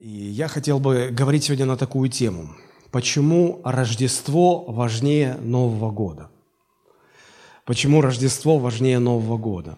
И 0.00 0.08
я 0.08 0.48
хотел 0.48 0.80
бы 0.80 1.10
говорить 1.12 1.44
сегодня 1.44 1.66
на 1.66 1.76
такую 1.76 2.08
тему. 2.08 2.56
Почему 2.90 3.60
Рождество 3.64 4.64
важнее 4.64 5.34
Нового 5.34 5.90
года? 5.90 6.30
Почему 7.66 8.00
Рождество 8.00 8.58
важнее 8.58 8.98
Нового 8.98 9.36
года? 9.36 9.76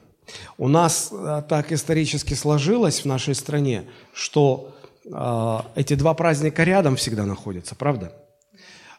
У 0.58 0.68
нас 0.68 1.10
э, 1.10 1.42
так 1.48 1.72
исторически 1.72 2.34
сложилось 2.34 3.00
в 3.00 3.04
нашей 3.04 3.34
стране, 3.34 3.82
что 4.14 4.72
э, 5.04 5.58
эти 5.74 5.94
два 5.94 6.14
праздника 6.14 6.62
рядом 6.62 6.94
всегда 6.94 7.26
находятся, 7.26 7.74
правда? 7.74 8.12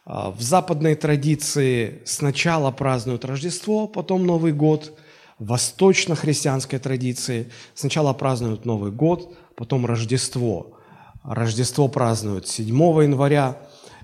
Э, 0.05 0.33
в 0.37 0.41
западной 0.41 0.95
традиции 0.95 2.01
сначала 2.03 2.69
празднуют 2.71 3.23
Рождество, 3.23 3.87
потом 3.87 4.25
Новый 4.25 4.51
год. 4.51 4.99
В 5.39 5.45
восточно-христианской 5.47 6.79
традиции 6.79 7.49
сначала 7.75 8.11
празднуют 8.11 8.65
Новый 8.65 8.91
год, 8.91 9.33
потом 9.55 9.85
Рождество– 9.85 10.67
Рождество 11.23 11.87
празднуют 11.87 12.47
7 12.47 12.67
января, 13.03 13.57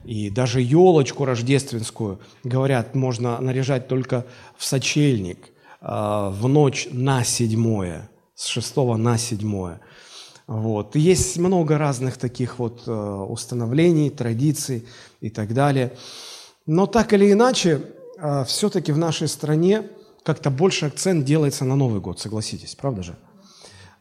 и 0.05 0.29
даже 0.29 0.61
елочку 0.61 1.25
рождественскую, 1.25 2.19
говорят, 2.43 2.95
можно 2.95 3.39
наряжать 3.39 3.87
только 3.87 4.25
в 4.57 4.65
сочельник 4.65 5.49
а, 5.81 6.29
в 6.29 6.47
ночь 6.47 6.87
на 6.91 7.23
седьмое, 7.23 8.09
с 8.33 8.45
6 8.47 8.75
на 8.97 9.17
седьмое. 9.17 9.81
Вот. 10.47 10.95
есть 10.95 11.37
много 11.37 11.77
разных 11.77 12.17
таких 12.17 12.57
вот 12.57 12.81
э, 12.87 12.91
установлений, 12.91 14.09
традиций 14.09 14.87
и 15.21 15.29
так 15.29 15.53
далее. 15.53 15.93
Но 16.65 16.87
так 16.87 17.13
или 17.13 17.31
иначе, 17.31 17.83
э, 18.17 18.43
все-таки 18.45 18.91
в 18.91 18.97
нашей 18.97 19.27
стране 19.27 19.83
как-то 20.23 20.49
больше 20.49 20.87
акцент 20.87 21.23
делается 21.23 21.65
на 21.65 21.75
Новый 21.75 22.01
год, 22.01 22.19
согласитесь, 22.19 22.73
правда 22.73 23.03
же? 23.03 23.15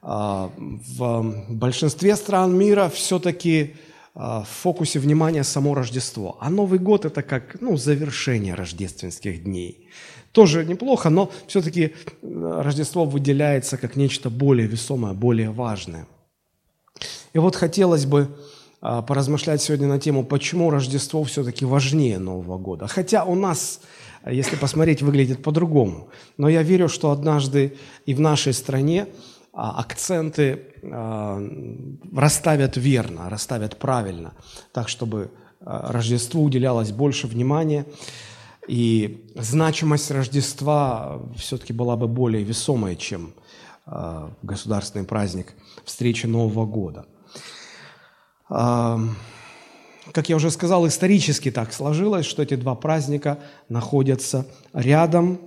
А, 0.00 0.50
в 0.56 1.34
большинстве 1.48 2.16
стран 2.16 2.56
мира 2.56 2.88
все-таки 2.88 3.74
а, 4.14 4.42
в 4.42 4.48
фокусе 4.48 4.98
внимания 4.98 5.44
само 5.44 5.74
Рождество. 5.74 6.36
А 6.40 6.50
Новый 6.50 6.78
год– 6.78 7.04
это 7.06 7.22
как 7.22 7.60
ну, 7.60 7.76
завершение 7.76 8.54
рождественских 8.54 9.44
дней. 9.44 9.88
Тоже 10.32 10.64
неплохо, 10.64 11.10
но 11.10 11.30
все-таки 11.46 11.94
Рождество 12.22 13.04
выделяется 13.04 13.76
как 13.76 13.96
нечто 13.96 14.30
более 14.30 14.68
весомое, 14.68 15.14
более 15.14 15.50
важное. 15.50 16.06
И 17.32 17.38
вот 17.38 17.56
хотелось 17.56 18.06
бы 18.06 18.28
а, 18.80 19.02
поразмышлять 19.02 19.62
сегодня 19.62 19.88
на 19.88 19.98
тему, 19.98 20.24
почему 20.24 20.70
Рождество 20.70 21.24
все-таки 21.24 21.64
важнее 21.64 22.18
Нового 22.18 22.58
года. 22.58 22.86
Хотя 22.86 23.24
у 23.24 23.34
нас, 23.34 23.80
если 24.24 24.54
посмотреть, 24.54 25.02
выглядит 25.02 25.42
по-другому. 25.42 26.08
Но 26.36 26.48
я 26.48 26.62
верю, 26.62 26.88
что 26.88 27.10
однажды 27.10 27.76
и 28.06 28.14
в 28.14 28.20
нашей 28.20 28.52
стране 28.52 29.08
акценты 29.58 30.62
а, 30.84 31.42
расставят 32.14 32.76
верно, 32.76 33.28
расставят 33.28 33.76
правильно, 33.76 34.34
так, 34.72 34.88
чтобы 34.88 35.32
а, 35.60 35.90
Рождеству 35.92 36.44
уделялось 36.44 36.92
больше 36.92 37.26
внимания, 37.26 37.84
и 38.68 39.26
значимость 39.34 40.12
Рождества 40.12 41.20
все-таки 41.36 41.72
была 41.72 41.96
бы 41.96 42.06
более 42.06 42.44
весомой, 42.44 42.96
чем 42.96 43.32
государственный 44.42 45.06
праздник 45.06 45.54
встречи 45.86 46.26
Нового 46.26 46.66
года. 46.66 47.06
Как 50.12 50.28
я 50.28 50.36
уже 50.36 50.50
сказал, 50.50 50.86
исторически 50.86 51.50
так 51.50 51.72
сложилось, 51.72 52.26
что 52.26 52.42
эти 52.42 52.56
два 52.56 52.74
праздника 52.74 53.38
находятся 53.70 54.46
рядом, 54.74 55.40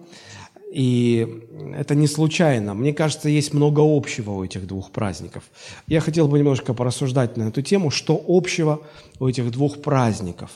и 0.71 1.27
это 1.75 1.95
не 1.95 2.07
случайно. 2.07 2.73
Мне 2.73 2.93
кажется, 2.93 3.27
есть 3.27 3.53
много 3.53 3.81
общего 3.81 4.31
у 4.31 4.43
этих 4.45 4.65
двух 4.67 4.91
праздников. 4.91 5.43
Я 5.87 5.99
хотел 5.99 6.29
бы 6.29 6.39
немножко 6.39 6.73
порассуждать 6.73 7.35
на 7.35 7.49
эту 7.49 7.61
тему, 7.61 7.91
что 7.91 8.23
общего 8.25 8.79
у 9.19 9.27
этих 9.27 9.51
двух 9.51 9.81
праздников. 9.81 10.49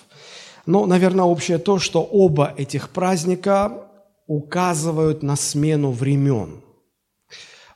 Но, 0.65 0.85
наверное, 0.85 1.25
общее 1.25 1.57
то, 1.57 1.79
что 1.79 2.01
оба 2.01 2.53
этих 2.57 2.89
праздника 2.89 3.89
указывают 4.25 5.21
на 5.21 5.35
смену 5.35 5.91
времен. 5.91 6.61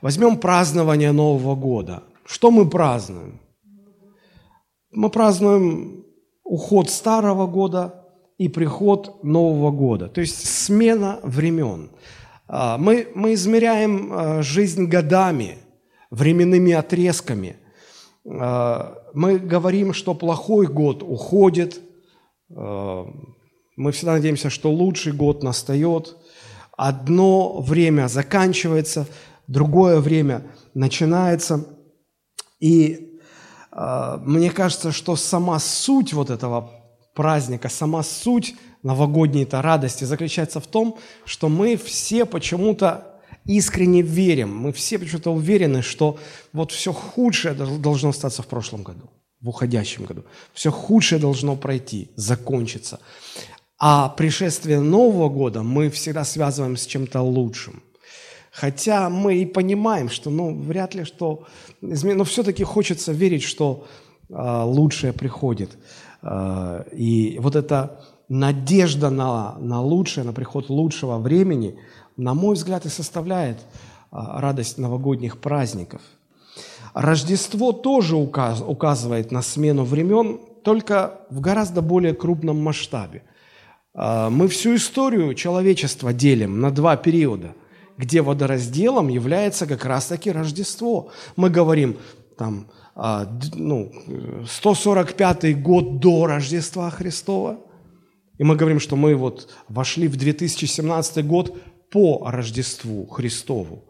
Возьмем 0.01 0.37
празднование 0.37 1.11
Нового 1.11 1.55
года. 1.55 2.03
Что 2.25 2.51
мы 2.51 2.69
празднуем? 2.69 3.41
Мы 4.91 5.09
празднуем 5.09 6.05
уход 6.43 6.89
старого 6.89 7.47
года 7.47 8.05
и 8.37 8.47
приход 8.47 9.23
Нового 9.23 9.71
года. 9.71 10.07
То 10.07 10.21
есть 10.21 10.47
смена 10.47 11.19
времен. 11.21 11.89
А, 12.51 12.79
мы, 12.79 13.07
мы 13.13 13.35
измеряем 13.35 14.11
а, 14.11 14.41
жизнь 14.41 14.87
годами, 14.87 15.59
временными 16.09 16.73
отрезками. 16.73 17.57
А, 18.27 18.97
мы 19.13 19.37
говорим, 19.37 19.93
что 19.93 20.15
плохой 20.15 20.65
год 20.65 21.03
уходит. 21.03 21.79
Мы 22.49 23.91
всегда 23.91 24.13
надеемся, 24.13 24.49
что 24.49 24.71
лучший 24.71 25.13
год 25.13 25.43
настает. 25.43 26.17
Одно 26.75 27.61
время 27.61 28.07
заканчивается, 28.07 29.05
другое 29.47 29.99
время 29.99 30.47
начинается. 30.73 31.65
И 32.59 33.19
мне 33.71 34.49
кажется, 34.49 34.91
что 34.91 35.15
сама 35.15 35.59
суть 35.59 36.13
вот 36.13 36.31
этого 36.31 36.71
праздника, 37.13 37.69
сама 37.69 38.01
суть 38.01 38.55
новогодней-то 38.83 39.61
радости 39.61 40.05
заключается 40.05 40.59
в 40.59 40.67
том, 40.67 40.97
что 41.25 41.49
мы 41.49 41.77
все 41.77 42.25
почему-то 42.25 43.09
искренне 43.45 44.01
верим, 44.01 44.55
мы 44.55 44.71
все 44.71 44.99
почему-то 44.99 45.33
уверены, 45.33 45.81
что 45.81 46.17
вот 46.53 46.71
все 46.71 46.93
худшее 46.93 47.53
должно 47.53 48.09
остаться 48.09 48.41
в 48.41 48.47
прошлом 48.47 48.83
году, 48.83 49.09
в 49.41 49.49
уходящем 49.49 50.05
году. 50.05 50.23
Все 50.53 50.71
худшее 50.71 51.19
должно 51.19 51.55
пройти, 51.55 52.09
закончиться. 52.15 52.99
А 53.77 54.09
пришествие 54.09 54.79
Нового 54.81 55.29
года 55.29 55.63
мы 55.63 55.89
всегда 55.89 56.25
связываем 56.25 56.75
с 56.75 56.85
чем-то 56.85 57.21
лучшим. 57.21 57.81
Хотя 58.51 59.09
мы 59.09 59.37
и 59.37 59.45
понимаем, 59.45 60.09
что 60.09 60.29
ну, 60.29 60.53
вряд 60.53 60.95
ли 60.95 61.05
что... 61.05 61.45
Но 61.81 62.23
все-таки 62.23 62.63
хочется 62.63 63.13
верить, 63.13 63.43
что 63.43 63.87
э, 64.29 64.63
лучшее 64.63 65.13
приходит. 65.13 65.77
Э, 66.21 66.83
и 66.91 67.37
вот 67.39 67.55
это 67.55 68.03
надежда 68.29 69.09
на, 69.09 69.57
на 69.59 69.81
лучшее, 69.81 70.23
на 70.23 70.33
приход 70.33 70.69
лучшего 70.69 71.17
времени, 71.17 71.77
на 72.15 72.33
мой 72.33 72.55
взгляд, 72.55 72.85
и 72.85 72.89
составляет 72.89 73.57
а, 74.11 74.39
радость 74.39 74.77
новогодних 74.77 75.39
праздников. 75.39 76.01
Рождество 76.93 77.71
тоже 77.71 78.15
указ, 78.15 78.63
указывает 78.65 79.31
на 79.31 79.41
смену 79.41 79.83
времен, 79.83 80.39
только 80.63 81.19
в 81.29 81.41
гораздо 81.41 81.81
более 81.81 82.13
крупном 82.13 82.61
масштабе. 82.61 83.23
А, 83.95 84.29
мы 84.29 84.47
всю 84.47 84.75
историю 84.75 85.33
человечества 85.33 86.13
делим 86.13 86.61
на 86.61 86.69
два 86.69 86.97
периода, 86.97 87.55
где 87.97 88.21
водоразделом 88.21 89.07
является 89.07 89.65
как 89.65 89.85
раз-таки 89.85 90.31
Рождество. 90.31 91.09
Мы 91.35 91.49
говорим, 91.49 91.97
там, 92.37 92.67
а, 92.95 93.27
ну, 93.55 93.91
145 94.47 95.59
год 95.63 95.99
до 95.99 96.27
Рождества 96.27 96.91
Христова– 96.91 97.57
и 98.39 98.43
мы 98.43 98.55
говорим, 98.55 98.79
что 98.79 98.95
мы 98.95 99.15
вот 99.15 99.49
вошли 99.67 100.07
в 100.07 100.15
2017 100.15 101.25
год 101.27 101.55
по 101.91 102.23
Рождеству 102.25 103.05
Христову. 103.05 103.83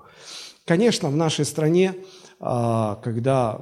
Конечно, 0.66 1.10
в 1.10 1.16
нашей 1.16 1.46
стране, 1.46 1.94
а, 2.40 2.96
когда 3.04 3.62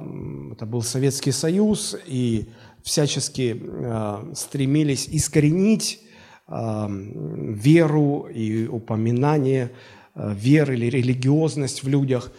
это 0.52 0.66
был 0.66 0.82
Советский 0.82 1.30
Союз, 1.32 1.94
и 2.06 2.48
всячески 2.82 3.60
а, 3.62 4.30
стремились 4.34 5.08
искоренить 5.08 6.00
а, 6.46 6.90
веру 6.90 8.28
и 8.34 8.66
упоминание 8.66 9.70
веры 10.14 10.74
или 10.74 10.86
религиозность 10.86 11.84
в 11.84 11.88
людях, 11.88 12.32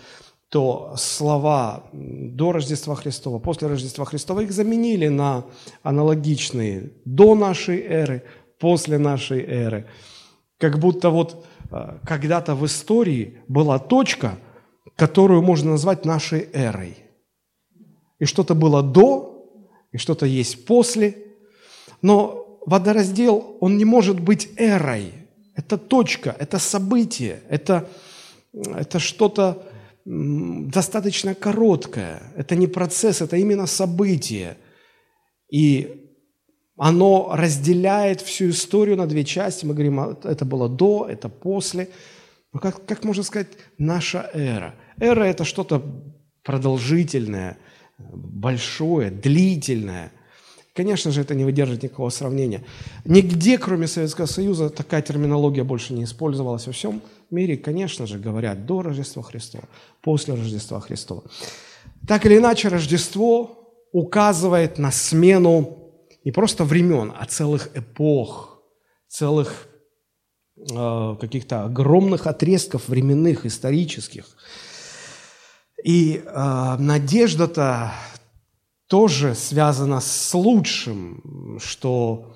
то 0.50 0.96
слова 0.98 1.84
до 1.94 2.52
Рождества 2.52 2.96
Христова, 2.96 3.38
после 3.38 3.68
Рождества 3.68 4.04
Христова 4.06 4.42
их 4.42 4.52
заменили 4.52 5.08
на 5.08 5.46
аналогичные 5.84 6.92
до 7.06 7.36
нашей 7.36 7.80
эры, 7.82 8.24
после 8.60 8.98
нашей 8.98 9.42
эры. 9.44 9.88
Как 10.58 10.80
будто 10.80 11.10
вот 11.10 11.46
э, 11.72 11.98
когда-то 12.06 12.56
в 12.56 12.66
истории 12.66 13.40
была 13.48 13.80
точка, 13.80 14.38
которую 14.96 15.42
можно 15.42 15.72
назвать 15.72 16.06
нашей 16.06 16.50
эрой. 16.54 16.98
И 18.20 18.26
что-то 18.26 18.54
было 18.54 18.84
до, 18.84 19.50
и 19.92 19.98
что-то 19.98 20.26
есть 20.26 20.66
после. 20.66 21.18
Но 22.02 22.60
водораздел, 22.66 23.58
он 23.62 23.78
не 23.78 23.86
может 23.86 24.20
быть 24.20 24.50
эрой. 24.58 25.14
Это 25.56 25.78
точка, 25.78 26.36
это 26.38 26.60
событие, 26.60 27.42
это, 27.50 27.90
это 28.54 29.00
что-то 29.00 29.64
достаточно 30.06 31.36
короткое. 31.36 32.22
Это 32.36 32.56
не 32.56 32.68
процесс, 32.68 33.22
это 33.22 33.38
именно 33.38 33.68
событие. 33.68 34.58
И 35.52 36.09
оно 36.80 37.32
разделяет 37.34 38.22
всю 38.22 38.52
историю 38.52 38.96
на 38.96 39.06
две 39.06 39.26
части. 39.26 39.66
Мы 39.66 39.74
говорим, 39.74 40.00
а, 40.00 40.18
это 40.24 40.46
было 40.46 40.70
до, 40.70 41.08
это 41.10 41.28
после. 41.28 41.90
Но 42.54 42.60
как, 42.62 42.86
как 42.86 43.04
можно 43.04 43.22
сказать, 43.22 43.50
наша 43.78 44.30
эра? 44.34 44.76
Эра– 44.98 45.24
это 45.26 45.44
что-то 45.44 45.84
продолжительное, 46.42 47.58
большое, 47.98 49.12
длительное. 49.12 50.14
Конечно 50.74 51.12
же, 51.12 51.20
это 51.20 51.36
не 51.36 51.44
выдержит 51.44 51.84
никакого 51.84 52.10
сравнения. 52.12 52.64
Нигде, 53.04 53.58
кроме 53.58 53.86
Советского 53.86 54.26
Союза, 54.28 54.70
такая 54.70 55.02
терминология 55.02 55.66
больше 55.66 55.94
не 55.94 56.06
использовалась 56.06 56.66
во 56.66 56.72
всем 56.72 57.02
мире. 57.30 57.58
Конечно 57.58 58.08
же, 58.08 58.18
говорят 58.18 58.66
до 58.66 58.84
Рождества 58.84 59.22
Христова, 59.22 59.66
после 60.02 60.34
Рождества 60.34 60.80
Христова. 60.80 61.24
Так 62.08 62.26
или 62.26 62.38
иначе, 62.38 62.70
Рождество 62.70 63.58
указывает 63.92 64.78
на 64.78 64.92
смену 64.92 65.79
не 66.24 66.32
просто 66.32 66.64
времен, 66.64 67.14
а 67.18 67.26
целых 67.26 67.70
эпох, 67.76 68.62
целых 69.08 69.68
э, 70.58 71.16
каких-то 71.20 71.66
огромных 71.66 72.28
отрезков 72.28 72.90
временных, 72.90 73.46
исторических. 73.46 74.26
И 75.84 76.22
э, 76.24 76.76
надежда-то 76.78 77.94
тоже 78.88 79.36
связана 79.36 80.02
с 80.02 80.34
лучшим, 80.34 81.60
что 81.64 82.36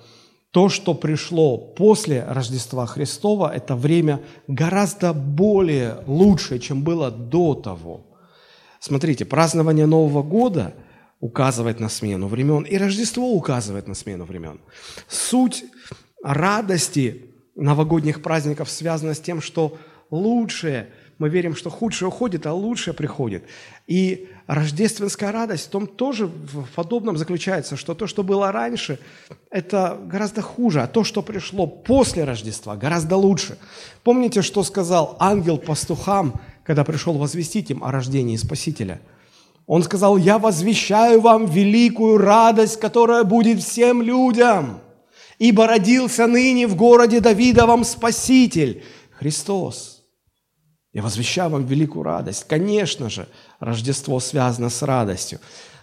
то, 0.50 0.68
что 0.68 0.94
пришло 0.94 1.58
после 1.58 2.24
Рождества 2.24 2.86
Христова, 2.86 3.52
это 3.52 3.74
время 3.74 4.22
гораздо 4.46 5.12
более 5.12 5.98
лучшее, 6.06 6.60
чем 6.60 6.84
было 6.84 7.10
до 7.10 7.54
того. 7.54 8.06
Смотрите, 8.78 9.24
празднование 9.24 9.86
Нового 9.86 10.22
года 10.22 10.74
указывает 11.24 11.80
на 11.80 11.88
смену 11.88 12.28
времен, 12.28 12.64
и 12.64 12.76
Рождество 12.76 13.32
указывает 13.32 13.88
на 13.88 13.94
смену 13.94 14.24
времен. 14.24 14.60
Суть 15.08 15.64
радости 16.22 17.30
новогодних 17.56 18.20
праздников 18.20 18.68
связана 18.70 19.14
с 19.14 19.20
тем, 19.20 19.40
что 19.40 19.78
лучшее– 20.10 20.90
мы 21.18 21.28
верим, 21.28 21.54
что 21.54 21.70
худшее 21.70 22.08
уходит, 22.08 22.46
а 22.46 22.52
лучшее 22.52 22.94
приходит. 22.94 23.44
И 23.86 24.28
рождественская 24.46 25.32
радость 25.32 25.66
в 25.66 25.70
том 25.70 25.86
тоже 25.86 26.26
в 26.26 26.66
подобном 26.74 27.16
заключается, 27.16 27.76
что 27.76 27.94
то, 27.94 28.06
что 28.06 28.22
было 28.22 28.50
раньше, 28.50 28.98
это 29.50 29.98
гораздо 30.04 30.42
хуже, 30.42 30.82
а 30.82 30.86
то, 30.86 31.04
что 31.04 31.22
пришло 31.22 31.66
после 31.66 32.24
Рождества, 32.24 32.76
гораздо 32.76 33.16
лучше. 33.16 33.58
Помните, 34.02 34.42
что 34.42 34.64
сказал 34.64 35.16
ангел 35.20 35.58
пастухам, 35.58 36.40
когда 36.64 36.84
пришел 36.84 37.14
возвестить 37.14 37.70
им 37.70 37.84
о 37.84 37.92
рождении 37.92 38.36
Спасителя? 38.36 39.00
Он 39.66 39.82
сказал, 39.82 40.16
я 40.16 40.38
возвещаю 40.38 41.20
вам 41.20 41.46
великую 41.46 42.18
радость, 42.18 42.78
которая 42.78 43.24
будет 43.24 43.62
всем 43.62 44.02
людям, 44.02 44.80
ибо 45.38 45.66
родился 45.66 46.26
ныне 46.26 46.66
в 46.66 46.76
городе 46.76 47.20
Давидовом 47.20 47.84
Спаситель, 47.84 48.82
Христос– 49.10 49.92
я 50.94 51.02
возвещаю 51.02 51.50
вам 51.50 51.66
великую 51.66 52.04
радость. 52.04 52.44
Конечно 52.44 53.10
же, 53.10 53.28
Рождество 53.58 54.20
связано 54.20 54.70
с 54.70 54.80
радостью. 54.80 55.40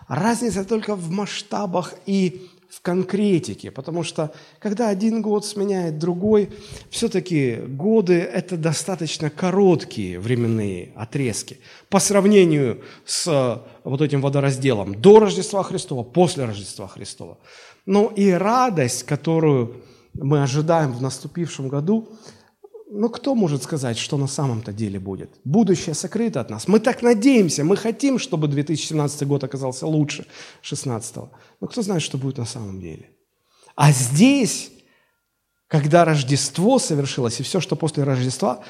Разница 0.08 0.64
только 0.64 0.96
в 0.96 1.12
масштабах 1.12 1.96
и 2.06 2.50
в 2.72 2.82
конкретике, 2.82 3.70
потому 3.70 4.02
что 4.04 4.32
когда 4.60 4.88
один 4.88 5.22
год 5.22 5.46
сменяет 5.46 6.00
другой, 6.00 6.50
все-таки 6.90 7.56
годы– 7.56 8.14
это 8.34 8.56
достаточно 8.56 9.30
короткие 9.30 10.20
временные 10.20 10.94
отрезки 10.96 11.60
по 11.90 12.00
сравнению 12.00 12.82
с 13.06 13.28
э, 13.28 13.58
вот 13.84 14.02
этим 14.02 14.22
водоразделом 14.22 15.02
до 15.02 15.20
Рождества 15.20 15.64
Христова, 15.64 16.04
после 16.04 16.46
Рождества 16.46 16.88
Христова. 16.88 17.38
Но 17.86 18.08
и 18.16 18.32
радость, 18.32 19.04
которую 19.04 19.84
мы 20.14 20.42
ожидаем 20.42 20.94
в 20.94 21.02
наступившем 21.02 21.68
году– 21.68 22.08
но 22.94 23.08
кто 23.08 23.36
может 23.36 23.64
сказать, 23.64 23.98
что 23.98 24.18
на 24.18 24.28
самом-то 24.28 24.74
деле 24.74 25.00
будет? 25.00 25.30
Будущее 25.46 25.96
сокрыто 25.96 26.42
от 26.42 26.50
нас. 26.50 26.68
Мы 26.68 26.82
так 26.82 27.02
надеемся, 27.02 27.64
мы 27.64 27.78
хотим, 27.78 28.20
чтобы 28.20 28.50
2017 28.50 29.26
год 29.26 29.46
оказался 29.46 29.88
лучше 29.88 30.24
2016. 30.62 31.16
Но 31.62 31.68
кто 31.68 31.82
знает, 31.82 32.02
что 32.02 32.18
будет 32.18 32.38
на 32.38 32.46
самом 32.46 32.82
деле? 32.82 33.10
А 33.78 33.94
здесь, 33.94 34.72
когда 35.68 36.04
Рождество 36.04 36.80
совершилось, 36.80 37.40
и 37.40 37.44
все, 37.44 37.62
что 37.62 37.78
после 37.78 38.04
Рождества, 38.04 38.62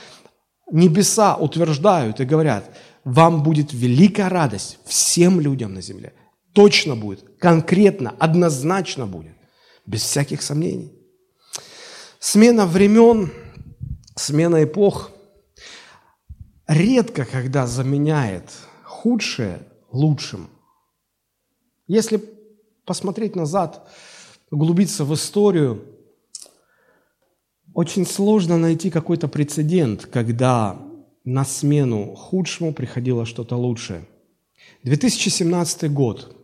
небеса 0.71 1.35
утверждают 1.35 2.19
и 2.19 2.25
говорят, 2.25 2.77
вам 3.03 3.41
будет 3.41 3.74
великая 3.74 4.29
радость 4.29 4.77
всем 4.85 5.41
людям 5.41 5.74
на 5.74 5.81
земле. 5.81 6.13
Точно 6.53 6.95
будет, 6.95 7.24
конкретно, 7.39 8.13
однозначно 8.19 9.07
будет, 9.07 9.35
без 9.88 10.03
всяких 10.03 10.44
сомнений. 10.44 10.94
Смена 12.19 12.67
времен 12.67 13.31
смена 14.16 14.63
эпох 14.63 15.12
редко 16.68 17.25
когда 17.25 17.68
заменяет 17.68 18.52
худшее 18.84 19.68
лучшим. 19.92 20.50
Если 21.88 22.24
посмотреть 22.86 23.36
назад, 23.36 23.90
углубиться 24.50 25.06
в 25.06 25.13
историю, 25.13 25.84
очень 27.74 28.06
сложно 28.06 28.58
найти 28.58 28.90
какой-то 28.90 29.28
прецедент, 29.28 30.06
когда 30.06 30.80
на 31.24 31.46
смену 31.46 32.16
худшему 32.16 32.74
приходило 32.74 33.25
что-то 33.25 33.56
лучшее. 33.56 34.06
2017 34.84 35.92
год. 35.92 36.36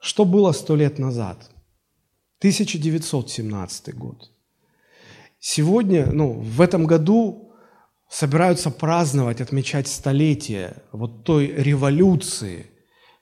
Что 0.00 0.24
было 0.24 0.52
сто 0.52 0.76
лет 0.76 0.98
назад? 0.98 1.50
1917 2.38 3.94
год. 3.96 4.33
Сегодня, 5.46 6.06
ну, 6.10 6.40
в 6.40 6.62
этом 6.62 6.86
году 6.86 7.52
собираются 8.08 8.70
праздновать, 8.70 9.42
отмечать 9.42 9.88
столетие 9.88 10.82
вот 10.90 11.24
той 11.24 11.48
революции, 11.48 12.70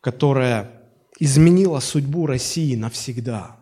которая 0.01 0.71
изменила 1.19 1.81
судьбу 1.81 2.27
России 2.27 2.77
навсегда. 2.77 3.57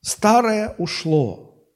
Старое 0.00 0.74
ушло, 0.78 1.68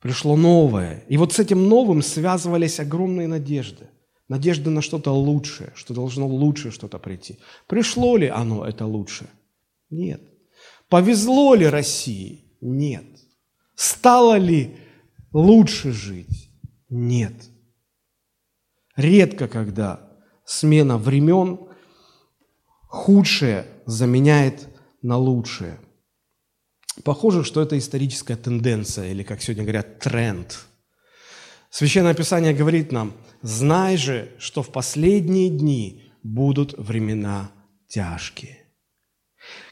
пришло 0.00 0.34
новое. 0.34 1.04
И 1.08 1.16
вот 1.16 1.32
с 1.32 1.38
этим 1.38 1.68
новым 1.68 2.02
связывались 2.02 2.80
огромные 2.80 3.28
надежды. 3.28 3.88
Надежды 4.26 4.68
на 4.68 4.82
что-то 4.82 5.12
лучшее, 5.12 5.70
что 5.76 5.94
должно 5.94 6.26
лучше 6.26 6.72
что-то 6.72 6.98
прийти. 6.98 7.38
Пришло 7.68 8.16
ли 8.16 8.26
оно 8.26 8.66
это 8.66 8.84
лучше? 8.84 9.30
Нет. 9.90 10.22
Повезло 10.88 11.54
ли 11.54 11.66
России? 11.66 12.58
Нет. 12.60 13.23
Стало 13.74 14.36
ли 14.36 14.76
лучше 15.32 15.92
жить? 15.92 16.50
Нет. 16.88 17.34
Редко 18.96 19.48
когда 19.48 20.08
смена 20.44 20.98
времен 20.98 21.68
худшее 22.86 23.66
заменяет 23.86 24.68
на 25.02 25.16
лучшее. 25.16 25.80
Похоже, 27.02 27.42
что 27.42 27.60
это 27.60 27.76
историческая 27.76 28.36
тенденция, 28.36 29.10
или, 29.10 29.24
как 29.24 29.42
сегодня 29.42 29.64
говорят, 29.64 29.98
тренд. 29.98 30.66
Священное 31.70 32.14
Писание 32.14 32.54
говорит 32.54 32.92
нам, 32.92 33.14
знай 33.42 33.96
же, 33.96 34.30
что 34.38 34.62
в 34.62 34.70
последние 34.70 35.50
дни 35.50 36.12
будут 36.22 36.74
времена 36.78 37.50
тяжкие. 37.88 38.68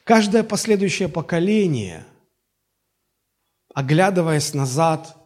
Каждое 0.03 0.43
последующее 0.43 1.09
поколение– 1.09 2.05
оглядываясь 3.75 4.55
назад, 4.55 5.17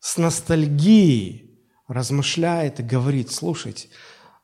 с 0.00 0.16
ностальгией 0.16 1.60
размышляет 1.88 2.80
и 2.80 2.84
говорит, 2.84 3.32
слушайте, 3.32 3.88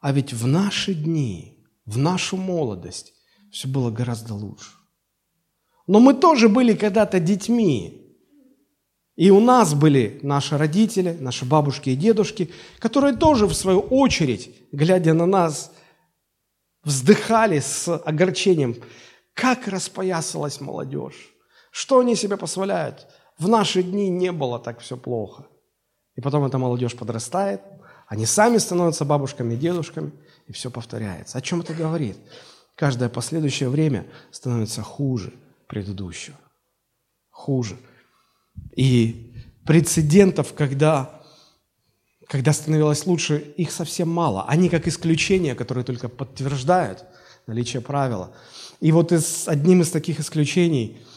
а 0.00 0.12
ведь 0.12 0.32
в 0.32 0.46
наши 0.46 0.94
дни, 0.94 1.64
в 1.86 1.98
нашу 1.98 2.36
молодость 2.36 3.12
все 3.50 3.68
было 3.68 3.90
гораздо 3.90 4.34
лучше. 4.34 4.70
Но 5.86 6.00
мы 6.00 6.14
тоже 6.14 6.48
были 6.48 6.74
когда-то 6.74 7.20
детьми. 7.20 8.00
И 9.16 9.30
у 9.30 9.38
нас 9.38 9.74
были 9.74 10.18
наши 10.22 10.58
родители, 10.58 11.16
наши 11.20 11.44
бабушки 11.44 11.90
и 11.90 11.96
дедушки, 11.96 12.50
которые 12.78 13.14
тоже, 13.14 13.46
в 13.46 13.54
свою 13.54 13.80
очередь, 13.80 14.50
глядя 14.72 15.14
на 15.14 15.26
нас, 15.26 15.72
вздыхали 16.82 17.60
с 17.60 17.94
огорчением, 17.96 18.76
как 19.34 19.68
распоясалась 19.68 20.60
молодежь. 20.60 21.33
Что 21.74 21.98
они 21.98 22.14
себе 22.14 22.36
позволяют? 22.36 23.08
В 23.36 23.48
наши 23.48 23.82
дни 23.82 24.08
не 24.08 24.30
было 24.30 24.60
так 24.60 24.78
все 24.78 24.96
плохо. 24.96 25.44
И 26.14 26.20
потом 26.20 26.44
эта 26.44 26.56
молодежь 26.56 26.94
подрастает, 26.94 27.62
они 28.06 28.26
сами 28.26 28.58
становятся 28.58 29.04
бабушками 29.04 29.54
и 29.54 29.56
дедушками, 29.56 30.12
и 30.46 30.52
все 30.52 30.70
повторяется. 30.70 31.36
О 31.36 31.40
чем 31.40 31.62
это 31.62 31.74
говорит? 31.74 32.16
Каждое 32.76 33.08
последующее 33.08 33.68
время 33.68 34.06
становится 34.30 34.82
хуже 34.82 35.32
предыдущего. 35.66 36.36
Хуже. 37.30 37.76
И 38.76 39.34
прецедентов, 39.66 40.54
когда, 40.54 41.22
когда 42.28 42.52
становилось 42.52 43.04
лучше, 43.04 43.38
их 43.56 43.72
совсем 43.72 44.08
мало. 44.08 44.44
Они 44.46 44.68
как 44.68 44.86
исключения, 44.86 45.56
которые 45.56 45.82
только 45.82 46.08
подтверждают 46.08 47.04
наличие 47.48 47.82
правила. 47.82 48.30
И 48.78 48.92
вот 48.92 49.10
из, 49.10 49.48
одним 49.48 49.82
из 49.82 49.90
таких 49.90 50.20
исключений– 50.20 51.00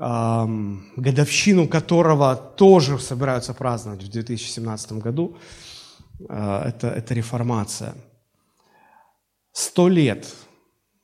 годовщину 0.00 1.68
которого 1.68 2.34
тоже 2.34 2.98
собираются 2.98 3.52
праздновать 3.52 4.02
в 4.02 4.10
2017 4.10 4.92
году. 4.92 5.36
А, 6.28 6.66
это, 6.66 6.88
это 6.88 7.14
реформация. 7.14 7.94
100 9.52 9.88
лет 9.88 10.26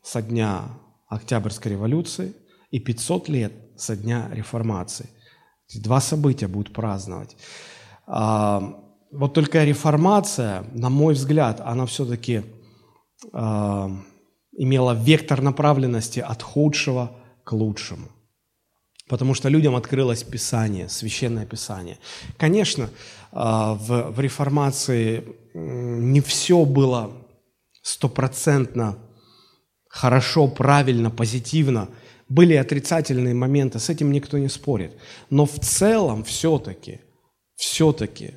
со 0.02 0.22
дня 0.22 0.62
Октябрьской 1.08 1.72
революции 1.72 2.32
и 2.70 2.78
500 2.78 3.28
лет 3.28 3.52
со 3.76 3.96
дня 3.96 4.30
реформации. 4.32 5.10
Два 5.74 6.00
события 6.00 6.48
будут 6.48 6.72
праздновать. 6.72 7.36
А, 8.06 8.82
вот 9.12 9.34
только 9.34 9.64
реформация, 9.64 10.64
на 10.72 10.88
мой 10.88 11.12
взгляд, 11.12 11.60
она 11.60 11.84
все-таки 11.84 12.44
а, 13.34 13.90
имела 14.52 14.94
вектор 14.94 15.42
направленности 15.42 16.20
от 16.20 16.42
худшего 16.42 17.12
к 17.44 17.52
лучшему. 17.52 18.08
Потому 19.08 19.34
что 19.34 19.48
людям 19.48 19.76
открылось 19.76 20.24
Писание, 20.24 20.88
Священное 20.88 21.46
Писание. 21.46 21.98
Конечно, 22.36 22.90
а, 23.32 23.74
в, 23.74 24.10
в 24.10 24.20
реформации 24.20 25.24
не 25.54 26.20
все 26.20 26.64
было 26.64 27.12
стопроцентно 27.82 28.98
хорошо, 29.88 30.48
правильно, 30.48 31.10
позитивно. 31.10 31.88
Были 32.28 32.54
отрицательные 32.54 33.34
моменты, 33.34 33.78
с 33.78 33.88
этим 33.88 34.10
никто 34.10 34.38
не 34.38 34.48
спорит. 34.48 34.92
Но 35.30 35.46
в 35.46 35.58
целом 35.60 36.24
все-таки, 36.24 37.00
все-таки 37.54 38.34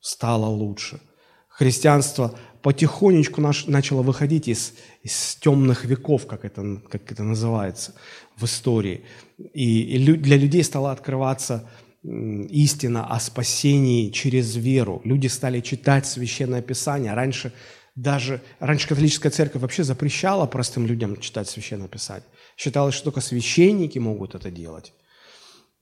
стало 0.00 0.46
лучше. 0.46 1.00
Христианство 1.48 2.38
потихонечку 2.68 3.40
наш, 3.40 3.66
начало 3.66 4.02
выходить 4.02 4.46
из, 4.46 4.74
из 5.02 5.36
темных 5.36 5.86
веков, 5.86 6.26
как 6.26 6.44
это, 6.44 6.82
как 6.90 7.10
это 7.10 7.22
называется 7.22 7.94
в 8.36 8.44
истории. 8.44 9.06
И, 9.54 9.96
и 9.96 9.98
для 9.98 10.36
людей 10.36 10.62
стала 10.62 10.92
открываться 10.92 11.66
истина 12.02 13.06
о 13.06 13.20
спасении 13.20 14.10
через 14.10 14.54
веру. 14.54 15.00
Люди 15.04 15.28
стали 15.28 15.60
читать 15.60 16.06
Священное 16.06 16.60
Писание. 16.60 17.14
Раньше 17.14 17.54
даже, 17.94 18.42
раньше 18.60 18.86
католическая 18.86 19.32
церковь 19.32 19.62
вообще 19.62 19.82
запрещала 19.82 20.46
простым 20.46 20.86
людям 20.86 21.16
читать 21.16 21.48
Священное 21.48 21.88
Писание. 21.88 22.28
Считалось, 22.58 22.94
что 22.94 23.04
только 23.04 23.22
священники 23.22 23.98
могут 23.98 24.34
это 24.34 24.50
делать. 24.50 24.92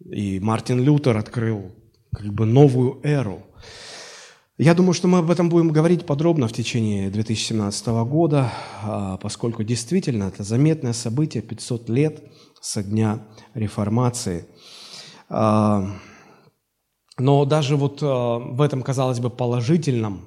И 0.05 0.39
Мартин 0.39 0.81
Лютер 0.85 1.17
открыл 1.17 1.75
как 2.13 2.33
бы 2.33 2.47
новую 2.47 3.01
эру. 3.03 3.45
Я 4.59 4.73
думаю, 4.73 4.95
что 4.95 5.07
мы 5.07 5.19
об 5.19 5.31
этом 5.31 5.51
будем 5.51 5.69
говорить 5.69 6.07
подробно 6.07 6.49
в 6.49 6.53
течение 6.55 7.11
2017 7.11 8.05
года, 8.05 8.51
а, 8.83 9.19
поскольку 9.19 9.63
действительно 9.63 10.25
это 10.25 10.45
заметное 10.45 10.95
событие, 10.95 11.43
500 11.43 11.91
лет 11.91 12.25
со 12.63 12.83
дня 12.83 13.21
реформации. 13.53 14.47
А, 15.29 15.91
но 17.19 17.45
даже 17.45 17.77
вот 17.77 17.99
а, 18.01 18.39
в 18.39 18.63
этом, 18.63 18.83
казалось 18.83 19.21
бы, 19.21 19.29
положительном, 19.29 20.27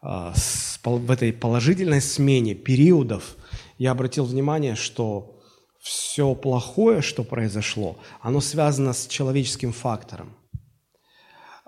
в 0.00 1.10
этой 1.10 1.30
положительной 1.30 2.00
смене 2.00 2.54
периодов 2.54 3.36
я 3.76 3.90
обратил 3.90 4.24
внимание, 4.24 4.74
что 4.74 5.38
все 5.78 6.34
плохое, 6.34 7.02
что 7.02 7.24
произошло, 7.24 7.98
оно 8.22 8.40
связано 8.40 8.94
с 8.94 9.06
человеческим 9.06 9.74
фактором. 9.74 10.34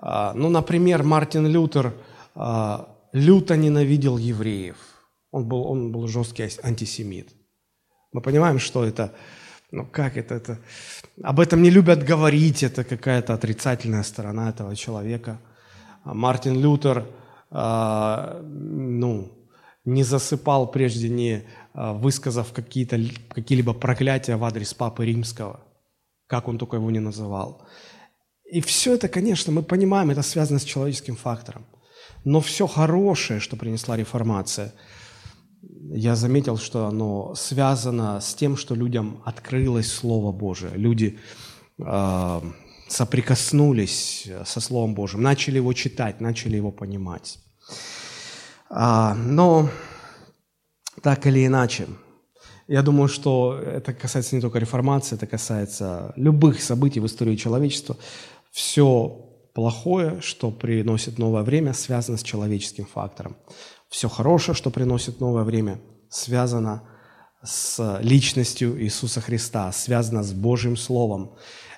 А, 0.05 0.33
ну, 0.33 0.49
например, 0.49 1.01
Мартин 1.03 1.47
Лютер 1.47 1.93
а, 2.35 2.89
люто 3.13 3.55
ненавидел 3.55 4.17
евреев. 4.17 4.75
Он 5.31 5.47
был, 5.47 5.65
он 5.65 5.93
был 5.93 6.07
жесткий 6.07 6.49
антисемит. 6.61 7.29
Мы 8.11 8.19
понимаем, 8.21 8.59
что 8.59 8.83
это, 8.83 9.13
ну 9.71 9.85
как 9.85 10.17
это, 10.17 10.35
это, 10.35 10.59
об 11.23 11.39
этом 11.39 11.61
не 11.61 11.69
любят 11.69 12.03
говорить, 12.03 12.63
это 12.63 12.83
какая-то 12.83 13.33
отрицательная 13.33 14.03
сторона 14.03 14.49
этого 14.49 14.75
человека. 14.75 15.39
А 16.03 16.13
Мартин 16.13 16.61
Лютер, 16.61 17.07
ну, 17.49 19.31
не 19.85 20.03
засыпал 20.03 20.69
прежде 20.69 21.09
не 21.09 21.43
высказав 21.73 22.51
какие-то, 22.51 22.99
какие-либо 23.29 23.73
проклятия 23.73 24.35
в 24.35 24.43
адрес 24.43 24.73
Папы 24.73 25.05
Римского, 25.05 25.61
как 26.27 26.47
он 26.47 26.57
только 26.57 26.75
его 26.75 26.91
не 26.91 26.99
называл. 26.99 27.65
И 28.45 28.61
все 28.61 28.95
это, 28.95 29.07
конечно, 29.07 29.51
мы 29.51 29.63
понимаем, 29.63 30.11
это 30.11 30.21
связано 30.21 30.59
с 30.59 30.63
человеческим 30.63 31.15
фактором. 31.15 31.65
Но 32.25 32.39
все 32.39 32.67
хорошее, 32.67 33.39
что 33.39 33.57
принесла 33.57 33.97
реформация, 33.97 34.73
я 35.91 36.15
заметил, 36.15 36.57
что 36.57 36.87
оно 36.87 37.35
связано 37.35 38.19
с 38.19 38.33
тем, 38.33 38.57
что 38.57 38.75
людям 38.75 39.21
открылось 39.25 39.91
Слово 39.91 40.31
Божие. 40.31 40.71
Люди 40.75 41.19
э, 41.79 42.41
соприкоснулись 42.87 44.27
со 44.45 44.59
Словом 44.59 44.93
Божьим, 44.93 45.21
начали 45.21 45.57
его 45.57 45.73
читать, 45.73 46.21
начали 46.21 46.57
его 46.57 46.71
понимать. 46.71 47.39
А, 48.69 49.13
но 49.15 49.69
так 51.01 51.27
или 51.27 51.45
иначе, 51.45 51.87
я 52.67 52.81
думаю, 52.81 53.07
что 53.07 53.59
это 53.59 53.93
касается 53.93 54.35
не 54.35 54.41
только 54.41 54.59
реформации, 54.59 55.15
это 55.15 55.27
касается 55.27 56.13
любых 56.15 56.61
событий 56.61 56.99
в 56.99 57.05
истории 57.05 57.35
человечества 57.35 57.97
все 58.53 59.19
плохое, 59.55 60.21
что 60.21 60.51
приносит 60.51 61.17
новое 61.17 61.41
время, 61.41 61.73
связано 61.73 62.17
с 62.17 62.23
человеческим 62.23 62.85
фактором. 62.85 63.35
Все 63.89 64.07
хорошее, 64.07 64.55
что 64.55 64.69
приносит 64.69 65.19
новое 65.19 65.43
время, 65.43 65.81
связано 66.07 66.83
с 67.43 67.99
личностью 68.01 68.79
Иисуса 68.79 69.21
Христа, 69.21 69.71
связано 69.71 70.21
с 70.21 70.33
Божьим 70.33 70.77
Словом. 70.77 71.35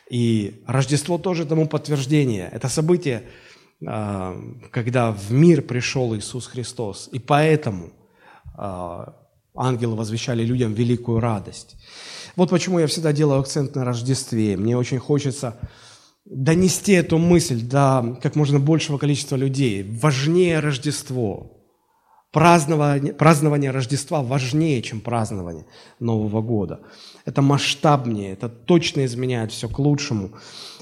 И 0.10 0.63
Рождество 0.67 1.17
тоже 1.17 1.46
тому 1.46 1.65
подтверждение. 1.65 2.50
Это 2.51 2.67
событие, 2.67 3.24
а, 3.88 4.38
когда 4.72 5.13
в 5.13 5.32
мир 5.32 5.62
пришел 5.62 6.13
Иисус 6.13 6.46
Христос. 6.46 7.10
И 7.13 7.20
поэтому 7.20 7.94
а, 8.58 9.15
ангелы 9.55 9.96
возвещали 9.96 10.44
людям 10.44 10.74
великую 10.74 11.22
радость. 11.22 11.77
Вот 12.36 12.50
почему 12.50 12.79
я 12.79 12.88
всегда 12.88 13.13
делаю 13.13 13.39
акцент 13.39 13.75
на 13.75 13.86
Рождестве. 13.86 14.58
Мне 14.58 14.77
очень 14.77 15.00
хочется 15.00 15.58
донести 16.25 16.94
эту 16.94 17.17
мысль 17.17 17.62
до 17.62 18.17
как 18.22 18.36
можно 18.36 18.60
большего 18.60 18.98
количества 18.98 19.36
людей. 19.36 19.84
Важнее 19.84 20.60
Рождество. 20.60 21.51
Празднование, 22.32 23.13
празднование 23.13 23.72
Рождества 23.72 24.22
важнее, 24.22 24.82
чем 24.82 25.00
празднование 25.00 25.65
Нового 26.00 26.41
года. 26.41 26.82
Это 27.24 27.41
масштабнее, 27.41 28.34
это 28.34 28.50
точно 28.50 29.05
изменяет 29.05 29.53
все 29.53 29.70
к 29.70 29.79
лучшему. 29.79 30.32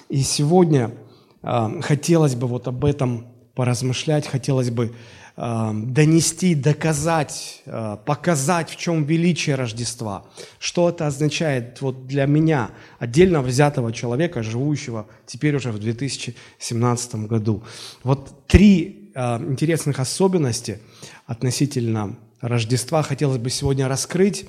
И 0.10 0.22
сегодня 0.24 0.96
э, 1.44 1.82
хотелось 1.82 2.36
бы 2.36 2.48
вот 2.48 2.68
об 2.68 2.84
этом 2.86 3.33
поразмышлять, 3.54 4.28
хотелось 4.28 4.70
бы 4.70 4.94
Эм, 5.36 5.92
донести, 5.92 6.54
доказать, 6.54 7.64
э, 7.66 7.98
показать, 8.06 8.70
в 8.70 8.76
чем 8.76 9.04
величие 9.04 9.56
Рождества. 9.56 10.26
Что 10.60 10.90
это 10.90 11.08
означает 11.08 11.82
вот 11.82 12.06
для 12.06 12.28
меня, 12.28 12.70
отдельно 13.00 13.42
взятого 13.42 13.92
человека, 13.92 14.44
живущего 14.44 15.08
теперь 15.26 15.56
уже 15.56 15.72
в 15.72 15.80
2017 15.80 17.16
году. 17.26 17.64
Вот 18.04 18.46
три 18.46 19.10
э, 19.16 19.38
интересных 19.38 20.00
особенности 20.00 20.80
относительно 21.26 22.16
Рождества 22.40 23.02
хотелось 23.02 23.40
бы 23.40 23.50
сегодня 23.50 23.88
раскрыть. 23.88 24.46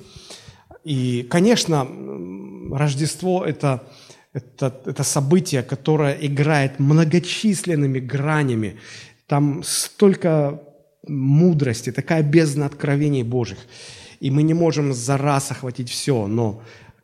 И, 0.83 1.25
конечно, 1.31 1.87
Рождество 2.69 3.43
это,– 3.43 3.87
это, 4.35 4.81
это 4.85 5.03
событие, 5.03 5.63
которое 5.63 6.13
играет 6.13 6.79
многочисленными 6.79 7.99
гранями. 7.99 8.75
Там 9.27 9.63
столько 9.63 10.61
мудрости, 11.07 11.91
такая 11.91 12.21
бездна 12.21 12.65
откровений 12.65 13.23
Божьих. 13.23 13.59
И 14.19 14.31
мы 14.31 14.43
не 14.43 14.53
можем 14.53 14.93
за 14.93 15.17
раз 15.17 15.51
охватить 15.51 15.89
все, 15.89 16.27
но 16.27 16.61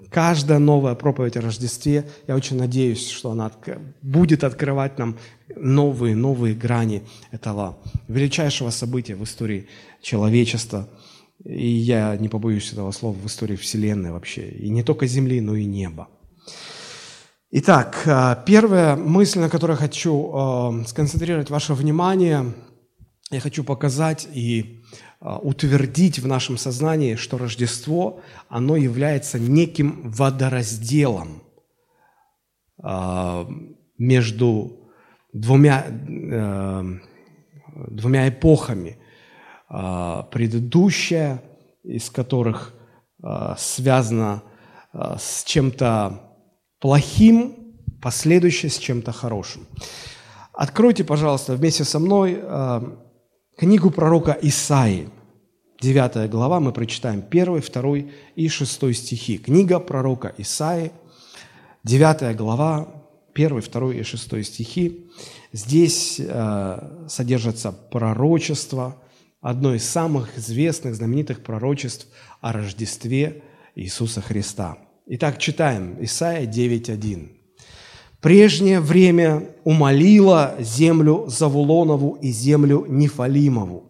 каждая 0.09 0.59
новая 0.59 0.95
проповедь 0.95 1.37
о 1.37 1.41
Рождестве, 1.41 2.05
я 2.27 2.35
очень 2.35 2.57
надеюсь, 2.57 3.09
что 3.09 3.31
она 3.31 3.49
будет 4.01 4.43
открывать 4.43 4.99
нам 4.99 5.17
новые, 5.55 6.15
новые 6.15 6.53
грани 6.53 7.03
этого 7.31 7.77
величайшего 8.09 8.71
события 8.71 9.15
в 9.15 9.23
истории 9.23 9.67
человечества. 10.01 10.89
И 11.45 11.67
я 11.67 12.17
не 12.17 12.27
побоюсь 12.27 12.73
этого 12.73 12.91
слова 12.91 13.15
в 13.15 13.25
истории 13.25 13.55
Вселенной 13.55 14.11
вообще. 14.11 14.49
И 14.49 14.69
не 14.69 14.83
только 14.83 15.07
Земли, 15.07 15.39
но 15.39 15.55
и 15.55 15.63
неба. 15.63 16.09
Итак, 17.53 18.03
э, 18.05 18.37
первая 18.45 18.95
мысль, 18.95 19.39
на 19.39 19.49
которой 19.49 19.75
хочу 19.75 20.31
э, 20.33 20.85
сконцентрировать 20.87 21.49
ваше 21.49 21.73
внимание– 21.73 22.53
я 23.31 23.39
хочу 23.39 23.63
показать 23.63 24.27
и 24.33 24.83
а, 25.21 25.37
утвердить 25.37 26.19
в 26.19 26.27
нашем 26.27 26.57
сознании, 26.57 27.15
что 27.15 27.37
Рождество, 27.37 28.19
оно 28.49 28.75
является 28.75 29.39
неким 29.39 30.01
водоразделом 30.11 31.41
между 33.97 34.91
двумя, 35.31 35.85
э, 35.87 36.83
двумя 37.87 38.27
эпохами. 38.27 38.97
Предыдущая, 39.69 41.41
из 41.83 42.09
которых 42.09 42.73
связана 43.57 44.43
с 44.93 45.45
чем-то 45.45 46.30
плохим, 46.81 47.55
последующая 48.01 48.69
с 48.69 48.77
чем-то 48.77 49.13
хорошим. 49.13 49.65
Откройте, 50.51 51.05
пожалуйста, 51.05 51.53
вместе 51.55 51.85
со 51.85 51.99
мной 51.99 52.41
книгу 53.57 53.91
пророка 53.91 54.37
Исаии. 54.41 55.07
9 55.79 56.29
глава, 56.29 56.59
мы 56.59 56.73
прочитаем 56.73 57.23
1, 57.27 57.61
2 57.61 57.97
и 58.35 58.47
6 58.49 58.95
стихи. 58.95 59.37
Книга 59.37 59.79
пророка 59.79 60.33
Исаи, 60.37 60.91
9 61.83 62.35
глава, 62.35 62.87
1, 63.33 63.61
2 63.61 63.93
и 63.93 64.03
6 64.03 64.45
стихи. 64.45 65.07
Здесь 65.53 66.19
э, 66.19 67.07
содержатся 67.07 67.71
пророчества, 67.71 68.95
одно 69.41 69.73
из 69.73 69.87
самых 69.89 70.37
известных, 70.37 70.95
знаменитых 70.95 71.43
пророчеств 71.43 72.07
о 72.41 72.53
Рождестве 72.53 73.43
Иисуса 73.75 74.21
Христа. 74.21 74.77
Итак, 75.13 75.39
читаем 75.39 75.97
Исаия 75.99 76.47
9.1. 76.47 77.27
«Прежнее 78.21 78.79
время 78.79 79.43
умолило 79.65 80.55
землю 80.57 81.25
Завулонову 81.27 82.17
и 82.21 82.31
землю 82.31 82.85
Нефалимову, 82.87 83.83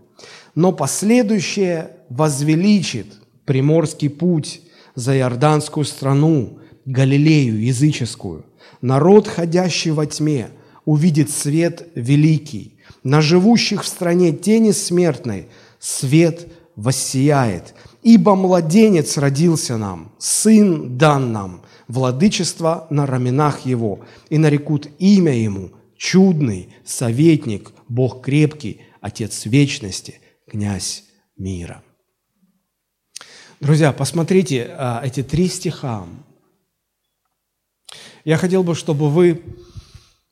но 0.56 0.72
последующее 0.72 1.92
возвеличит 2.10 3.06
приморский 3.46 4.10
путь 4.10 4.62
за 4.96 5.16
Иорданскую 5.16 5.86
страну, 5.86 6.58
Галилею 6.86 7.62
языческую. 7.62 8.44
Народ, 8.82 9.28
ходящий 9.28 9.92
во 9.92 10.08
тьме, 10.08 10.50
увидит 10.86 11.30
свет 11.30 11.88
великий. 11.94 12.80
На 13.04 13.22
живущих 13.22 13.84
в 13.84 13.88
стране 13.88 14.32
тени 14.32 14.72
смертной 14.72 15.50
свет 15.78 16.48
воссияет. 16.75 17.75
Ибо 18.03 18.36
младенец 18.36 19.17
родился 19.17 19.77
нам, 19.77 20.12
сын 20.17 20.98
дан 20.98 21.31
нам, 21.31 21.62
владычество 21.88 22.88
на 22.89 23.05
раменах 23.05 23.65
его, 23.65 24.00
и 24.29 24.38
нарекут 24.38 24.88
имя 24.98 25.34
ему 25.34 25.72
чудный, 25.98 26.74
советник, 26.84 27.72
Бог 27.88 28.24
крепкий, 28.24 28.81
Отец 29.01 29.46
вечности, 29.46 30.20
князь 30.48 31.05
мира. 31.38 31.84
Друзья, 33.60 33.91
посмотрите 33.91 34.75
а, 34.77 35.01
эти 35.03 35.22
три 35.24 35.48
стиха. 35.48 36.08
Я 38.25 38.38
хотел 38.38 38.63
бы, 38.63 38.75
чтобы 38.75 39.10
вы 39.10 39.43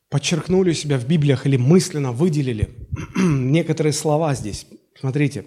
подчеркнули 0.10 0.74
себя 0.74 0.98
в 0.98 1.06
Библиях 1.06 1.46
или 1.46 1.58
мысленно 1.58 2.12
выделили 2.12 2.70
некоторые 3.16 3.94
слова 3.94 4.34
здесь. 4.34 4.66
Смотрите, 5.00 5.46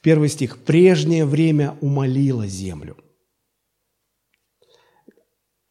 первый 0.00 0.30
стих. 0.30 0.64
«Прежнее 0.64 1.26
время 1.26 1.76
умолило 1.82 2.46
землю». 2.46 2.96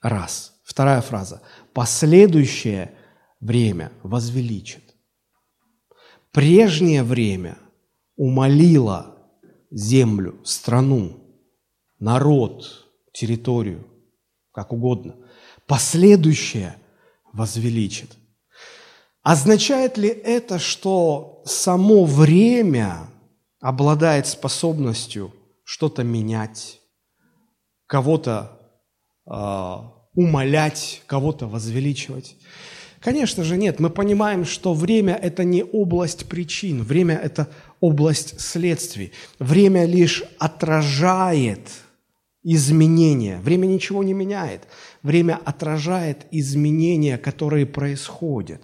Раз. 0.01 0.53
Вторая 0.63 1.01
фраза. 1.01 1.41
«Последующее 1.73 2.93
время 3.39 3.91
возвеличит». 4.03 4.83
Прежнее 6.31 7.03
время 7.03 7.57
умолило 8.15 9.17
землю, 9.71 10.39
страну, 10.43 11.19
народ, 11.99 12.87
территорию, 13.13 13.87
как 14.51 14.73
угодно. 14.73 15.15
Последующее 15.65 16.75
возвеличит. 17.31 18.11
Означает 19.23 19.97
ли 19.97 20.09
это, 20.09 20.59
что 20.59 21.41
само 21.45 22.05
время 22.05 23.09
обладает 23.63 24.27
способностью 24.27 25.33
что-то 25.63 26.03
менять, 26.03 26.81
кого-то 27.87 28.59
э, 29.25 29.75
умолять, 30.15 31.01
кого-то 31.07 31.47
возвеличивать? 31.47 32.35
Конечно 32.99 33.45
же 33.45 33.55
нет. 33.55 33.79
Мы 33.79 33.89
понимаем, 33.89 34.43
что 34.43 34.73
время– 34.73 35.13
это 35.21 35.45
не 35.45 35.63
область 35.63 36.27
причин, 36.27 36.83
время– 36.83 37.15
это 37.23 37.47
область 37.79 38.41
следствий. 38.41 39.13
Время 39.39 39.85
лишь 39.85 40.23
отражает 40.39 41.69
изменения. 42.43 43.39
Время 43.39 43.67
ничего 43.67 44.03
не 44.03 44.13
меняет. 44.13 44.67
Время 45.03 45.39
отражает 45.45 46.25
изменения, 46.31 47.17
которые 47.17 47.65
происходят. 47.65 48.61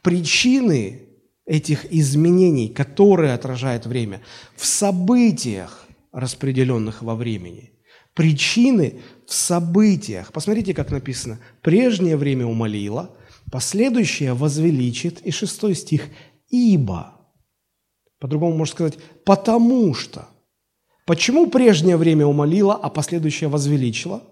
Причины 0.00 1.07
этих 1.48 1.90
изменений, 1.90 2.68
которые 2.68 3.32
отражает 3.32 3.86
время, 3.86 4.20
в 4.54 4.66
событиях, 4.66 5.86
распределенных 6.12 7.02
во 7.02 7.14
времени. 7.14 7.72
Причины 8.14 9.00
в 9.26 9.32
событиях. 9.32 10.32
Посмотрите, 10.32 10.74
как 10.74 10.90
написано. 10.90 11.38
Прежнее 11.62 12.16
время 12.16 12.46
умолило, 12.46 13.16
последующее 13.50 14.34
возвеличит. 14.34 15.20
И 15.22 15.30
шестой 15.30 15.74
стих. 15.74 16.08
Ибо. 16.50 17.14
По-другому 18.18 18.56
можно 18.56 18.74
сказать, 18.74 18.98
потому 19.24 19.94
что. 19.94 20.28
Почему 21.06 21.48
прежнее 21.48 21.96
время 21.96 22.26
умолило, 22.26 22.74
а 22.74 22.90
последующее 22.90 23.48
возвеличило? 23.48 24.22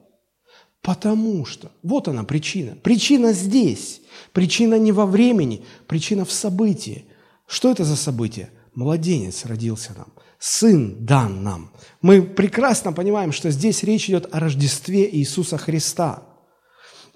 Потому 0.87 1.45
что. 1.45 1.73
Вот 1.83 2.07
она 2.07 2.23
причина. 2.23 2.77
Причина 2.81 3.33
здесь. 3.33 4.03
Причина 4.33 4.79
не 4.79 4.93
во 4.93 5.05
времени, 5.05 5.65
причина 5.89 6.25
в 6.25 6.31
событии. 6.31 7.07
Что 7.49 7.73
это 7.73 7.83
за 7.83 7.97
событие? 7.97 8.51
Младенец 8.77 9.47
родился 9.47 9.95
нам. 9.99 10.07
Сын 10.39 11.05
дан 11.05 11.43
нам. 11.43 11.73
Мы 12.03 12.23
прекрасно 12.23 12.93
понимаем, 12.93 13.33
что 13.33 13.51
здесь 13.51 13.83
речь 13.83 14.09
идет 14.09 14.33
о 14.33 14.39
Рождестве 14.39 15.11
Иисуса 15.11 15.59
Христа. 15.59 16.23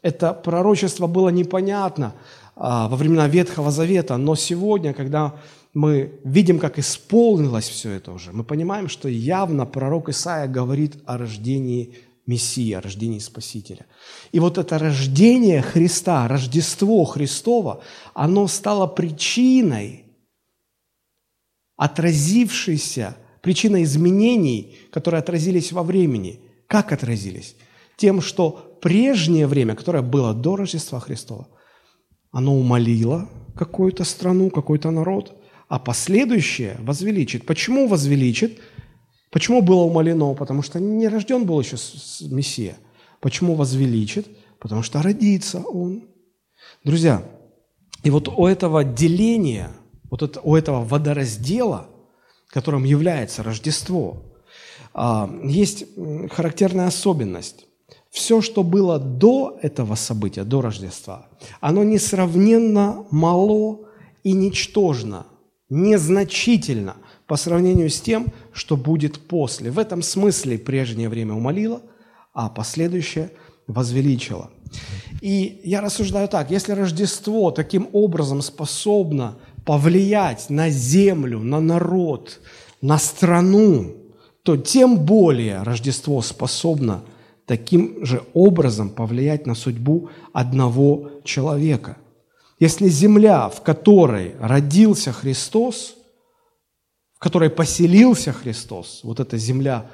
Это 0.03 0.33
пророчество 0.33 1.07
было 1.07 1.29
непонятно 1.29 2.15
а, 2.57 2.89
во 2.89 2.97
времена 2.97 3.29
Ветхого 3.29 3.71
Завета, 3.71 4.17
но 4.17 4.35
сегодня, 4.35 4.93
когда 4.95 5.37
мы 5.75 6.19
видим, 6.25 6.59
как 6.59 6.81
исполнилось 6.81 7.69
все 7.69 7.93
это 7.93 8.11
уже, 8.11 8.33
мы 8.33 8.43
понимаем, 8.43 8.89
что 8.89 9.09
явно 9.09 9.65
пророк 9.65 10.09
Исаия 10.09 10.49
говорит 10.49 10.97
о 11.07 11.19
рождении 11.19 11.95
Мессии, 12.27 12.73
о 12.73 12.81
рождении 12.81 13.19
Спасителя. 13.19 13.87
И 14.33 14.41
вот 14.41 14.59
это 14.59 14.79
рождение 14.79 15.63
Христа, 15.63 16.29
Рождество 16.29 17.05
Христово, 17.05 17.83
оно 18.15 18.47
стало 18.47 18.87
причиной, 18.87 20.05
отразившейся, 21.77 23.17
причиной 23.43 23.85
изменений, 23.85 24.79
которые 24.93 25.21
отразились 25.21 25.73
во 25.73 25.83
времени. 25.83 26.41
Как 26.67 26.93
отразились? 26.93 27.57
Тем, 27.97 28.21
что 28.21 28.79
прежнее 28.81 29.47
время, 29.47 29.75
которое 29.75 30.03
было 30.03 30.35
до 30.35 30.57
Рождества 30.57 31.01
Христова, 31.01 31.49
оно 32.31 32.55
умолило 32.57 33.29
какую-то 33.57 34.05
страну, 34.05 34.51
какой-то 34.51 34.91
народ, 34.91 35.35
а 35.69 35.79
последующее 35.79 36.77
возвеличит. 36.81 37.47
Почему 37.47 37.87
возвеличит? 37.87 38.61
Почему 39.31 39.63
было 39.63 39.83
умолено? 39.83 40.35
Потому 40.35 40.63
что 40.63 40.81
не 40.81 41.09
рожден 41.09 41.47
был 41.47 41.61
еще 41.61 41.77
Мессия. 42.29 42.77
Почему 43.21 43.55
возвеличит? 43.55 44.29
Потому 44.59 44.83
что 44.83 45.03
родится 45.03 45.61
он. 45.61 46.05
Друзья, 46.85 47.23
и 48.03 48.11
вот 48.11 48.29
у 48.29 48.47
этого 48.47 48.83
деления, 48.83 49.71
вот 50.11 50.23
это, 50.23 50.41
у 50.41 50.57
этого 50.57 50.85
водораздела, 50.85 51.89
которым 52.49 52.85
является 52.85 53.43
Рождество, 53.43 54.23
а, 54.93 55.31
есть 55.45 55.85
характерная 56.31 56.89
особенность. 56.89 57.67
Все, 58.11 58.41
что 58.41 58.65
было 58.65 58.99
до 58.99 59.59
этого 59.63 59.95
события, 59.95 60.43
до 60.43 60.61
Рождества, 60.61 61.29
оно 61.61 61.85
несравненно 61.85 63.07
мало 63.13 63.89
и 64.25 64.33
ничтожно, 64.33 65.27
незначительно– 65.69 66.97
по 67.31 67.37
сравнению 67.37 67.89
с 67.91 68.01
тем, 68.01 68.27
что 68.53 68.77
будет 68.77 69.21
после. 69.21 69.71
В 69.71 69.79
этом 69.79 70.03
смысле 70.03 70.59
прежнее 70.59 71.09
время 71.09 71.35
умолило, 71.35 71.81
а 72.35 72.49
последующее 72.49 73.31
возвеличило. 73.69 74.51
И 75.21 75.61
я 75.63 75.81
рассуждаю 75.81 76.27
так, 76.27 76.51
если 76.51 76.73
Рождество 76.73 77.53
таким 77.53 77.89
образом 77.93 78.43
способно 78.43 79.37
повлиять 79.65 80.51
на 80.51 80.71
землю, 80.71 81.39
на 81.39 81.61
народ, 81.61 82.41
на 82.83 82.99
страну, 82.99 83.95
то 84.43 84.57
тем 84.57 84.99
более 84.99 85.63
Рождество 85.63 86.23
способно 86.23 87.05
таким 87.47 88.05
же 88.05 88.25
образом 88.35 88.91
повлиять 88.91 89.47
на 89.47 89.55
судьбу 89.55 90.11
одного 90.33 91.13
человека. 91.23 91.97
Если 92.59 92.89
земля, 92.89 93.49
в 93.49 93.63
которой 93.63 94.35
родился 94.41 95.13
Христос– 95.13 95.95
которой 97.21 97.51
поселился 97.51 98.33
Христос, 98.33 99.01
вот 99.05 99.21
эта 99.21 99.37
земля 99.37 99.91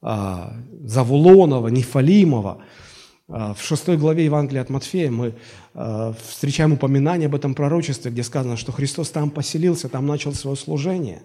а, 0.00 0.54
Завулонова, 0.82 1.68
Нефалимова, 1.68 2.62
а, 3.28 3.52
в 3.52 3.62
шестой 3.62 3.98
главе 3.98 4.24
Евангелия 4.24 4.62
от 4.62 4.70
Матфея 4.70 5.10
мы 5.10 5.34
а, 5.74 6.14
встречаем 6.26 6.72
упоминание 6.72 7.26
об 7.26 7.34
этом 7.34 7.54
пророчестве, 7.54 8.10
где 8.10 8.22
сказано, 8.22 8.56
что 8.56 8.72
Христос 8.72 9.10
там 9.10 9.30
поселился, 9.30 9.90
там 9.90 10.06
начал 10.06 10.32
свое 10.32 10.56
служение, 10.56 11.22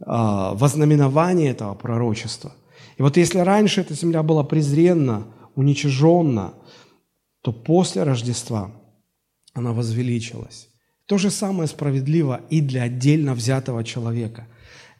а, 0.00 0.54
вознаменование 0.54 1.52
этого 1.52 1.74
пророчества. 1.74 2.52
И 2.98 3.02
вот 3.02 3.16
если 3.16 3.38
раньше 3.38 3.82
эта 3.82 3.94
земля 3.94 4.24
была 4.24 4.42
презренна, 4.42 5.28
уничиженна, 5.54 6.54
то 7.42 7.52
после 7.52 8.02
Рождества 8.02 8.72
она 9.54 9.72
возвеличилась. 9.72 10.67
То 11.08 11.16
же 11.16 11.30
самое 11.30 11.66
справедливо 11.66 12.42
и 12.50 12.60
для 12.60 12.82
отдельно 12.82 13.34
взятого 13.34 13.82
человека. 13.82 14.46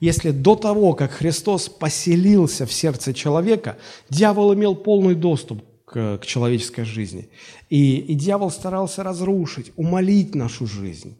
Если 0.00 0.30
до 0.30 0.56
того, 0.56 0.94
как 0.94 1.10
Христос 1.10 1.68
поселился 1.68 2.64
в 2.64 2.72
сердце 2.72 3.12
человека, 3.12 3.76
дьявол 4.08 4.54
имел 4.54 4.74
полный 4.74 5.14
доступ 5.14 5.62
к, 5.84 6.16
к 6.16 6.24
человеческой 6.24 6.84
жизни. 6.84 7.28
И, 7.68 7.98
и 7.98 8.14
дьявол 8.14 8.50
старался 8.50 9.02
разрушить, 9.02 9.70
умолить 9.76 10.34
нашу 10.34 10.66
жизнь. 10.66 11.18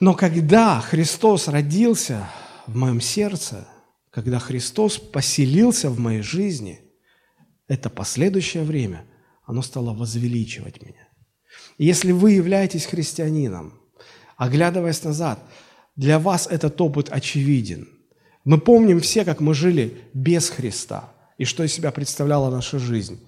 Но 0.00 0.14
когда 0.14 0.80
Христос 0.80 1.46
родился 1.46 2.28
в 2.66 2.74
моем 2.74 3.00
сердце, 3.00 3.68
когда 4.10 4.40
Христос 4.40 4.98
поселился 4.98 5.90
в 5.90 6.00
моей 6.00 6.22
жизни, 6.22 6.80
это 7.68 7.88
последующее 7.88 8.64
время, 8.64 9.04
оно 9.44 9.62
стало 9.62 9.94
возвеличивать 9.94 10.82
меня. 10.82 11.05
Если 11.78 12.12
вы 12.12 12.32
являетесь 12.32 12.86
христианином, 12.86 13.74
оглядываясь 14.36 15.02
назад, 15.04 15.40
для 15.96 16.18
вас 16.18 16.46
этот 16.46 16.80
опыт 16.80 17.08
очевиден. 17.10 17.88
Мы 18.44 18.58
помним 18.58 19.00
все, 19.00 19.24
как 19.24 19.40
мы 19.40 19.54
жили 19.54 19.98
без 20.12 20.50
Христа 20.50 21.12
и 21.38 21.44
что 21.44 21.64
из 21.64 21.72
себя 21.72 21.90
представляла 21.90 22.50
наша 22.50 22.78
жизнь. 22.78 23.20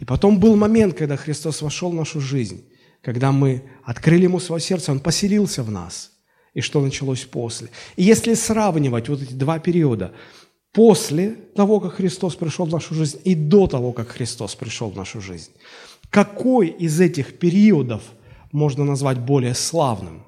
И 0.00 0.04
потом 0.04 0.40
был 0.40 0.56
момент, 0.56 0.96
когда 0.96 1.16
Христос 1.16 1.62
вошел 1.62 1.90
в 1.90 1.94
нашу 1.94 2.20
жизнь, 2.20 2.64
когда 3.02 3.32
мы 3.32 3.62
открыли 3.84 4.24
Ему 4.24 4.40
свое 4.40 4.60
сердце, 4.60 4.92
Он 4.92 5.00
поселился 5.00 5.62
в 5.62 5.70
нас. 5.70 6.10
И 6.54 6.60
что 6.60 6.80
началось 6.80 7.24
после. 7.24 7.68
И 7.96 8.04
если 8.04 8.34
сравнивать 8.34 9.08
вот 9.08 9.22
эти 9.22 9.32
два 9.32 9.58
периода, 9.58 10.12
после 10.72 11.30
того, 11.54 11.80
как 11.80 11.94
Христос 11.94 12.36
пришел 12.36 12.66
в 12.66 12.70
нашу 12.70 12.94
жизнь, 12.94 13.20
и 13.24 13.34
до 13.34 13.66
того, 13.66 13.92
как 13.92 14.08
Христос 14.08 14.54
пришел 14.54 14.90
в 14.90 14.96
нашу 14.96 15.20
жизнь, 15.20 15.50
какой 16.14 16.68
из 16.68 17.00
этих 17.00 17.40
периодов 17.40 18.04
можно 18.52 18.84
назвать 18.84 19.18
более 19.18 19.52
славным? 19.52 20.22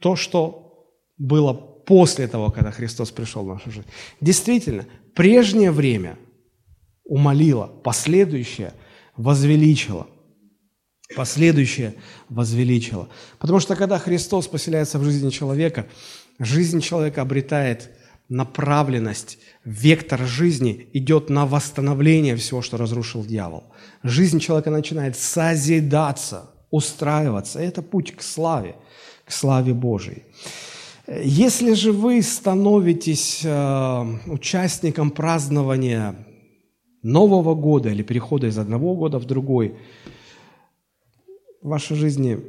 То, 0.00 0.16
что 0.16 0.88
было 1.18 1.52
после 1.52 2.26
того, 2.26 2.50
когда 2.50 2.70
Христос 2.70 3.10
пришел 3.10 3.44
в 3.44 3.48
нашу 3.48 3.70
жизнь. 3.70 3.86
Действительно, 4.22 4.86
прежнее 5.14 5.70
время 5.70 6.16
умолило, 7.04 7.66
последующее 7.66 8.72
возвеличило. 9.14 10.06
Последующее 11.14 11.94
возвеличило. 12.30 13.10
Потому 13.38 13.60
что 13.60 13.76
когда 13.76 13.98
Христос 13.98 14.48
поселяется 14.48 14.98
в 14.98 15.04
жизни 15.04 15.28
человека, 15.28 15.86
жизнь 16.38 16.80
человека 16.80 17.20
обретает 17.20 17.90
направленность, 18.28 19.38
вектор 19.64 20.20
жизни 20.26 20.88
идет 20.92 21.30
на 21.30 21.46
восстановление 21.46 22.36
всего, 22.36 22.62
что 22.62 22.76
разрушил 22.76 23.24
дьявол. 23.24 23.64
Жизнь 24.02 24.40
человека 24.40 24.70
начинает 24.70 25.16
созидаться, 25.16 26.50
устраиваться. 26.70 27.60
Это 27.60 27.82
путь 27.82 28.12
к 28.16 28.22
славе, 28.22 28.76
к 29.24 29.32
славе 29.32 29.74
Божией. 29.74 30.22
Если 31.22 31.74
же 31.74 31.92
вы 31.92 32.22
становитесь 32.22 33.42
э, 33.44 34.04
участником 34.26 35.10
празднования 35.10 36.16
Нового 37.02 37.54
года 37.54 37.90
или 37.90 38.02
перехода 38.02 38.46
из 38.46 38.56
одного 38.56 38.96
года 38.96 39.18
в 39.18 39.26
другой, 39.26 39.76
в 41.60 41.68
вашей 41.68 41.96
жизни, 41.96 42.40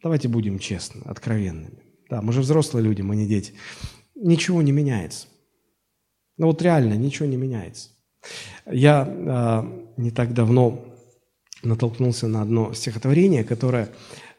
давайте 0.00 0.28
будем 0.28 0.60
честны, 0.60 1.02
откровенными. 1.04 1.82
Да, 2.08 2.22
мы 2.22 2.32
же 2.32 2.40
взрослые 2.40 2.84
люди, 2.84 3.02
мы 3.02 3.16
не 3.16 3.26
дети. 3.26 3.54
Ничего 4.24 4.62
не 4.62 4.72
меняется. 4.72 5.26
Ну 6.38 6.46
вот 6.46 6.62
реально 6.62 6.94
ничего 6.94 7.28
не 7.28 7.36
меняется. 7.36 7.90
Я 8.64 9.06
э, 9.06 10.00
не 10.00 10.10
так 10.10 10.32
давно 10.32 10.82
натолкнулся 11.62 12.26
на 12.26 12.40
одно 12.40 12.72
стихотворение, 12.72 13.44
которое 13.44 13.90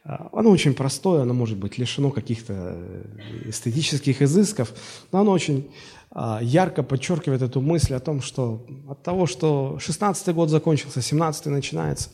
а, 0.04 0.30
оно 0.34 0.50
очень 0.50 0.74
простое, 0.74 1.22
оно 1.22 1.36
может 1.36 1.58
быть 1.58 1.78
лишено 1.78 2.10
каких-то 2.10 2.54
э, 2.56 3.50
эстетических 3.50 4.24
изысков, 4.24 4.74
но 5.12 5.22
оно 5.22 5.32
очень 5.32 5.70
а, 6.10 6.40
ярко 6.42 6.82
подчеркивает 6.82 7.44
эту 7.44 7.62
мысль 7.62 7.94
о 7.94 8.00
том, 8.00 8.24
что 8.24 8.66
от 8.90 9.04
того, 9.04 9.28
что 9.28 9.78
16-й 9.80 10.34
год 10.34 10.50
закончился, 10.50 11.00
17-й 11.00 11.52
начинается, 11.52 12.10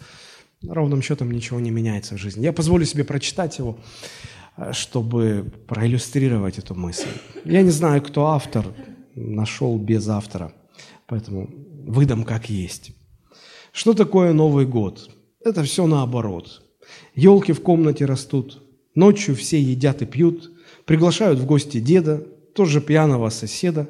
ровным 0.68 1.02
счетом 1.02 1.32
ничего 1.32 1.62
не 1.62 1.72
меняется 1.72 2.16
в 2.16 2.18
жизни. 2.18 2.44
Я 2.44 2.52
позволю 2.52 2.86
себе 2.86 3.06
прочитать 3.06 3.60
его, 3.60 3.78
э, 3.78 4.41
чтобы 4.72 5.52
проиллюстрировать 5.68 6.58
эту 6.58 6.76
мысль. 6.76 7.10
Я 7.46 7.62
не 7.62 7.72
знаю, 7.72 8.02
кто 8.02 8.28
автор, 8.28 8.66
нашел 9.16 9.78
без 9.78 10.08
автора, 10.08 10.54
поэтому 11.08 11.50
выдам 11.88 12.24
как 12.24 12.50
есть. 12.50 12.92
Что 13.72 13.94
такое 13.94 14.34
Новый 14.34 14.66
год? 14.66 15.10
Это 15.44 15.64
все 15.64 15.88
наоборот– 15.88 16.64
Елки 17.16 17.52
в 17.52 17.62
комнате 17.62 18.06
растут, 18.06 18.62
ночью 18.96 19.36
все 19.36 19.60
едят 19.60 20.02
и 20.02 20.06
пьют, 20.06 20.52
приглашают 20.86 21.40
в 21.40 21.46
гости 21.46 21.80
деда, 21.80 22.24
тоже 22.56 22.82
пьяного 22.82 23.30
соседа. 23.30 23.90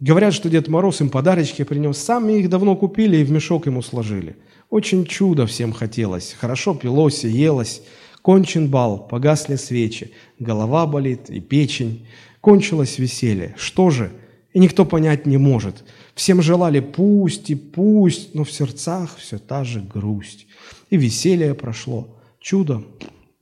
Говорят, 0.00 0.34
что 0.34 0.50
Дед 0.50 0.68
Мороз 0.68 1.00
им 1.00 1.08
подарочки 1.08 1.64
принес, 1.64 1.96
сами 1.96 2.34
их 2.34 2.50
давно 2.50 2.76
купили 2.76 3.16
и 3.18 3.24
в 3.24 3.30
мешок 3.30 3.66
ему 3.66 3.82
сложили. 3.82 4.36
Очень 4.68 5.06
чудо 5.06 5.46
всем 5.46 5.72
хотелось, 5.72 6.36
хорошо 6.38 6.74
пилось 6.74 7.24
и 7.24 7.28
елось. 7.28 7.82
Кончен 8.26 8.68
бал, 8.68 9.06
погасли 9.06 9.54
свечи, 9.54 10.10
голова 10.40 10.84
болит 10.88 11.30
и 11.30 11.38
печень. 11.38 12.08
Кончилось 12.40 12.98
веселье. 12.98 13.54
Что 13.56 13.90
же? 13.90 14.10
И 14.52 14.58
никто 14.58 14.84
понять 14.84 15.26
не 15.26 15.36
может. 15.36 15.84
Всем 16.16 16.42
желали 16.42 16.80
пусть 16.80 17.50
и 17.50 17.54
пусть, 17.54 18.34
но 18.34 18.42
в 18.42 18.50
сердцах 18.50 19.16
все 19.18 19.38
та 19.38 19.62
же 19.62 19.80
грусть. 19.80 20.48
И 20.90 20.96
веселье 20.96 21.54
прошло, 21.54 22.18
Чудо 22.40 22.82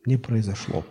не 0.04 0.18
произошло. 0.18 0.84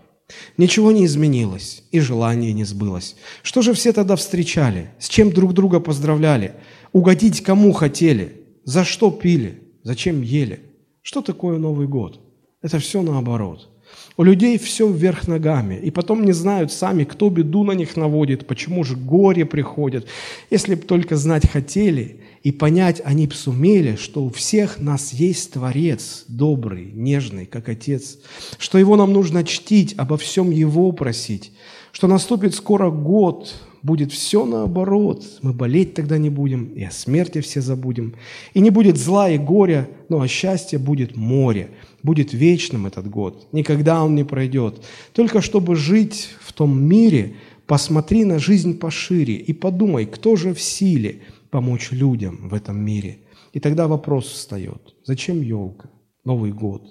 Ничего 0.58 0.92
не 0.92 1.06
изменилось, 1.06 1.84
и 1.92 2.00
желание 2.00 2.52
не 2.52 2.64
сбылось. 2.64 3.16
Что 3.44 3.62
же 3.62 3.74
все 3.74 3.94
тогда 3.94 4.16
встречали? 4.16 4.90
С 4.98 5.08
чем 5.08 5.32
друг 5.32 5.54
друга 5.54 5.80
поздравляли? 5.80 6.56
Угодить 6.94 7.44
кому 7.44 7.72
хотели? 7.74 8.42
За 8.64 8.86
что 8.86 9.12
пили? 9.12 9.62
Зачем 9.84 10.24
ели? 10.24 10.62
Что 11.04 11.22
такое 11.22 11.60
Новый 11.60 11.88
год? 11.88 12.20
Это 12.64 12.80
все 12.80 13.04
наоборот. 13.04 13.70
У 14.16 14.24
людей 14.24 14.60
все 14.60 14.88
вверх 14.88 15.28
ногами, 15.28 15.76
и 15.76 15.90
потом 15.90 16.24
не 16.24 16.34
знают 16.34 16.72
сами, 16.72 17.04
кто 17.04 17.30
беду 17.30 17.64
на 17.64 17.72
них 17.72 17.98
наводит, 17.98 18.46
почему 18.46 18.84
же 18.84 18.96
горе 18.96 19.44
приходит. 19.44 20.08
Если 20.52 20.76
бы 20.76 20.84
только 20.84 21.18
знать 21.18 21.50
хотели, 21.50 22.20
и 22.44 22.52
понять 22.52 23.02
они 23.04 23.26
бы 23.26 23.34
сумели, 23.34 23.96
что 23.96 24.24
у 24.24 24.30
всех 24.30 24.80
нас 24.80 25.14
есть 25.14 25.54
Творец, 25.54 26.26
добрый, 26.28 26.92
нежный, 26.94 27.46
как 27.48 27.70
Отец, 27.70 28.20
что 28.60 28.78
Его 28.78 28.98
нам 28.98 29.14
нужно 29.14 29.44
чтить, 29.44 29.96
обо 29.98 30.18
всем 30.18 30.52
Его 30.52 30.92
просить, 30.92 31.52
что 31.92 32.08
наступит 32.08 32.54
скоро 32.54 32.92
год, 32.92 33.56
будет 33.84 34.12
все 34.12 34.46
наоборот. 34.46 35.24
Мы 35.42 35.54
болеть 35.54 35.94
тогда 35.94 36.18
не 36.18 36.30
будем, 36.30 36.74
и 36.74 36.84
о 36.84 36.92
смерти 36.92 37.42
все 37.42 37.62
забудем. 37.62 38.16
И 38.54 38.60
не 38.60 38.72
будет 38.72 38.98
зла 38.98 39.30
и 39.30 39.38
горя, 39.38 39.88
но 40.10 40.22
о 40.22 40.28
счастье 40.28 40.80
будет 40.80 41.16
море. 41.16 41.70
Будет 42.02 42.34
вечным 42.34 42.88
этот 42.88 43.10
год, 43.10 43.48
никогда 43.52 44.04
он 44.04 44.16
не 44.16 44.24
пройдет. 44.24 44.84
Только 45.14 45.42
чтобы 45.42 45.76
жить 45.76 46.30
в 46.42 46.52
том 46.52 46.82
мире, 46.82 47.36
посмотри 47.66 48.26
на 48.26 48.40
жизнь 48.40 48.78
пошире 48.78 49.36
и 49.36 49.54
подумай, 49.54 50.06
кто 50.06 50.36
же 50.36 50.54
в 50.54 50.62
силе– 50.62 51.22
помочь 51.54 51.92
людям 51.92 52.50
в 52.50 52.56
этом 52.56 52.84
мире. 52.84 53.20
И 53.54 53.60
тогда 53.60 53.88
вопрос 53.88 54.26
встает, 54.26 54.96
зачем 55.04 55.40
елка, 55.42 55.88
Новый 56.26 56.52
год? 56.52 56.82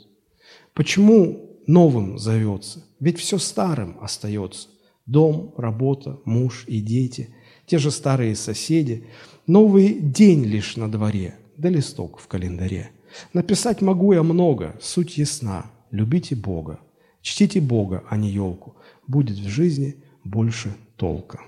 Почему 0.73 1.59
новым 1.67 2.17
зовется? 2.17 2.85
Ведь 3.01 3.19
все 3.19 3.39
старым 3.39 3.97
остается. 4.01 4.69
Дом, 5.07 5.55
работа, 5.57 6.21
муж 6.25 6.65
и 6.67 6.81
дети, 6.81 7.35
те 7.67 7.79
же 7.79 7.91
старые 7.91 8.37
соседи. 8.37 9.05
Новый 9.47 9.99
день 9.99 10.45
лишь 10.45 10.77
на 10.77 10.91
дворе, 10.91 11.37
да 11.57 11.69
листок 11.69 12.19
в 12.19 12.29
календаре. 12.29 12.91
Написать 13.33 13.83
могу 13.83 14.13
я 14.13 14.23
много, 14.23 14.77
суть 14.81 15.19
ясна. 15.19 15.71
Любите 15.91 16.35
Бога, 16.35 16.81
чтите 17.21 17.61
Бога, 17.61 18.05
а 18.09 18.17
не 18.17 18.31
елку. 18.31 18.77
Будет 19.07 19.37
в 19.37 19.49
жизни 19.49 19.97
больше 20.25 20.75
толка. 20.97 21.41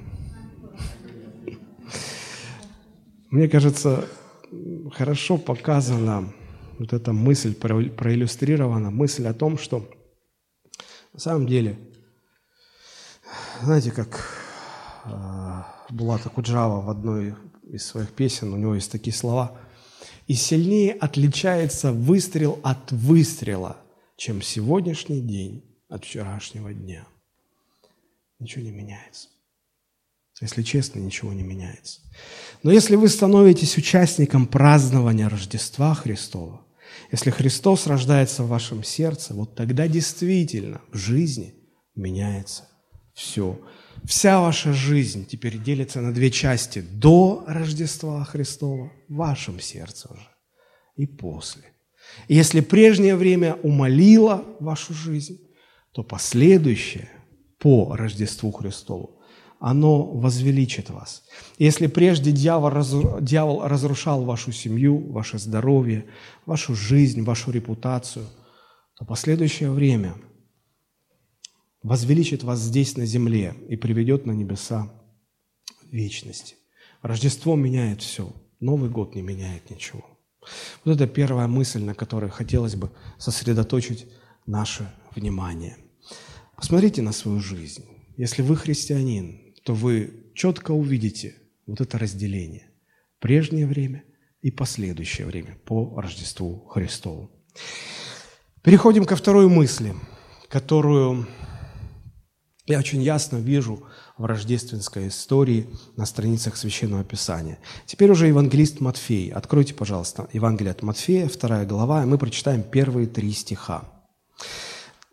Мне 3.30 3.48
кажется, 3.48 4.04
хорошо 4.92 5.38
показана 5.38 6.32
вот 6.78 6.92
эта 6.92 7.12
мысль, 7.12 7.54
проиллюстрирована 7.54 8.90
мысль 8.90 9.26
о 9.26 9.34
том, 9.34 9.58
что 9.58 9.88
на 11.12 11.20
самом 11.20 11.46
деле, 11.46 11.78
знаете, 13.64 13.90
как 13.90 14.20
э, 15.04 15.62
Булата 15.90 16.28
Куджава 16.28 16.82
в 16.82 16.90
одной 16.90 17.34
из 17.64 17.84
своих 17.86 18.12
песен, 18.12 18.52
у 18.52 18.56
него 18.56 18.74
есть 18.74 18.92
такие 18.92 19.14
слова, 19.14 19.58
«И 20.26 20.34
сильнее 20.34 20.92
отличается 20.92 21.92
выстрел 21.92 22.58
от 22.62 22.92
выстрела, 22.92 23.76
чем 24.16 24.42
сегодняшний 24.42 25.20
день 25.20 25.64
от 25.88 26.04
вчерашнего 26.04 26.72
дня». 26.72 27.06
Ничего 28.38 28.64
не 28.64 28.70
меняется. 28.70 29.28
Если 30.40 30.62
честно, 30.62 30.98
ничего 30.98 31.32
не 31.32 31.42
меняется. 31.42 32.00
Но 32.62 32.72
если 32.72 32.96
вы 32.96 33.08
становитесь 33.08 33.78
участником 33.78 34.46
празднования 34.46 35.28
Рождества 35.28 35.94
Христова, 35.94 36.60
если 37.12 37.30
Христос 37.30 37.86
рождается 37.86 38.42
в 38.42 38.48
вашем 38.48 38.84
сердце, 38.84 39.32
вот 39.34 39.54
тогда 39.54 39.88
действительно 39.88 40.80
в 40.92 40.96
жизни 40.96 41.54
меняется 41.94 42.68
все. 43.14 43.58
Вся 44.04 44.40
ваша 44.40 44.72
жизнь 44.72 45.26
теперь 45.26 45.58
делится 45.58 46.00
на 46.00 46.12
две 46.12 46.30
части. 46.30 46.80
До 46.80 47.42
Рождества 47.46 48.22
Христова 48.24 48.92
в 49.08 49.14
вашем 49.14 49.60
сердце 49.60 50.12
уже 50.12 50.28
и 50.96 51.06
после. 51.06 51.64
Если 52.28 52.60
прежнее 52.60 53.16
время 53.16 53.54
умолило 53.62 54.44
вашу 54.60 54.92
жизнь, 54.92 55.40
то 55.92 56.02
последующее 56.02 57.08
по 57.58 57.96
Рождеству 57.96 58.52
Христову, 58.52 59.20
оно 59.58 60.04
возвеличит 60.04 60.90
вас. 60.90 61.22
Если 61.58 61.86
прежде 61.86 62.30
дьявол, 62.30 63.20
дьявол 63.20 63.66
разрушал 63.66 64.24
вашу 64.24 64.52
семью, 64.52 65.10
ваше 65.12 65.38
здоровье, 65.38 66.04
вашу 66.44 66.74
жизнь, 66.74 67.22
вашу 67.22 67.50
репутацию, 67.50 68.26
то 68.98 69.06
последующее 69.06 69.70
время 69.70 70.14
возвеличит 71.84 72.42
вас 72.42 72.60
здесь 72.60 72.96
на 72.96 73.06
земле 73.06 73.54
и 73.68 73.76
приведет 73.76 74.26
на 74.26 74.32
небеса 74.32 74.90
вечности. 75.92 76.56
Рождество 77.02 77.54
меняет 77.54 78.02
все, 78.02 78.32
Новый 78.58 78.90
год 78.90 79.14
не 79.14 79.22
меняет 79.22 79.70
ничего. 79.70 80.04
Вот 80.84 80.96
это 80.96 81.06
первая 81.06 81.46
мысль, 81.46 81.82
на 81.82 81.94
которой 81.94 82.30
хотелось 82.30 82.74
бы 82.74 82.90
сосредоточить 83.18 84.06
наше 84.46 84.90
внимание. 85.14 85.76
Посмотрите 86.56 87.02
на 87.02 87.12
свою 87.12 87.40
жизнь. 87.40 87.84
Если 88.16 88.42
вы 88.42 88.56
христианин, 88.56 89.54
то 89.64 89.74
вы 89.74 90.30
четко 90.34 90.72
увидите 90.72 91.34
вот 91.66 91.80
это 91.80 91.98
разделение. 91.98 92.70
Прежнее 93.18 93.66
время 93.66 94.04
и 94.40 94.50
последующее 94.50 95.26
время 95.26 95.58
по 95.66 96.00
Рождеству 96.00 96.66
Христову. 96.70 97.30
Переходим 98.62 99.04
ко 99.04 99.16
второй 99.16 99.48
мысли, 99.48 99.94
которую 100.48 101.26
я 102.66 102.78
очень 102.78 103.02
ясно 103.02 103.36
вижу 103.36 103.82
в 104.16 104.24
рождественской 104.24 105.08
истории 105.08 105.66
на 105.96 106.06
страницах 106.06 106.56
Священного 106.56 107.04
Писания. 107.04 107.58
Теперь 107.84 108.10
уже 108.10 108.28
евангелист 108.28 108.80
Матфей. 108.80 109.30
Откройте, 109.30 109.74
пожалуйста, 109.74 110.28
Евангелие 110.32 110.70
от 110.70 110.82
Матфея, 110.82 111.28
вторая 111.28 111.66
глава, 111.66 112.02
и 112.02 112.06
мы 112.06 112.16
прочитаем 112.16 112.62
первые 112.62 113.06
три 113.06 113.32
стиха. 113.32 113.84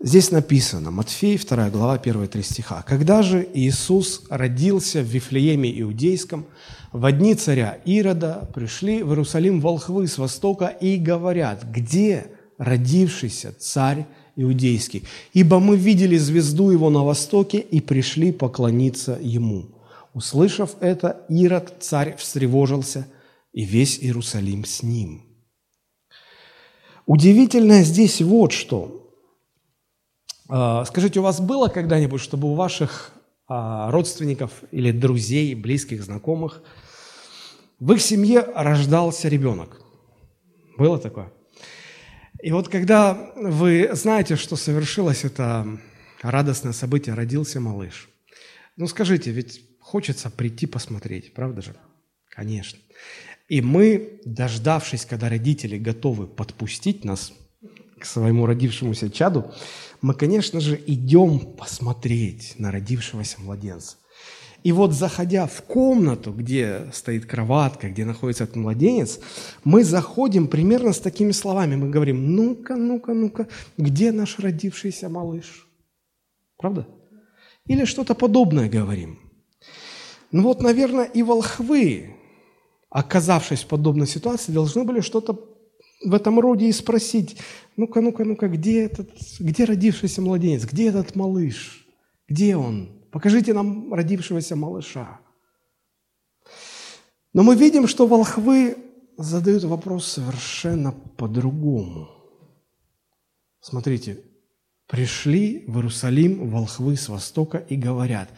Здесь 0.03 0.31
написано, 0.31 0.91
Матфей, 0.91 1.37
2 1.37 1.69
глава, 1.69 1.99
первые 1.99 2.27
три 2.27 2.41
стиха. 2.41 2.81
«Когда 2.87 3.21
же 3.21 3.47
Иисус 3.53 4.23
родился 4.29 5.01
в 5.01 5.05
Вифлееме 5.05 5.79
Иудейском, 5.81 6.47
в 6.91 7.11
дни 7.11 7.35
царя 7.35 7.77
Ирода 7.85 8.49
пришли 8.53 9.03
в 9.03 9.09
Иерусалим 9.09 9.61
волхвы 9.61 10.07
с 10.07 10.17
востока 10.17 10.67
и 10.67 10.97
говорят, 10.97 11.65
где 11.65 12.31
родившийся 12.57 13.53
царь 13.59 14.07
Иудейский? 14.35 15.03
Ибо 15.33 15.59
мы 15.59 15.77
видели 15.77 16.17
звезду 16.17 16.71
его 16.71 16.89
на 16.89 17.03
востоке 17.03 17.59
и 17.59 17.81
пришли 17.81 18.31
поклониться 18.31 19.17
ему». 19.21 19.65
Услышав 20.13 20.75
это, 20.81 21.25
Ирод, 21.29 21.75
царь, 21.79 22.17
встревожился, 22.17 23.07
и 23.53 23.63
весь 23.63 23.97
Иерусалим 23.99 24.65
с 24.65 24.83
ним. 24.83 25.23
Удивительное 27.05 27.83
здесь 27.83 28.21
вот 28.21 28.51
что– 28.51 28.97
а, 30.53 30.83
скажите, 30.83 31.21
у 31.21 31.23
вас 31.23 31.39
было 31.39 31.69
когда-нибудь, 31.69 32.19
чтобы 32.19 32.51
у 32.51 32.55
ваших 32.55 33.13
а, 33.47 33.89
родственников 33.89 34.51
или 34.71 34.91
друзей, 34.91 35.55
близких, 35.55 36.03
знакомых, 36.03 36.61
в 37.79 37.93
их 37.93 38.01
семье 38.01 38.41
рождался 38.53 39.29
ребенок? 39.29 39.81
Было 40.77 40.99
такое? 40.99 41.31
И 42.41 42.51
вот 42.51 42.69
когда 42.69 43.31
вы 43.35 43.89
знаете, 43.93 44.35
что 44.35 44.55
совершилось 44.55 45.23
это 45.23 45.79
радостное 46.21 46.73
событие, 46.73 47.15
родился 47.15 47.59
малыш, 47.59 48.09
ну 48.77 48.87
скажите, 48.87 49.31
ведь 49.31 49.63
хочется 49.79 50.29
прийти 50.29 50.65
посмотреть, 50.65 51.33
правда 51.33 51.61
же? 51.61 51.75
Конечно. 52.29 52.79
И 53.47 53.61
мы, 53.61 54.21
дождавшись, 54.25 55.05
когда 55.05 55.29
родители 55.29 55.77
готовы 55.77 56.25
подпустить 56.25 57.03
нас 57.03 57.33
к 57.99 58.05
своему 58.05 58.45
родившемуся 58.45 59.11
чаду, 59.11 59.53
мы, 60.01 60.13
конечно 60.13 60.59
же, 60.61 60.81
идем 60.87 61.39
посмотреть 61.39 62.55
на 62.57 62.71
родившегося 62.71 63.41
младенца. 63.41 63.97
И 64.63 64.71
вот 64.71 64.93
заходя 64.93 65.47
в 65.47 65.63
комнату, 65.63 66.31
где 66.31 66.87
стоит 66.93 67.25
кроватка, 67.25 67.89
где 67.89 68.05
находится 68.05 68.43
этот 68.43 68.57
младенец, 68.57 69.19
мы 69.63 69.83
заходим 69.83 70.47
примерно 70.47 70.93
с 70.93 70.99
такими 70.99 71.31
словами. 71.31 71.75
Мы 71.75 71.89
говорим, 71.89 72.35
ну-ка, 72.35 72.75
ну-ка, 72.75 73.13
ну-ка, 73.13 73.47
где 73.77 74.11
наш 74.11 74.37
родившийся 74.37 75.09
малыш? 75.09 75.67
Правда? 76.57 76.87
Или 77.65 77.85
что-то 77.85 78.13
подобное 78.13 78.69
говорим. 78.69 79.19
Ну 80.31 80.43
вот, 80.43 80.61
наверное, 80.61 81.05
и 81.05 81.23
волхвы, 81.23 82.15
оказавшись 82.89 83.63
в 83.63 83.67
подобной 83.67 84.07
ситуации, 84.07 84.51
должны 84.51 84.83
были 84.83 85.01
что-то 85.01 85.39
в 86.05 86.13
этом 86.13 86.39
роде 86.39 86.67
и 86.67 86.71
спросить, 86.71 87.37
ну-ка, 87.77 88.01
ну-ка, 88.01 88.23
ну-ка, 88.25 88.47
где 88.47 88.83
этот, 88.83 89.09
где 89.39 89.65
родившийся 89.65 90.21
младенец, 90.21 90.65
где 90.65 90.89
этот 90.89 91.15
малыш, 91.15 91.87
где 92.27 92.55
он? 92.55 93.00
Покажите 93.11 93.53
нам 93.53 93.93
родившегося 93.93 94.55
малыша. 94.55 95.19
Но 97.33 97.43
мы 97.43 97.55
видим, 97.55 97.87
что 97.87 98.07
волхвы 98.07 98.77
задают 99.17 99.63
вопрос 99.63 100.07
совершенно 100.07 100.91
по-другому. 100.91 102.09
Смотрите, 103.59 104.23
пришли 104.87 105.65
в 105.67 105.77
Иерусалим 105.77 106.49
волхвы 106.49 106.95
с 106.95 107.09
востока 107.09 107.57
и 107.57 107.75
говорят, 107.75 108.29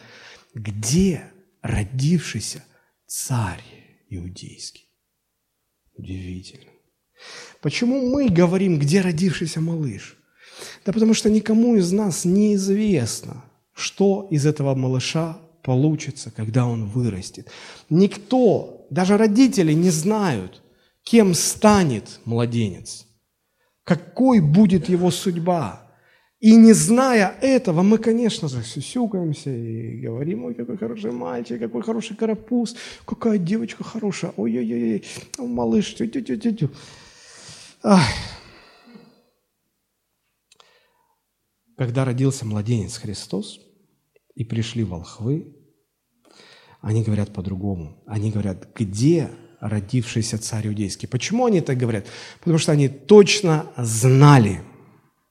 где 0.54 1.32
родившийся 1.62 2.64
царь 3.06 3.64
иудейский? 4.08 4.88
Удивительно. 5.94 6.70
Почему 7.60 8.10
мы 8.10 8.28
говорим, 8.28 8.78
где 8.78 9.00
родившийся 9.00 9.60
малыш? 9.60 10.16
Да 10.84 10.92
потому 10.92 11.14
что 11.14 11.30
никому 11.30 11.76
из 11.76 11.90
нас 11.92 12.24
неизвестно, 12.24 13.44
что 13.74 14.26
из 14.30 14.46
этого 14.46 14.74
малыша 14.74 15.38
получится, 15.62 16.30
когда 16.34 16.66
он 16.66 16.86
вырастет. 16.86 17.48
Никто, 17.90 18.86
даже 18.90 19.16
родители 19.16 19.72
не 19.72 19.90
знают, 19.90 20.62
кем 21.02 21.34
станет 21.34 22.20
младенец, 22.24 23.06
какой 23.82 24.40
будет 24.40 24.88
его 24.88 25.10
судьба. 25.10 25.80
И 26.40 26.56
не 26.56 26.74
зная 26.74 27.34
этого, 27.40 27.82
мы, 27.82 27.96
конечно 27.96 28.48
же, 28.48 28.62
сюсюкаемся 28.62 29.50
и 29.50 30.00
говорим, 30.00 30.44
ой, 30.44 30.54
какой 30.54 30.76
хороший 30.76 31.10
мальчик, 31.10 31.58
какой 31.58 31.82
хороший 31.82 32.16
карапуз, 32.16 32.76
какая 33.06 33.38
девочка 33.38 33.82
хорошая, 33.82 34.34
ой-ой-ой, 34.36 35.04
малыш, 35.38 35.94
тю-тю-тю-тю. 35.94 36.70
Когда 41.76 42.04
родился 42.04 42.44
младенец 42.46 42.96
Христос, 42.98 43.60
и 44.34 44.44
пришли 44.44 44.84
волхвы, 44.84 45.54
они 46.80 47.02
говорят 47.02 47.32
по-другому. 47.32 48.02
Они 48.06 48.30
говорят, 48.30 48.68
где 48.74 49.30
родившийся 49.60 50.38
царь 50.38 50.68
иудейский? 50.68 51.08
Почему 51.08 51.46
они 51.46 51.60
так 51.60 51.78
говорят? 51.78 52.06
Потому 52.40 52.58
что 52.58 52.72
они 52.72 52.88
точно 52.88 53.66
знали, 53.76 54.62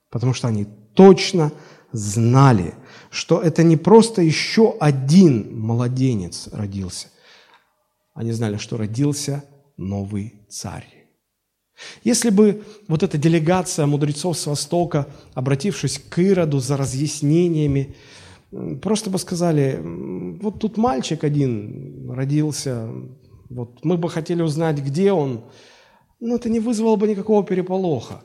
потому 0.10 0.34
что 0.34 0.47
они 0.47 0.65
точно 0.95 1.51
знали, 1.91 2.73
что 3.12 3.39
это 3.39 3.62
не 3.63 3.77
просто 3.77 4.21
еще 4.21 4.75
один 4.79 5.60
младенец 5.60 6.47
родился. 6.51 7.10
Они 8.13 8.32
знали, 8.32 8.58
что 8.58 8.77
родился 8.77 9.43
новый 9.77 10.45
царь. 10.49 10.88
Если 12.04 12.30
бы 12.30 12.63
вот 12.88 13.04
эта 13.04 13.17
делегация 13.17 13.86
мудрецов 13.86 14.38
с 14.38 14.46
Востока, 14.46 15.08
обратившись 15.34 16.00
к 16.00 16.19
Ироду 16.19 16.60
за 16.60 16.78
разъяснениями, 16.78 17.96
просто 18.82 19.10
бы 19.10 19.17
сказали, 19.17 19.80
вот 20.41 20.60
тут 20.60 20.78
мальчик 20.78 21.24
один 21.24 22.12
родился, 22.12 22.89
вот 23.50 23.84
мы 23.84 23.98
бы 23.98 24.10
хотели 24.10 24.41
узнать, 24.41 24.80
где 24.80 25.12
он, 25.12 25.46
но 26.19 26.36
это 26.36 26.50
не 26.50 26.60
вызвало 26.60 26.96
бы 26.96 27.08
никакого 27.08 27.43
переполоха. 27.43 28.24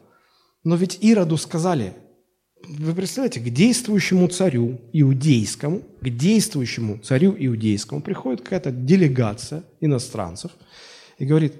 Но 0.64 0.76
ведь 0.76 0.98
Ироду 1.00 1.36
сказали, 1.36 1.94
вы 2.66 2.92
представляете, 2.92 3.40
к 3.40 3.50
действующему 3.50 4.28
царю 4.28 4.80
иудейскому, 4.92 5.82
к 6.00 6.08
действующему 6.08 6.98
царю 6.98 7.34
иудейскому 7.38 8.02
приходит 8.02 8.42
какая-то 8.42 8.70
делегация 8.72 9.64
иностранцев 9.80 10.50
и 11.18 11.24
говорит, 11.24 11.54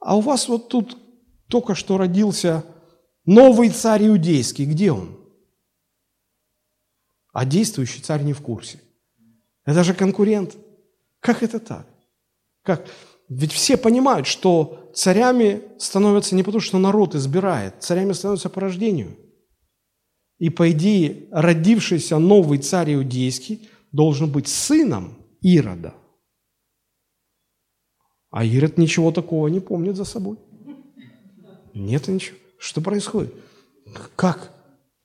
а 0.00 0.16
у 0.16 0.20
вас 0.20 0.48
вот 0.48 0.68
тут 0.68 0.96
только 1.48 1.74
что 1.74 1.96
родился 1.98 2.64
новый 3.24 3.70
царь 3.70 4.06
иудейский. 4.08 4.64
Где 4.64 4.92
он? 4.92 5.16
А 7.32 7.44
действующий 7.44 8.00
царь 8.00 8.22
не 8.22 8.32
в 8.32 8.40
курсе. 8.40 8.80
Это 9.64 9.84
же 9.84 9.94
конкурент. 9.94 10.56
Как 11.20 11.42
это 11.42 11.58
так? 11.58 11.86
Как? 12.62 12.88
Ведь 13.28 13.52
все 13.52 13.76
понимают, 13.76 14.26
что 14.26 14.90
царями 14.94 15.62
становятся 15.78 16.34
не 16.34 16.42
потому, 16.42 16.60
что 16.60 16.78
народ 16.78 17.14
избирает, 17.14 17.82
царями 17.82 18.12
становятся 18.12 18.48
по 18.48 18.60
рождению. 18.60 19.16
И 20.38 20.50
по 20.50 20.70
идее 20.70 21.28
родившийся 21.32 22.18
новый 22.18 22.58
царь 22.58 22.94
иудейский 22.94 23.68
должен 23.92 24.30
быть 24.30 24.48
сыном 24.48 25.16
Ирода. 25.40 25.94
А 28.30 28.44
Ирод 28.44 28.78
ничего 28.78 29.12
такого 29.12 29.48
не 29.48 29.60
помнит 29.60 29.96
за 29.96 30.04
собой. 30.04 30.38
Нет 31.76 32.08
ничего. 32.08 32.38
Что 32.58 32.80
происходит? 32.80 33.34
Как? 34.16 34.50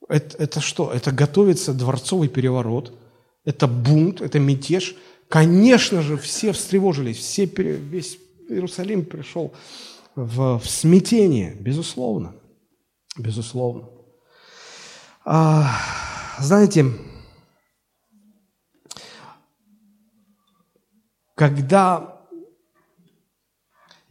Это, 0.08 0.38
это 0.38 0.62
что? 0.62 0.92
Это 0.92 1.12
готовится 1.12 1.74
дворцовый 1.74 2.30
переворот, 2.30 2.98
это 3.44 3.68
бунт, 3.68 4.22
это 4.22 4.40
мятеж. 4.40 4.96
Конечно 5.28 6.02
же, 6.02 6.18
все 6.18 6.54
встревожились, 6.54 7.18
все, 7.18 7.46
весь 7.46 8.18
Иерусалим 8.48 9.06
пришел 9.06 9.54
в, 10.16 10.60
в 10.60 10.70
смятение, 10.70 11.56
безусловно. 11.56 12.36
Безусловно. 13.18 13.90
А, 15.26 15.78
знаете, 16.40 16.86
когда, 21.36 22.21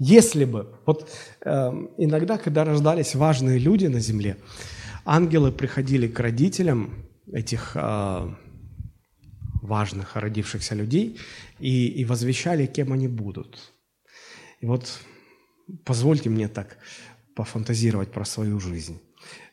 если 0.02 0.46
бы, 0.46 0.66
вот 0.86 1.10
э, 1.44 1.50
иногда, 1.98 2.38
когда 2.38 2.64
рождались 2.64 3.14
важные 3.14 3.58
люди 3.58 3.84
на 3.84 4.00
земле, 4.00 4.38
ангелы 5.04 5.52
приходили 5.52 6.08
к 6.08 6.18
родителям 6.18 6.94
этих 7.30 7.72
э, 7.74 8.34
важных 9.60 10.16
родившихся 10.16 10.74
людей 10.74 11.18
и, 11.58 11.86
и 11.88 12.06
возвещали, 12.06 12.64
кем 12.64 12.94
они 12.94 13.08
будут. 13.08 13.72
И 14.60 14.66
вот 14.66 15.00
позвольте 15.84 16.30
мне 16.30 16.48
так 16.48 16.78
пофантазировать 17.36 18.10
про 18.10 18.24
свою 18.24 18.58
жизнь. 18.58 18.98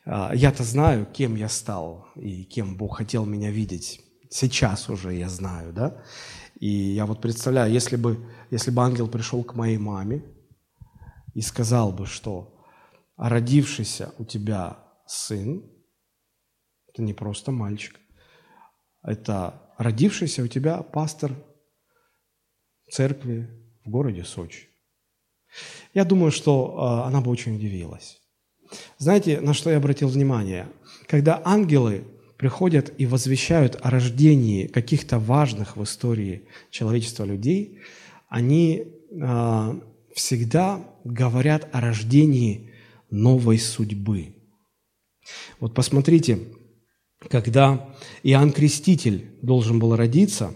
А, 0.06 0.32
я-то 0.34 0.64
знаю, 0.64 1.06
кем 1.12 1.36
я 1.36 1.50
стал 1.50 2.08
и 2.16 2.44
кем 2.44 2.78
Бог 2.78 2.96
хотел 2.96 3.26
меня 3.26 3.50
видеть. 3.50 4.00
Сейчас 4.30 4.88
уже 4.88 5.12
я 5.12 5.28
знаю, 5.28 5.74
да? 5.74 6.02
И 6.58 6.68
я 6.68 7.04
вот 7.04 7.20
представляю, 7.20 7.70
если 7.70 7.96
бы, 7.96 8.18
если 8.50 8.70
бы 8.70 8.80
ангел 8.80 9.08
пришел 9.08 9.44
к 9.44 9.54
моей 9.54 9.76
маме 9.76 10.22
и 11.38 11.40
сказал 11.40 11.92
бы, 11.92 12.04
что 12.04 12.52
родившийся 13.16 14.12
у 14.18 14.24
тебя 14.24 14.76
сын, 15.06 15.62
это 16.88 17.02
не 17.02 17.14
просто 17.14 17.52
мальчик, 17.52 18.00
это 19.04 19.62
родившийся 19.78 20.42
у 20.42 20.48
тебя 20.48 20.82
пастор 20.82 21.30
церкви 22.90 23.48
в 23.84 23.88
городе 23.88 24.24
Сочи. 24.24 24.66
Я 25.94 26.04
думаю, 26.04 26.32
что 26.32 26.74
а, 26.76 27.06
она 27.06 27.20
бы 27.20 27.30
очень 27.30 27.54
удивилась. 27.54 28.20
Знаете, 28.98 29.40
на 29.40 29.54
что 29.54 29.70
я 29.70 29.76
обратил 29.76 30.08
внимание? 30.08 30.66
Когда 31.06 31.40
ангелы 31.44 32.02
приходят 32.36 32.92
и 32.98 33.06
возвещают 33.06 33.78
о 33.80 33.90
рождении 33.90 34.66
каких-то 34.66 35.20
важных 35.20 35.76
в 35.76 35.84
истории 35.84 36.48
человечества 36.72 37.22
людей, 37.22 37.78
они 38.28 38.92
э, 39.10 39.80
всегда 40.18 40.84
говорят 41.12 41.68
о 41.72 41.80
рождении 41.80 42.70
новой 43.10 43.58
судьбы. 43.58 44.34
Вот 45.60 45.74
посмотрите, 45.74 46.38
когда 47.28 47.94
Иоанн 48.22 48.52
Креститель 48.52 49.38
должен 49.42 49.78
был 49.78 49.96
родиться, 49.96 50.54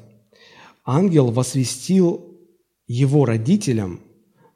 ангел 0.84 1.30
возвестил 1.30 2.38
его 2.86 3.24
родителям, 3.24 4.00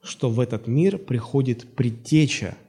что 0.03 0.31
в 0.31 0.41
этот 0.41 0.67
мир 0.67 0.99
приходит 0.99 1.75
предтеча– 1.75 2.57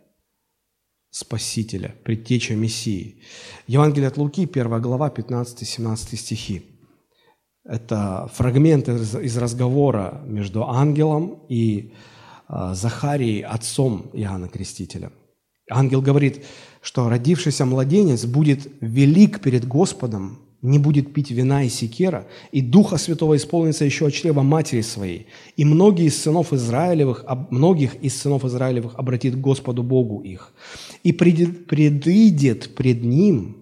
Спасителя, 1.09 1.95
предтеча 2.03 2.53
Мессии. 2.53 3.15
Евангелие 3.65 4.09
от 4.09 4.17
Луки, 4.17 4.43
1 4.43 4.81
глава, 4.81 5.09
15-17 5.09 6.15
стихи. 6.15 6.61
Это 7.63 8.29
фрагмент 8.33 8.87
из, 8.87 9.37
разговора 9.37 10.21
между 10.27 10.67
ангелом 10.67 11.43
и 11.49 11.93
э, 12.49 12.73
Захарией, 12.73 13.41
отцом 13.41 14.09
Иоанна 14.13 14.47
Крестителя. 14.47 15.11
Ангел 15.69 16.01
говорит, 16.01 16.45
что 16.81 17.09
родившийся 17.09 17.65
младенец 17.65 18.25
будет 18.25 18.71
велик 18.79 19.41
перед 19.41 19.67
Господом, 19.67 20.39
не 20.61 20.79
будет 20.79 21.13
пить 21.13 21.29
вина 21.31 21.63
и 21.63 21.69
секера, 21.69 22.27
и 22.51 22.61
Духа 22.61 22.97
Святого 22.97 23.35
исполнится 23.35 23.85
еще 23.85 24.07
от 24.07 24.13
чрева 24.13 24.41
матери 24.41 24.81
своей. 24.81 25.27
И 25.55 25.65
многие 25.65 26.05
из 26.05 26.21
сынов 26.21 26.51
Израилевых, 26.53 27.25
многих 27.51 27.95
из 27.95 28.19
сынов 28.19 28.43
Израилевых 28.45 28.95
обратит 28.95 29.35
к 29.35 29.39
Господу 29.39 29.83
Богу 29.83 30.21
их. 30.21 30.53
И 31.03 31.11
предыдет 31.11 32.75
пред 32.75 33.03
Ним, 33.03 33.57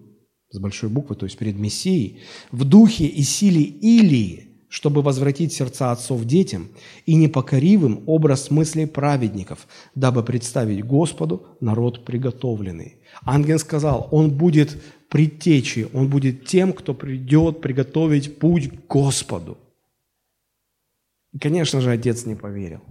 с 0.51 0.59
большой 0.59 0.89
буквы, 0.89 1.15
то 1.15 1.25
есть 1.25 1.37
перед 1.37 1.57
Мессией, 1.57 2.19
в 2.51 2.63
духе 2.63 3.05
и 3.05 3.23
силе 3.23 3.61
Илии, 3.61 4.44
чтобы 4.75 5.01
возвратить 5.01 5.53
сердца 5.53 5.93
отцов 5.93 6.25
детям 6.25 6.67
и 7.05 7.15
непокоривым 7.15 8.03
образ 8.07 8.51
мыслей 8.51 8.85
праведников, 8.85 9.67
дабы 9.95 10.21
представить 10.21 10.83
Господу 10.83 11.47
народ 11.61 12.03
приготовленный. 12.03 12.97
Ангел 13.23 13.57
сказал, 13.57 14.09
он 14.11 14.31
будет 14.31 14.83
предтечи, 15.07 15.87
он 15.93 16.09
будет 16.09 16.45
тем, 16.45 16.73
кто 16.73 16.93
придет 16.93 17.61
приготовить 17.61 18.37
путь 18.37 18.69
к 18.69 18.93
Господу. 18.93 19.57
И, 21.31 21.39
конечно 21.39 21.79
же, 21.79 21.91
отец 21.91 22.25
не 22.25 22.35
поверил. 22.35 22.81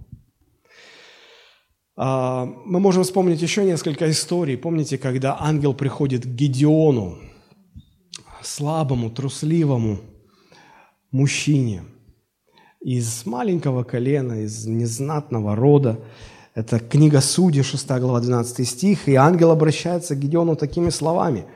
А, 1.95 2.45
мы 2.65 2.79
можем 2.79 3.03
вспомнить 3.03 3.43
еще 3.43 3.63
несколько 3.63 4.09
историй. 4.09 4.57
Помните, 4.57 4.97
когда 4.97 5.37
ангел 5.39 5.75
приходит 5.75 6.23
к 6.23 6.29
Гедеону, 6.29 7.19
слабому, 8.41 9.11
трусливому 9.11 9.99
мужчине 11.11 11.83
из 12.81 13.25
маленького 13.25 13.83
колена, 13.83 14.43
из 14.43 14.65
незнатного 14.65 15.55
рода. 15.55 15.99
Это 16.53 16.79
книга 16.79 17.21
Судьи, 17.21 17.61
6 17.61 17.87
глава, 17.99 18.21
12 18.21 18.67
стих. 18.67 19.07
И 19.07 19.15
ангел 19.15 19.51
обращается 19.51 20.15
к 20.15 20.19
Гедеону 20.19 20.55
такими 20.55 20.89
словами– 20.89 21.45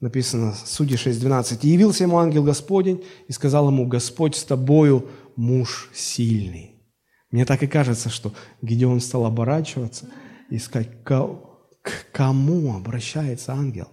написано 0.00 0.54
Судьи 0.64 0.96
6.12. 0.96 1.60
«И 1.62 1.68
явился 1.68 2.04
ему 2.04 2.18
ангел 2.18 2.44
Господень 2.44 3.04
и 3.28 3.32
сказал 3.32 3.68
ему, 3.68 3.86
Господь 3.86 4.36
с 4.36 4.44
тобою, 4.44 5.08
муж 5.36 5.90
сильный». 5.94 6.82
Мне 7.30 7.44
так 7.44 7.62
и 7.62 7.66
кажется, 7.66 8.08
что 8.08 8.32
Гедеон 8.62 9.00
стал 9.00 9.26
оборачиваться 9.26 10.08
и 10.48 10.56
искать, 10.56 11.02
к 11.02 12.12
кому 12.12 12.74
обращается 12.74 13.52
ангел. 13.52 13.88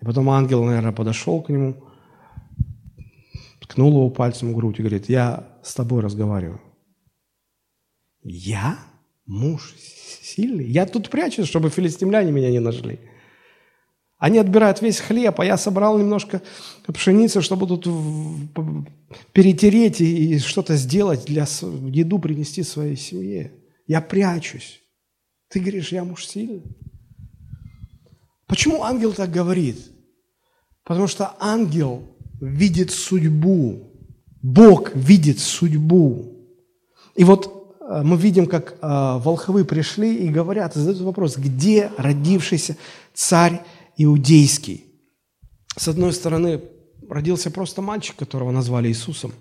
И 0.00 0.04
потом 0.04 0.30
ангел, 0.30 0.64
наверное, 0.64 0.92
подошел 0.92 1.40
к 1.42 1.48
нему, 1.48 1.76
ткнул 3.68 3.90
его 3.90 4.10
пальцем 4.10 4.52
в 4.52 4.56
грудь 4.56 4.78
и 4.78 4.82
говорит, 4.82 5.08
я 5.08 5.58
с 5.62 5.74
тобой 5.74 6.02
разговариваю. 6.02 6.60
Я? 8.22 8.78
Муж 9.26 9.74
сильный? 10.22 10.66
Я 10.66 10.86
тут 10.86 11.10
прячусь, 11.10 11.48
чтобы 11.48 11.70
филистимляне 11.70 12.30
меня 12.32 12.50
не 12.50 12.60
нашли. 12.60 13.00
Они 14.18 14.38
отбирают 14.38 14.80
весь 14.80 14.98
хлеб, 14.98 15.38
а 15.40 15.44
я 15.44 15.58
собрал 15.58 15.98
немножко 15.98 16.40
пшеницы, 16.86 17.42
чтобы 17.42 17.66
тут 17.66 17.86
перетереть 19.32 20.00
и 20.00 20.38
что-то 20.38 20.76
сделать 20.76 21.26
для 21.26 21.46
еду 21.90 22.18
принести 22.18 22.62
своей 22.62 22.96
семье. 22.96 23.52
Я 23.86 24.00
прячусь. 24.00 24.80
Ты 25.48 25.60
говоришь, 25.60 25.92
я 25.92 26.04
муж 26.04 26.26
сильный. 26.26 26.62
Почему 28.46 28.82
ангел 28.82 29.12
так 29.12 29.30
говорит? 29.30 29.78
Потому 30.82 31.08
что 31.08 31.36
ангел 31.38 32.15
видит 32.40 32.90
судьбу. 32.90 33.92
Бог 34.42 34.94
видит 34.94 35.38
судьбу. 35.40 36.32
И 37.14 37.24
вот 37.24 37.78
э, 37.80 38.02
мы 38.04 38.16
видим, 38.16 38.46
как 38.46 38.72
э, 38.72 38.76
волхвы 38.80 39.64
пришли 39.64 40.16
и 40.16 40.28
говорят, 40.28 40.76
и 40.76 40.78
задают 40.78 41.00
вопрос, 41.00 41.36
где 41.36 41.90
родившийся 41.96 42.76
царь 43.14 43.62
иудейский. 43.96 44.84
С 45.76 45.88
одной 45.88 46.12
стороны, 46.12 46.62
родился 47.08 47.50
просто 47.50 47.82
мальчик, 47.82 48.16
которого 48.16 48.50
назвали 48.50 48.88
Иисусом. 48.88 49.32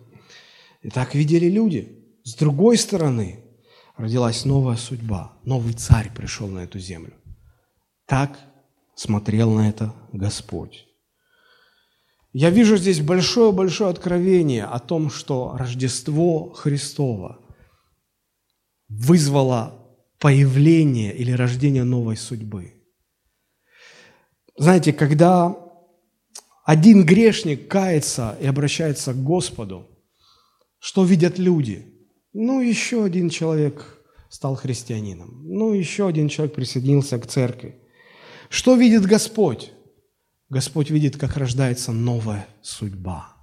И 0.82 0.90
так 0.90 1.16
видели 1.16 1.50
люди. 1.50 2.02
С 2.24 2.36
другой 2.36 2.78
стороны, 2.78 3.40
родилась 3.98 4.46
новая 4.46 4.78
судьба. 4.78 5.34
Новый 5.44 5.74
царь 5.74 6.12
пришел 6.14 6.48
на 6.48 6.60
эту 6.60 6.80
землю. 6.80 7.14
Так 8.06 8.40
смотрел 8.96 9.52
на 9.52 9.70
это 9.70 9.94
Господь. 10.12 10.88
Я 12.38 12.50
вижу 12.50 12.76
здесь 12.76 13.00
большое-большое 13.00 13.90
откровение 13.90 14.66
о 14.66 14.80
том, 14.80 15.10
что 15.10 15.56
Рождество 15.58 16.50
Христово 16.50 17.40
вызвало 18.90 19.96
появление 20.20 21.16
или 21.16 21.32
рождение 21.32 21.86
новой 21.86 22.18
судьбы. 22.18 22.74
Знаете, 24.58 24.92
когда 24.92 25.56
один 26.66 27.06
грешник 27.06 27.70
кается 27.70 28.38
и 28.42 28.48
обращается 28.48 29.14
к 29.14 29.24
Господу, 29.24 29.88
что 30.80 31.06
видят 31.06 31.40
люди? 31.40 31.86
Ну, 32.34 32.60
еще 32.60 33.06
один 33.06 33.30
человек 33.30 34.04
стал 34.30 34.56
христианином. 34.56 35.42
Ну, 35.46 35.72
еще 35.72 36.06
один 36.06 36.28
человек 36.28 36.54
присоединился 36.54 37.18
к 37.18 37.28
церкви. 37.28 37.80
Что 38.50 38.76
видит 38.76 39.06
Господь? 39.06 39.72
Господь 40.50 40.90
видит, 40.90 41.18
как 41.18 41.38
рождается 41.38 41.92
новая 41.92 42.48
судьба. 42.62 43.34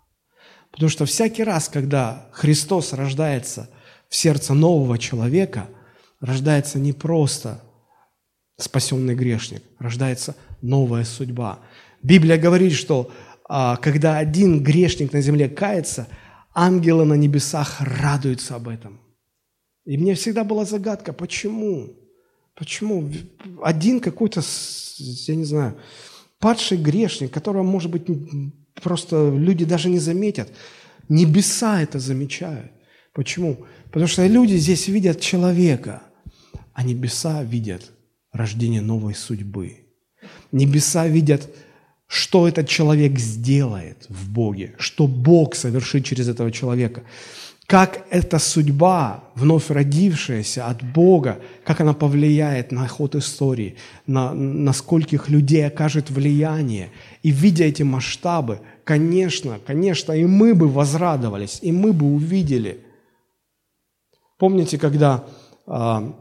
Потому 0.71 0.89
что 0.89 1.05
всякий 1.05 1.45
раз, 1.45 1.69
когда 1.69 2.29
Христос 2.33 2.93
рождается 2.93 3.69
в 4.09 4.17
сердце 4.17 4.55
нового 4.55 4.99
человека, 4.99 5.69
рождается 6.21 6.79
не 6.79 6.93
просто 6.93 7.63
спасенный 8.57 9.15
грешник, 9.15 9.63
рождается 9.79 10.37
новая 10.63 11.05
судьба. 11.05 11.59
Библия 12.03 12.39
говорит, 12.39 12.73
что 12.73 13.11
а, 13.49 13.77
когда 13.77 14.19
один 14.19 14.63
грешник 14.63 15.13
на 15.13 15.21
земле 15.21 15.49
кается, 15.49 16.07
ангелы 16.55 17.05
на 17.05 17.15
небесах 17.15 17.81
радуются 17.81 18.55
об 18.55 18.69
этом. 18.69 19.01
И 19.85 19.99
мне 19.99 20.15
всегда 20.15 20.45
была 20.45 20.65
загадка, 20.65 21.13
почему? 21.13 21.97
Почему 22.55 23.11
один 23.63 24.01
какой-то, 24.01 24.43
я 24.99 25.35
не 25.35 25.45
знаю, 25.45 25.77
падший 26.43 26.77
грешник, 26.77 27.31
которого, 27.31 27.63
может 27.63 27.91
быть, 27.91 28.03
просто 28.83 29.33
люди 29.35 29.65
даже 29.65 29.89
не 29.89 30.01
заметят, 30.01 30.53
небеса 31.09 31.81
это 31.81 32.01
замечают. 32.01 32.73
Почему? 33.15 33.65
Потому 33.87 34.09
что 34.09 34.27
люди 34.27 34.57
здесь 34.57 34.89
видят 34.89 35.21
человека, 35.21 36.03
а 36.73 36.83
небеса 36.83 37.45
видят 37.45 37.93
рождение 38.33 38.81
новой 38.81 39.15
судьбы. 39.15 39.77
Небеса 40.51 41.07
видят, 41.07 41.49
что 42.09 42.49
этот 42.49 42.69
человек 42.69 43.19
сделает 43.19 44.07
в 44.09 44.29
Боге, 44.33 44.75
что 44.79 45.07
Бог 45.07 45.55
совершит 45.55 46.05
через 46.05 46.29
этого 46.29 46.51
человека– 46.51 47.03
как 47.73 48.07
эта 48.11 48.39
судьба, 48.39 49.25
вновь 49.35 49.71
родившаяся 49.71 50.67
от 50.67 50.83
Бога, 50.83 51.41
как 51.65 51.81
она 51.81 51.95
повлияет 51.95 52.71
на 52.71 52.87
ход 52.87 53.15
истории, 53.15 53.77
на, 54.07 54.35
на 54.35 54.75
скольких 54.75 55.31
людей 55.31 55.67
окажет 55.67 56.11
влияние. 56.11 56.91
И 57.23 57.31
видя 57.31 57.65
эти 57.65 57.83
масштабы, 57.83 58.61
конечно, 58.85 59.59
конечно, 59.67 60.13
и 60.13 60.27
мы 60.27 60.55
бы 60.55 60.69
возрадовались, 60.69 61.61
и 61.63 61.73
мы 61.73 61.95
бы 61.95 62.13
увидели. 62.13 62.85
Помните, 64.37 64.77
когда, 64.77 65.25
а, 65.67 66.15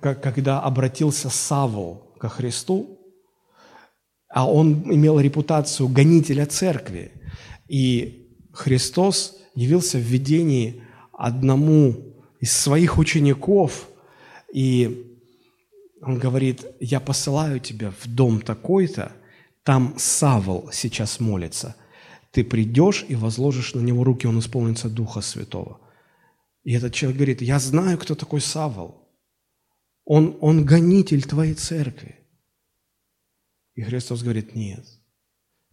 когда 0.00 0.60
обратился 0.60 1.28
Савол 1.28 2.14
ко 2.20 2.28
Христу, 2.28 3.00
а 4.28 4.48
он 4.48 4.94
имел 4.94 5.18
репутацию 5.18 5.88
гонителя 5.88 6.46
церкви, 6.46 7.10
и 7.66 8.30
Христос– 8.52 9.38
явился 9.56 9.98
в 9.98 10.02
видении 10.02 10.82
одному 11.12 12.14
из 12.40 12.52
своих 12.52 12.98
учеников, 12.98 13.88
и 14.52 15.18
он 16.00 16.18
говорит, 16.18 16.64
я 16.78 17.00
посылаю 17.00 17.58
тебя 17.58 17.90
в 17.90 18.06
дом 18.06 18.40
такой-то, 18.40 19.12
там 19.64 19.94
Савол 19.98 20.70
сейчас 20.72 21.18
молится. 21.18 21.74
Ты 22.30 22.44
придешь 22.44 23.04
и 23.08 23.16
возложишь 23.16 23.74
на 23.74 23.80
него 23.80 24.04
руки, 24.04 24.26
он 24.26 24.38
исполнится 24.38 24.88
Духа 24.88 25.22
Святого. 25.22 25.80
И 26.62 26.72
этот 26.72 26.94
человек 26.94 27.16
говорит, 27.16 27.42
я 27.42 27.58
знаю, 27.58 27.98
кто 27.98 28.14
такой 28.14 28.40
Савол. 28.40 29.08
Он, 30.04 30.36
он 30.40 30.64
гонитель 30.64 31.24
твоей 31.24 31.54
церкви. 31.54 32.16
И 33.74 33.82
Христос 33.82 34.22
говорит, 34.22 34.54
нет, 34.54 34.84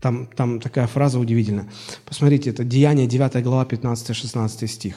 там, 0.04 0.28
там 0.28 0.60
такая 0.60 0.86
фраза 0.88 1.18
удивительная. 1.18 1.70
Посмотрите, 2.06 2.50
это 2.50 2.66
Деяние 2.66 3.08
9 3.08 3.42
глава, 3.42 3.64
15-16 3.64 4.68
стих. 4.68 4.96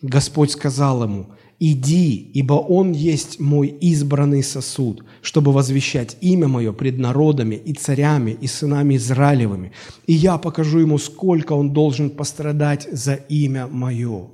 Господь 0.00 0.52
сказал 0.52 1.02
ему, 1.02 1.26
«Иди, 1.58 2.30
ибо 2.34 2.52
он 2.52 2.92
есть 2.92 3.40
мой 3.40 3.66
избранный 3.66 4.44
сосуд, 4.44 5.04
чтобы 5.22 5.52
возвещать 5.52 6.16
имя 6.20 6.46
мое 6.46 6.72
пред 6.72 6.98
народами 6.98 7.56
и 7.56 7.74
царями 7.74 8.30
и 8.30 8.46
сынами 8.46 8.94
Израилевыми, 8.94 9.72
и 10.06 10.12
я 10.12 10.38
покажу 10.38 10.78
ему, 10.78 10.98
сколько 10.98 11.54
он 11.54 11.72
должен 11.72 12.08
пострадать 12.08 12.88
за 12.92 13.14
имя 13.14 13.66
мое». 13.66 14.28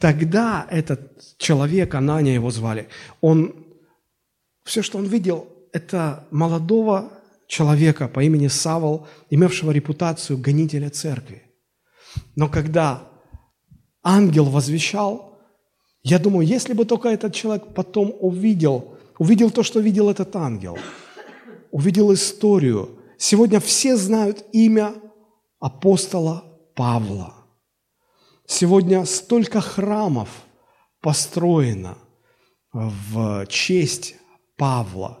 Тогда 0.00 0.66
этот 0.70 1.36
человек, 1.36 1.94
Анания 1.94 2.32
его 2.32 2.50
звали, 2.50 2.88
он, 3.20 3.52
все, 4.64 4.80
что 4.80 4.96
он 4.96 5.04
видел, 5.04 5.48
это 5.74 6.26
молодого 6.30 7.12
человека 7.48 8.06
по 8.06 8.22
имени 8.22 8.46
Савол, 8.46 9.08
имевшего 9.30 9.72
репутацию 9.72 10.38
гонителя 10.38 10.90
церкви. 10.90 11.42
Но 12.36 12.48
когда 12.48 13.08
ангел 14.02 14.44
возвещал, 14.44 15.40
я 16.02 16.18
думаю, 16.18 16.46
если 16.46 16.74
бы 16.74 16.84
только 16.84 17.08
этот 17.08 17.34
человек 17.34 17.74
потом 17.74 18.14
увидел, 18.20 18.94
увидел 19.18 19.50
то, 19.50 19.62
что 19.62 19.80
видел 19.80 20.08
этот 20.10 20.36
ангел, 20.36 20.78
увидел 21.70 22.12
историю. 22.12 23.00
Сегодня 23.16 23.58
все 23.60 23.96
знают 23.96 24.44
имя 24.52 24.94
апостола 25.58 26.44
Павла. 26.74 27.34
Сегодня 28.46 29.04
столько 29.04 29.60
храмов 29.60 30.28
построено 31.00 31.98
в 32.72 33.46
честь 33.46 34.16
Павла. 34.56 35.18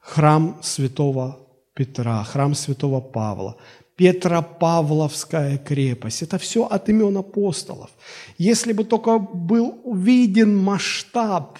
Храм 0.00 0.60
святого 0.62 1.47
Петра, 1.78 2.24
храм 2.24 2.54
святого 2.54 3.00
Павла, 3.00 3.56
Петропавловская 3.94 5.58
крепость. 5.58 6.22
Это 6.22 6.36
все 6.36 6.64
от 6.64 6.88
имен 6.88 7.16
апостолов. 7.16 7.90
Если 8.36 8.72
бы 8.72 8.82
только 8.82 9.18
был 9.18 9.80
виден 9.94 10.56
масштаб 10.56 11.56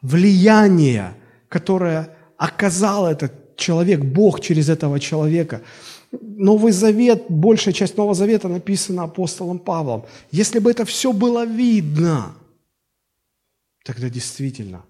влияния, 0.00 1.14
которое 1.50 2.08
оказал 2.38 3.06
этот 3.06 3.56
человек, 3.56 4.00
Бог 4.00 4.40
через 4.40 4.70
этого 4.70 4.98
человека. 4.98 5.60
Новый 6.12 6.72
Завет, 6.72 7.24
большая 7.28 7.74
часть 7.74 7.98
Нового 7.98 8.14
Завета 8.14 8.48
написана 8.48 9.02
апостолом 9.02 9.58
Павлом. 9.58 10.06
Если 10.30 10.60
бы 10.60 10.70
это 10.70 10.86
все 10.86 11.12
было 11.12 11.44
видно, 11.44 12.34
тогда 13.84 14.08
действительно 14.08 14.82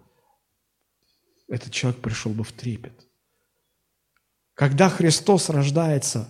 этот 1.48 1.72
человек 1.72 2.00
пришел 2.00 2.32
бы 2.32 2.44
в 2.44 2.52
трепет– 2.52 2.92
когда 4.54 4.88
Христос 4.88 5.48
рождается 5.48 6.28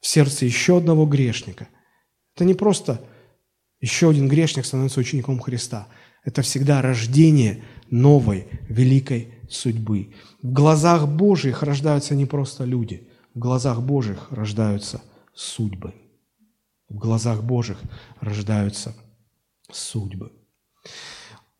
в 0.00 0.06
сердце 0.06 0.44
еще 0.44 0.78
одного 0.78 1.06
грешника, 1.06 1.68
это 2.34 2.44
не 2.44 2.54
просто 2.54 3.02
еще 3.80 4.10
один 4.10 4.28
грешник 4.28 4.64
становится 4.64 5.00
учеником 5.00 5.40
Христа. 5.40 5.88
Это 6.24 6.42
всегда 6.42 6.82
рождение 6.82 7.64
новой 7.90 8.48
великой 8.68 9.34
судьбы. 9.48 10.14
В 10.42 10.52
глазах 10.52 11.08
Божьих 11.08 11.62
рождаются 11.62 12.14
не 12.14 12.26
просто 12.26 12.64
люди, 12.64 13.08
в 13.34 13.38
глазах 13.38 13.80
Божьих 13.80 14.30
рождаются 14.30 15.02
судьбы. 15.34 15.94
В 16.88 16.96
глазах 16.96 17.42
Божьих 17.42 17.78
рождаются 18.20 18.94
судьбы. 19.70 20.32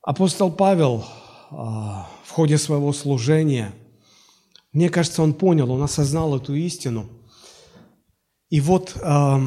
Апостол 0.03 0.53
Павел 0.53 1.05
а, 1.51 2.09
в 2.25 2.31
ходе 2.31 2.59
своего 2.59 2.93
служения– 2.93 3.73
мне 4.77 4.91
кажется, 4.91 5.23
он 5.23 5.33
понял, 5.33 5.71
он 5.71 5.83
осознал 5.83 6.37
эту 6.37 6.55
истину. 6.55 7.07
И 8.51 8.61
вот, 8.61 8.95
э, 8.95 9.39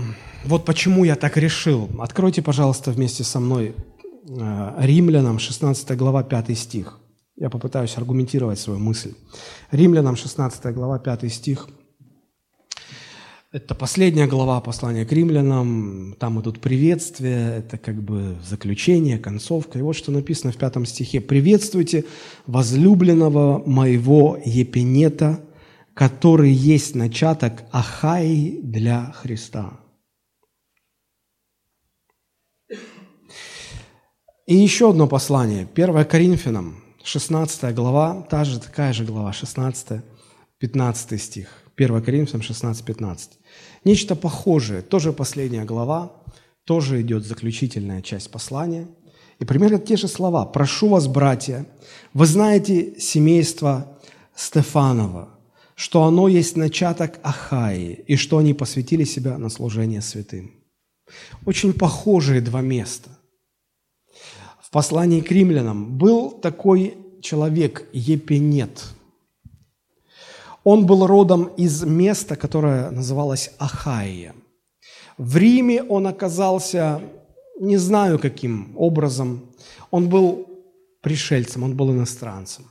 вот 0.46 0.66
почему 0.66 1.04
я 1.06 1.16
так 1.16 1.38
решил. 1.38 1.88
Откройте, 2.00 2.42
пожалуйста, 2.42 2.92
вместе 2.92 3.24
со 3.24 3.40
мной 3.40 3.76
э, 4.28 4.74
Римлянам 4.80 5.38
16 5.38 5.96
глава 5.98 6.24
5 6.24 6.58
стих. 6.58 7.00
Я 7.36 7.50
попытаюсь 7.50 7.96
аргументировать 7.98 8.60
свою 8.60 8.80
мысль. 8.80 9.14
Римлянам 9.72 10.16
16 10.16 10.74
глава 10.74 10.98
5 11.00 11.32
стих– 11.32 11.70
это 13.52 13.74
последняя 13.74 14.28
глава 14.28 14.62
послания 14.62 15.06
к 15.06 15.12
римлянам, 15.12 16.16
там 16.20 16.40
идут 16.40 16.60
приветствия, 16.60 17.58
это 17.58 17.78
как 17.78 18.02
бы 18.02 18.38
заключение, 18.44 19.18
концовка. 19.18 19.80
И 19.80 19.82
вот 19.82 19.96
что 19.96 20.12
написано 20.12 20.54
в 20.54 20.58
пятом 20.58 20.86
стихе. 20.86 21.20
«Приветствуйте 21.20 22.06
возлюбленного 22.46 23.64
моего 23.66 24.40
Епенета, 24.46 25.40
который 25.96 26.52
есть 26.52 26.94
начаток 26.96 27.64
Ахаи 27.72 28.60
для 28.62 29.12
Христа». 29.14 29.80
И 34.46 34.56
еще 34.56 34.90
одно 34.90 35.08
послание, 35.08 35.68
1 35.76 36.06
Коринфянам, 36.06 36.84
16 37.04 37.74
глава, 37.76 38.28
та 38.30 38.44
же, 38.44 38.60
такая 38.60 38.94
же 38.94 39.06
глава, 39.06 39.32
16, 39.34 40.02
15 40.60 41.22
стих. 41.22 41.69
1 41.80 42.02
Коринфянам 42.02 42.42
16, 42.42 42.84
15. 42.84 43.32
Нечто 43.86 44.16
похожее, 44.16 44.82
тоже 44.82 45.14
последняя 45.14 45.64
глава, 45.64 46.12
тоже 46.66 47.02
идет 47.02 47.26
заключительная 47.26 48.02
часть 48.02 48.30
послания. 48.32 48.88
И 49.40 49.46
примерно 49.46 49.80
те 49.80 49.96
же 49.96 50.10
слова. 50.10 50.46
«Прошу 50.46 50.90
вас, 50.90 51.08
братья, 51.08 51.66
вы 52.14 52.26
знаете 52.26 53.00
семейство 53.00 53.98
Стефанова, 54.36 55.30
что 55.76 56.04
оно 56.04 56.28
есть 56.28 56.58
начаток 56.58 57.20
Ахаи, 57.24 58.04
и 58.08 58.18
что 58.18 58.40
они 58.40 58.54
посвятили 58.54 59.06
себя 59.06 59.38
на 59.38 59.50
служение 59.50 60.02
святым». 60.02 60.52
Очень 61.46 61.72
похожие 61.72 62.42
два 62.42 62.60
места. 62.60 63.10
В 64.62 64.70
послании 64.70 65.22
к 65.22 65.32
римлянам 65.32 65.98
был 65.98 66.32
такой 66.32 66.98
человек 67.22 67.88
Епенет– 67.94 68.84
он 70.72 70.86
был 70.86 71.08
родом 71.08 71.46
из 71.58 71.84
места, 71.84 72.36
которое 72.36 72.92
называлось 72.92 73.52
Ахайя. 73.58 74.34
В 75.18 75.36
Риме 75.38 75.82
он 75.82 76.06
оказался, 76.06 77.02
не 77.60 77.78
знаю 77.78 78.20
каким 78.20 78.74
образом, 78.78 79.42
он 79.90 80.10
был 80.10 80.46
пришельцем, 81.02 81.64
он 81.64 81.76
был 81.76 81.92
иностранцем. 81.92 82.66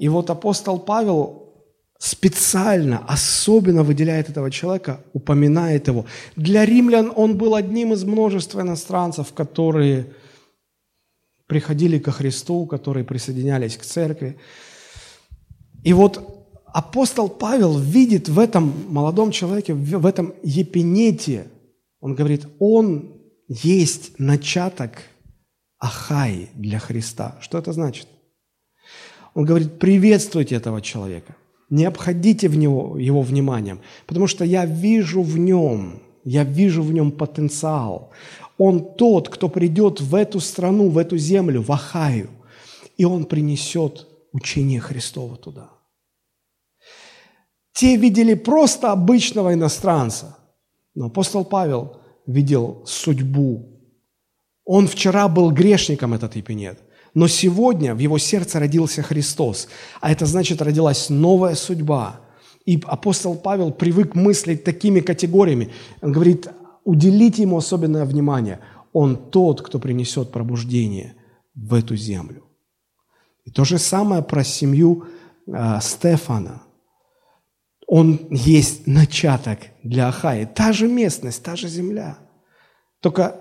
И 0.00 0.08
вот 0.08 0.30
апостол 0.30 0.78
Павел 0.78 1.52
специально, 1.98 3.04
особенно 3.06 3.82
выделяет 3.82 4.30
этого 4.30 4.50
человека, 4.50 4.98
упоминает 5.12 5.88
его. 5.88 6.06
Для 6.36 6.64
римлян 6.64 7.12
он 7.14 7.36
был 7.36 7.54
одним 7.54 7.92
из 7.92 8.04
множества 8.04 8.62
иностранцев, 8.62 9.34
которые 9.34 10.06
приходили 11.46 11.98
ко 11.98 12.12
Христу, 12.12 12.66
которые 12.66 13.04
присоединялись 13.04 13.76
к 13.76 13.82
церкви. 13.82 14.38
И 15.84 15.92
вот 15.92 16.43
апостол 16.74 17.28
Павел 17.28 17.78
видит 17.78 18.28
в 18.28 18.38
этом 18.38 18.74
молодом 18.88 19.30
человеке, 19.30 19.74
в 19.74 20.04
этом 20.04 20.34
епинете, 20.42 21.46
он 22.00 22.14
говорит, 22.16 22.46
он 22.58 23.12
есть 23.48 24.18
начаток 24.18 24.90
Ахай 25.78 26.50
для 26.54 26.80
Христа. 26.80 27.38
Что 27.40 27.58
это 27.58 27.72
значит? 27.72 28.08
Он 29.34 29.44
говорит, 29.44 29.78
приветствуйте 29.78 30.56
этого 30.56 30.82
человека, 30.82 31.36
не 31.70 31.84
обходите 31.84 32.48
в 32.48 32.56
него, 32.56 32.98
его 32.98 33.22
вниманием, 33.22 33.80
потому 34.06 34.26
что 34.26 34.44
я 34.44 34.66
вижу 34.66 35.22
в 35.22 35.38
нем, 35.38 36.02
я 36.24 36.42
вижу 36.42 36.82
в 36.82 36.92
нем 36.92 37.12
потенциал. 37.12 38.10
Он 38.58 38.96
тот, 38.96 39.28
кто 39.28 39.48
придет 39.48 40.00
в 40.00 40.14
эту 40.16 40.40
страну, 40.40 40.88
в 40.88 40.98
эту 40.98 41.18
землю, 41.18 41.62
в 41.62 41.70
Ахаю, 41.70 42.30
и 42.96 43.04
он 43.04 43.26
принесет 43.26 44.08
учение 44.32 44.80
Христова 44.80 45.36
туда. 45.36 45.73
Те 47.74 47.96
видели 47.96 48.34
просто 48.34 48.92
обычного 48.92 49.52
иностранца, 49.52 50.38
но 50.94 51.06
апостол 51.06 51.44
Павел 51.44 51.96
видел 52.24 52.84
судьбу. 52.86 53.68
Он 54.64 54.86
вчера 54.86 55.28
был 55.28 55.50
грешником, 55.50 56.14
этот 56.14 56.36
Епинет, 56.36 56.78
но 57.14 57.26
сегодня 57.26 57.94
в 57.94 57.98
его 57.98 58.16
сердце 58.18 58.60
родился 58.60 59.02
Христос, 59.02 59.68
а 60.00 60.12
это 60.12 60.24
значит, 60.24 60.62
родилась 60.62 61.10
новая 61.10 61.56
судьба. 61.56 62.20
И 62.64 62.80
апостол 62.86 63.34
Павел 63.34 63.72
привык 63.72 64.14
мыслить 64.14 64.64
такими 64.64 65.00
категориями. 65.00 65.70
Он 66.00 66.12
говорит, 66.12 66.48
уделите 66.84 67.42
ему 67.42 67.56
особенное 67.56 68.04
внимание. 68.04 68.60
Он 68.92 69.16
тот, 69.16 69.62
кто 69.62 69.80
принесет 69.80 70.30
пробуждение 70.30 71.16
в 71.54 71.74
эту 71.74 71.96
землю. 71.96 72.44
И 73.44 73.50
то 73.50 73.64
же 73.64 73.78
самое 73.78 74.22
про 74.22 74.44
семью 74.44 75.04
э, 75.46 75.80
Стефана. 75.82 76.62
Он 77.86 78.18
есть 78.30 78.86
начаток 78.86 79.58
для 79.82 80.08
Ахаи. 80.08 80.46
Та 80.46 80.72
же 80.72 80.88
местность, 80.88 81.42
та 81.42 81.56
же 81.56 81.68
земля. 81.68 82.18
Только 83.00 83.36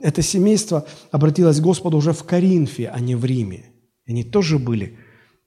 это 0.00 0.22
семейство 0.22 0.86
обратилось 1.10 1.60
к 1.60 1.62
Господу 1.62 1.98
уже 1.98 2.12
в 2.12 2.24
Коринфе, 2.24 2.88
а 2.88 3.00
не 3.00 3.14
в 3.14 3.24
Риме. 3.24 3.66
Они 4.06 4.24
тоже 4.24 4.58
были, 4.58 4.86
э, 4.86 4.96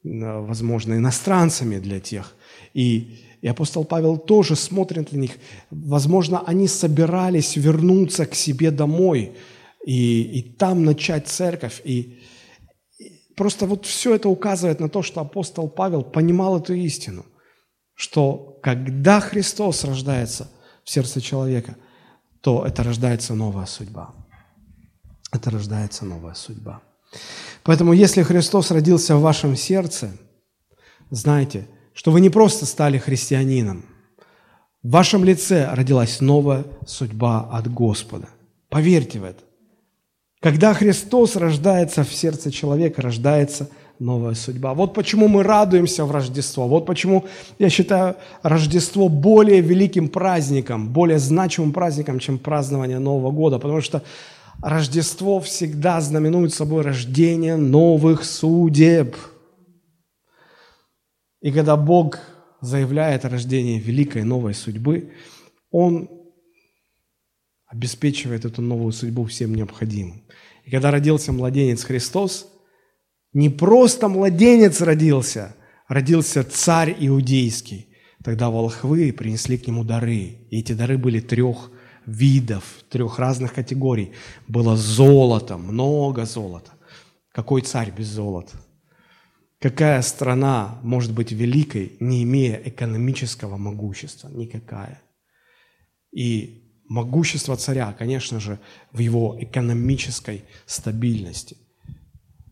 возможно, 0.03 0.93
иностранцами 0.93 1.79
для 1.79 1.99
тех. 1.99 2.36
И 2.73 3.19
и 3.41 3.47
апостол 3.47 3.86
Павел 3.86 4.17
тоже 4.17 4.55
смотрит 4.55 5.11
на 5.11 5.17
них. 5.17 5.32
Возможно, 5.71 6.43
они 6.45 6.67
собирались 6.67 7.55
вернуться 7.55 8.25
к 8.25 8.36
себе 8.36 8.69
домой 8.69 9.32
и, 9.84 10.21
и 10.21 10.41
там 10.43 10.86
начать 10.86 11.27
церковь. 11.27 11.82
И, 11.84 12.19
и 12.99 13.34
просто 13.36 13.65
вот 13.65 13.86
все 13.88 14.13
это 14.15 14.29
указывает 14.29 14.79
на 14.79 14.89
то, 14.89 15.01
что 15.01 15.21
апостол 15.21 15.67
Павел 15.67 16.03
понимал 16.03 16.59
эту 16.59 16.73
истину, 16.73 17.25
что 18.02 18.58
когда 18.64 19.20
Христос 19.20 19.84
рождается 19.84 20.49
в 20.84 20.89
сердце 20.89 21.22
человека, 21.22 21.76
то 22.41 22.66
это 22.66 22.84
рождается 22.84 23.36
новая 23.36 23.66
судьба. 23.66 24.14
Это 25.32 25.52
рождается 25.52 26.06
новая 26.06 26.34
судьба. 26.34 26.82
Поэтому, 27.64 27.93
если 27.93 28.24
Христос 28.24 28.72
родился 28.72 29.16
в 29.16 29.22
вашем 29.22 29.56
сердце, 29.56 30.12
знайте– 31.10 31.68
что 31.93 32.12
вы 32.12 32.22
не 32.22 32.30
просто 32.30 32.66
стали 32.66 32.97
христианином. 32.97 33.86
В 34.84 34.91
вашем 34.91 35.24
лице 35.24 35.70
родилась 35.72 36.22
новая 36.22 36.66
судьба 36.88 37.41
от 37.52 37.72
Господа. 37.72 38.30
Поверьте 38.70 39.20
в 39.20 39.24
это. 39.24 39.43
Когда 40.39 40.74
Христос 40.74 41.36
рождается 41.36 42.04
в 42.04 42.12
сердце 42.12 42.52
человека, 42.52 43.02
рождается 43.02 43.70
новая 44.02 44.34
судьба. 44.34 44.74
Вот 44.74 44.93
почему 44.93 45.28
мы 45.28 45.43
радуемся 45.43 46.06
в 46.06 46.12
Рождество. 46.12 46.68
Вот 46.68 46.86
почему 46.86 47.26
я 47.60 47.70
считаю 47.70 48.16
Рождество 48.43 49.10
более 49.10 49.62
великим 49.62 50.10
праздником, 50.10 50.89
более 50.89 51.20
значимым 51.20 51.72
праздником, 51.72 52.20
чем 52.20 52.38
празднование 52.38 52.99
Нового 52.99 53.32
года. 53.32 53.60
Потому 53.60 53.82
что 53.82 54.02
Рождество 54.62 55.39
всегда 55.39 56.02
знаменует 56.02 56.54
собой 56.54 56.84
рождение 56.84 57.56
новых 57.56 58.24
судеб– 58.24 59.16
и 61.41 61.52
когда 61.52 61.76
Бог 61.76 62.20
заявляет 62.62 63.26
о 63.26 63.30
рождении 63.30 63.80
великой 63.80 64.24
новой 64.24 64.54
судьбы, 64.54 65.12
Он 65.72 66.10
обеспечивает 67.66 68.45
эту 68.45 68.62
новую 68.62 68.91
судьбу 68.91 69.26
всем 69.26 69.56
необходимым. 69.56 70.24
И 70.66 70.72
когда 70.72 70.91
родился 70.91 71.32
младенец 71.32 71.84
Христос, 71.84 72.47
не 73.34 73.49
просто 73.49 74.07
младенец 74.09 74.82
родился, 74.82 75.55
родился 75.88 76.43
царь 76.43 76.95
иудейский. 76.99 77.88
Тогда 78.23 78.49
волхвы 78.49 79.11
принесли 79.13 79.57
к 79.57 79.67
нему 79.67 79.84
дары. 79.84 80.47
И 80.49 80.59
эти 80.59 80.73
дары 80.73 80.97
были 80.97 81.19
трех 81.19 81.71
видов, 82.05 82.63
трех 82.89 83.19
разных 83.19 83.53
категорий. 83.53 84.11
Было 84.47 84.75
золото, 84.75 85.57
много 85.57 86.25
золота. 86.25 86.71
Какой 87.32 87.61
царь 87.61 87.91
без 87.91 88.07
золота? 88.07 88.57
Какая 89.59 90.01
страна 90.01 90.79
может 90.84 91.13
быть 91.13 91.32
великой, 91.32 91.93
не 91.99 92.23
имея 92.23 92.59
экономического 92.65 93.57
могущества? 93.57 94.29
Никакая. 94.29 95.01
И 96.11 96.82
могущество 96.89 97.55
царя, 97.55 97.93
конечно 97.93 98.39
же, 98.39 98.59
в 98.91 98.99
его 98.99 99.38
экономической 99.39 100.43
стабильности. 100.65 101.57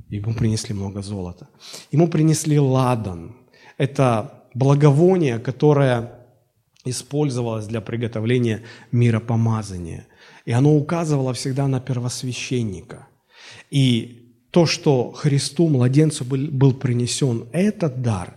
Ему 0.09 0.33
принесли 0.33 0.73
много 0.73 1.01
золота. 1.01 1.49
Ему 1.91 2.07
принесли 2.07 2.59
ладан. 2.59 3.35
Это 3.77 4.43
благовоние, 4.53 5.39
которое 5.39 6.19
использовалось 6.85 7.67
для 7.67 7.81
приготовления 7.81 8.63
миропомазания. 8.91 10.07
И 10.45 10.51
оно 10.51 10.75
указывало 10.75 11.33
всегда 11.33 11.67
на 11.67 11.79
первосвященника. 11.79 13.07
И 13.69 14.33
то, 14.51 14.65
что 14.65 15.11
Христу, 15.11 15.67
младенцу, 15.67 16.25
был, 16.25 16.47
был 16.51 16.73
принесен 16.73 17.47
этот 17.51 18.01
дар, 18.01 18.35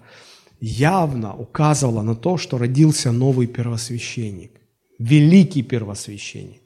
явно 0.61 1.35
указывало 1.35 2.03
на 2.03 2.15
то, 2.15 2.37
что 2.37 2.59
родился 2.59 3.13
новый 3.13 3.47
первосвященник, 3.47 4.53
великий 4.99 5.63
первосвященник. 5.63 6.62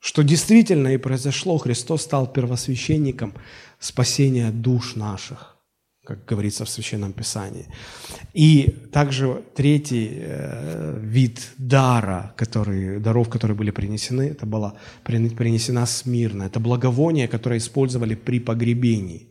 Что 0.00 0.22
действительно 0.22 0.88
и 0.88 0.96
произошло, 0.96 1.58
Христос 1.58 2.02
стал 2.02 2.26
первосвященником 2.32 3.34
спасения 3.78 4.50
душ 4.50 4.96
наших 4.96 5.58
как 6.08 6.24
говорится 6.24 6.64
в 6.64 6.70
Священном 6.70 7.12
Писании. 7.12 7.66
И 8.32 8.74
также 8.92 9.42
третий 9.54 10.08
э, 10.14 10.98
вид 11.02 11.50
дара, 11.58 12.32
который, 12.34 12.98
даров, 12.98 13.28
которые 13.28 13.54
были 13.54 13.70
принесены, 13.70 14.22
это 14.22 14.46
была 14.46 14.72
принесена 15.04 15.84
смирно. 15.84 16.44
Это 16.44 16.60
благовоние, 16.60 17.28
которое 17.28 17.58
использовали 17.58 18.14
при 18.14 18.40
погребении. 18.40 19.28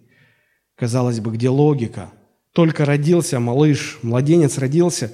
Казалось 0.76 1.20
бы, 1.20 1.32
где 1.32 1.49
логика? 1.49 2.11
Только 2.53 2.86
родился 2.86 3.39
малыш, 3.39 3.97
младенец 4.03 4.59
родился, 4.59 5.11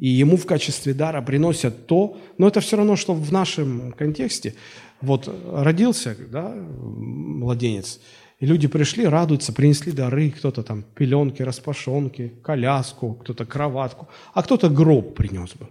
и 0.00 0.08
ему 0.08 0.36
в 0.36 0.46
качестве 0.46 0.94
дара 0.94 1.22
приносят 1.22 1.86
то, 1.86 2.16
но 2.38 2.48
это 2.48 2.60
все 2.60 2.76
равно, 2.76 2.96
что 2.96 3.14
в 3.14 3.32
нашем 3.32 3.92
контексте. 3.92 4.54
Вот 5.00 5.32
родился 5.52 6.16
да, 6.32 6.52
младенец– 6.52 8.00
и 8.40 8.46
люди 8.46 8.68
пришли, 8.68 9.04
радуются, 9.04 9.52
принесли 9.52 9.92
дары, 9.92 10.30
кто-то 10.30 10.62
там 10.62 10.82
пеленки, 10.82 11.42
распашонки, 11.42 12.32
коляску, 12.42 13.14
кто-то 13.14 13.44
кроватку, 13.44 14.08
а 14.32 14.42
кто-то 14.42 14.70
гроб 14.70 15.14
принес 15.14 15.50
бы. 15.54 15.68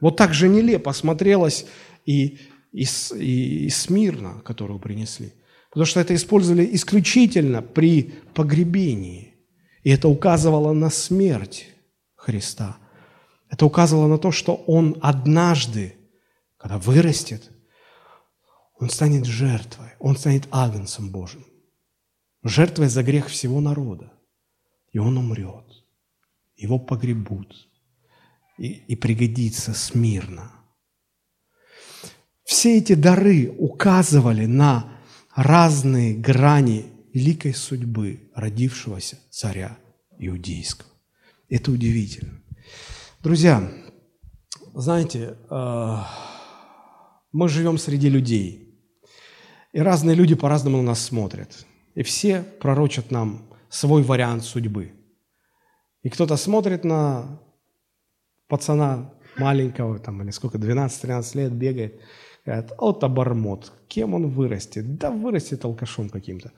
Вот 0.00 0.16
так 0.16 0.34
же 0.34 0.48
нелепо 0.48 0.92
смотрелось 0.92 1.66
и, 2.04 2.38
и, 2.72 2.86
и, 3.16 3.66
и 3.66 3.70
смирно, 3.70 4.42
которую 4.44 4.78
принесли. 4.78 5.32
Потому 5.70 5.86
что 5.86 6.00
это 6.00 6.14
использовали 6.14 6.68
исключительно 6.72 7.62
при 7.62 8.14
погребении. 8.34 9.34
И 9.84 9.90
это 9.90 10.08
указывало 10.08 10.74
на 10.74 10.90
смерть 10.90 11.66
Христа. 12.28 12.76
Это 13.48 13.64
указывало 13.64 14.06
на 14.06 14.18
то, 14.18 14.30
что 14.32 14.54
Он 14.54 14.98
однажды, 15.00 15.96
когда 16.58 16.76
вырастет, 16.78 17.50
он 18.80 18.90
станет 18.90 19.24
жертвой, 19.24 19.88
он 19.98 20.16
станет 20.16 20.46
агнцем 20.50 21.10
Божьим, 21.10 21.44
жертвой 22.42 22.88
за 22.88 23.02
грех 23.02 23.28
всего 23.28 23.60
народа. 23.60 24.12
И 24.92 24.98
он 24.98 25.16
умрет, 25.16 25.84
его 26.56 26.78
погребут. 26.78 27.68
и, 28.58 28.72
и 28.72 28.96
пригодиться 28.96 29.72
смирно. 29.72 30.52
Все 32.44 32.78
эти 32.78 32.94
дары 32.94 33.54
указывали 33.58 34.46
на 34.46 34.92
разные 35.34 36.14
грани 36.14 36.86
великой 37.14 37.54
судьбы 37.54 38.30
родившегося 38.34 39.18
царя 39.30 39.78
иудейского. 40.18 40.97
Это 41.48 41.70
удивительно. 41.70 42.40
Друзья, 43.22 43.70
знаете, 44.74 45.36
э, 45.50 45.96
мы 47.32 47.48
живем 47.48 47.78
среди 47.78 48.08
людей, 48.08 48.80
и 49.72 49.80
разные 49.80 50.14
люди 50.14 50.34
по-разному 50.34 50.78
на 50.78 50.82
нас 50.82 51.00
смотрят, 51.00 51.66
и 51.94 52.02
все 52.02 52.42
пророчат 52.42 53.10
нам 53.10 53.48
свой 53.68 54.02
вариант 54.02 54.44
судьбы. 54.44 54.92
И 56.02 56.10
кто-то 56.10 56.36
смотрит 56.36 56.84
на 56.84 57.40
пацана 58.46 59.12
маленького, 59.36 59.98
там, 59.98 60.22
или 60.22 60.30
сколько, 60.30 60.58
12-13 60.58 61.36
лет, 61.36 61.52
бегает– 61.52 62.00
Говорят, 62.48 62.72
вот 62.78 63.04
обормот, 63.04 63.72
кем 63.88 64.14
он 64.14 64.30
вырастет? 64.30 64.96
Да 64.96 65.10
вырастет 65.10 65.66
алкашом 65.66 66.08
каким-то. 66.08 66.50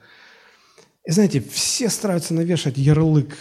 И 1.05 1.11
знаете, 1.11 1.41
все 1.41 1.89
стараются 1.89 2.33
навешать 2.33 2.79
ярлык 2.79 3.37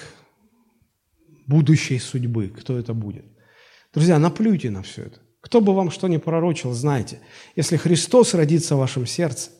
будущей 1.49 1.99
судьбы, 1.99 2.47
кто 2.47 2.77
это 2.77 2.93
будет. 2.93 3.25
Друзья, 3.93 4.19
наплюйте 4.19 4.69
на 4.69 4.81
все 4.81 5.03
это. 5.03 5.19
Кто 5.41 5.61
бы 5.61 5.73
вам 5.73 5.91
что 5.91 6.07
ни 6.07 6.17
пророчил, 6.17 6.73
знайте, 6.73 7.19
если 7.55 7.77
Христос 7.77 8.33
родится 8.33 8.75
в 8.75 8.79
вашем 8.79 9.05
сердце, 9.07 9.51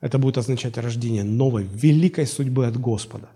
это 0.00 0.18
будет 0.18 0.38
означать 0.38 0.78
рождение 0.78 1.24
новой, 1.24 1.64
великой 1.64 2.26
судьбы 2.26 2.66
от 2.66 2.76
Господа. 2.78 3.28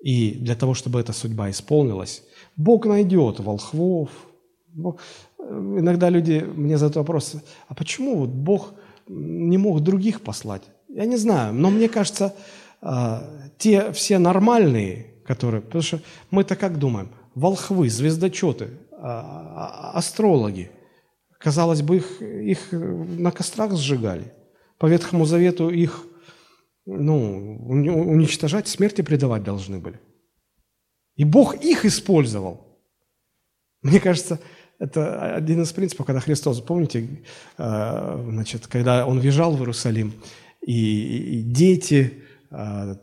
И 0.00 0.32
для 0.32 0.54
того, 0.54 0.74
чтобы 0.74 1.00
эта 1.00 1.12
судьба 1.12 1.50
исполнилась, 1.50 2.22
Бог 2.56 2.86
найдет 2.86 3.40
волхвов, 3.40 4.10
Иногда 5.50 6.08
люди 6.08 6.44
мне 6.56 6.78
задают 6.78 6.96
вопрос, 6.96 7.36
а 7.68 7.74
почему 7.74 8.16
вот 8.16 8.30
Бог 8.30 8.74
не 9.08 9.58
мог 9.58 9.80
других 9.80 10.22
послать? 10.22 10.62
Я 10.88 11.04
не 11.04 11.16
знаю, 11.16 11.52
но 11.54 11.70
мне 11.70 11.88
кажется, 11.88 12.34
а, 12.80 13.28
те 13.58 13.92
все 13.92 14.18
нормальные, 14.18 15.13
которые... 15.26 15.60
Потому 15.60 15.82
что 15.82 16.00
мы-то 16.30 16.56
как 16.56 16.78
думаем? 16.78 17.08
Волхвы, 17.34 17.88
звездочеты, 17.88 18.70
а, 18.92 19.92
а, 19.92 19.98
астрологи. 19.98 20.70
Казалось 21.38 21.82
бы, 21.82 21.96
их, 21.96 22.22
их 22.22 22.72
на 22.72 23.30
кострах 23.30 23.72
сжигали. 23.76 24.32
По 24.78 24.86
Ветхому 24.86 25.26
Завету 25.26 25.70
их 25.70 26.06
ну, 26.86 27.58
уничтожать, 27.66 28.68
смерти 28.68 29.02
предавать 29.02 29.42
должны 29.42 29.78
были. 29.78 30.00
И 31.16 31.24
Бог 31.24 31.56
их 31.56 31.84
использовал. 31.84 32.78
Мне 33.82 34.00
кажется, 34.00 34.40
это 34.78 35.34
один 35.34 35.62
из 35.62 35.72
принципов, 35.72 36.06
когда 36.06 36.20
Христос, 36.20 36.60
помните, 36.60 37.22
э, 37.58 38.26
значит, 38.28 38.66
когда 38.66 39.06
Он 39.06 39.20
въезжал 39.20 39.54
в 39.54 39.60
Иерусалим, 39.60 40.12
и, 40.66 41.42
дети, 41.44 42.23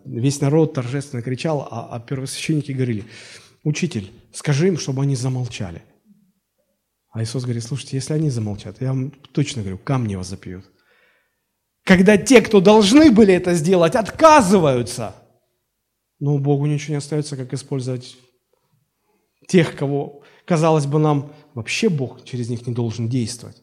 весь 0.05 0.41
народ 0.41 0.73
торжественно 0.73 1.21
кричал, 1.21 1.67
а, 1.69 1.89
а 1.91 1.99
первосвященники 1.99 2.71
говорили, 2.71 3.05
«Учитель, 3.63 4.11
скажи 4.33 4.67
им, 4.67 4.77
чтобы 4.77 5.03
они 5.03 5.15
замолчали». 5.15 5.83
А 7.11 7.21
Иисус 7.21 7.43
говорит, 7.43 7.63
слушайте, 7.63 7.97
если 7.97 8.13
они 8.13 8.29
замолчат, 8.29 8.81
я 8.81 8.89
вам 8.89 9.11
точно 9.33 9.61
говорю, 9.61 9.77
камни 9.77 10.15
вас 10.15 10.27
запьют. 10.27 10.65
Когда 11.83 12.17
те, 12.17 12.41
кто 12.41 12.61
должны 12.61 13.11
были 13.11 13.33
это 13.33 13.53
сделать, 13.53 13.95
отказываются, 13.95 15.15
но 16.19 16.37
Богу 16.37 16.67
ничего 16.67 16.93
не 16.93 16.97
остается, 16.99 17.35
как 17.35 17.53
использовать 17.53 18.15
тех, 19.47 19.75
кого, 19.75 20.23
казалось 20.45 20.85
бы, 20.85 20.99
нам 20.99 21.33
вообще 21.53 21.89
Бог 21.89 22.23
через 22.23 22.49
них 22.49 22.65
не 22.65 22.73
должен 22.73 23.09
действовать. 23.09 23.61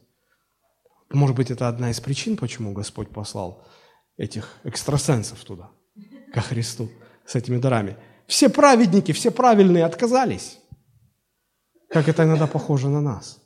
Может 1.11 1.37
быть, 1.37 1.51
это 1.51 1.69
одна 1.69 1.91
из 1.91 2.01
причин, 2.01 2.37
почему 2.37 2.73
Господь 2.73 3.09
послал 3.09 3.65
этих 4.19 4.59
экстрасенсов 4.65 5.43
туда, 5.45 5.71
ко 6.33 6.41
Христу, 6.41 6.91
с 7.27 7.35
этими 7.35 7.59
дарами. 7.59 7.97
Все 8.27 8.49
праведники, 8.49 9.13
все 9.13 9.31
правильные 9.31 9.85
отказались. 9.85 10.59
Как 11.89 12.09
это 12.09 12.25
иногда 12.25 12.47
похоже 12.47 12.89
на 12.89 13.01
нас. 13.01 13.41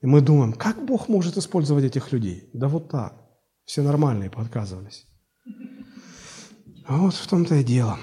И 0.00 0.06
мы 0.06 0.22
думаем, 0.22 0.52
как 0.54 0.84
Бог 0.84 1.08
может 1.08 1.36
использовать 1.36 1.84
этих 1.84 2.12
людей? 2.12 2.48
Да 2.54 2.68
вот 2.68 2.88
так. 2.88 3.14
Все 3.64 3.82
нормальные 3.82 4.30
подказывались. 4.30 5.06
А 6.86 6.96
вот 6.96 7.14
в 7.14 7.26
том-то 7.28 7.56
и 7.56 7.64
дело. 7.64 7.98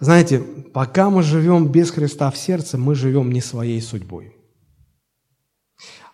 Знаете, 0.00 0.40
пока 0.40 1.10
мы 1.10 1.22
живем 1.22 1.70
без 1.70 1.90
Христа 1.90 2.30
в 2.30 2.36
сердце, 2.36 2.76
мы 2.76 2.94
живем 2.94 3.30
не 3.30 3.40
своей 3.40 3.80
судьбой. 3.80 4.34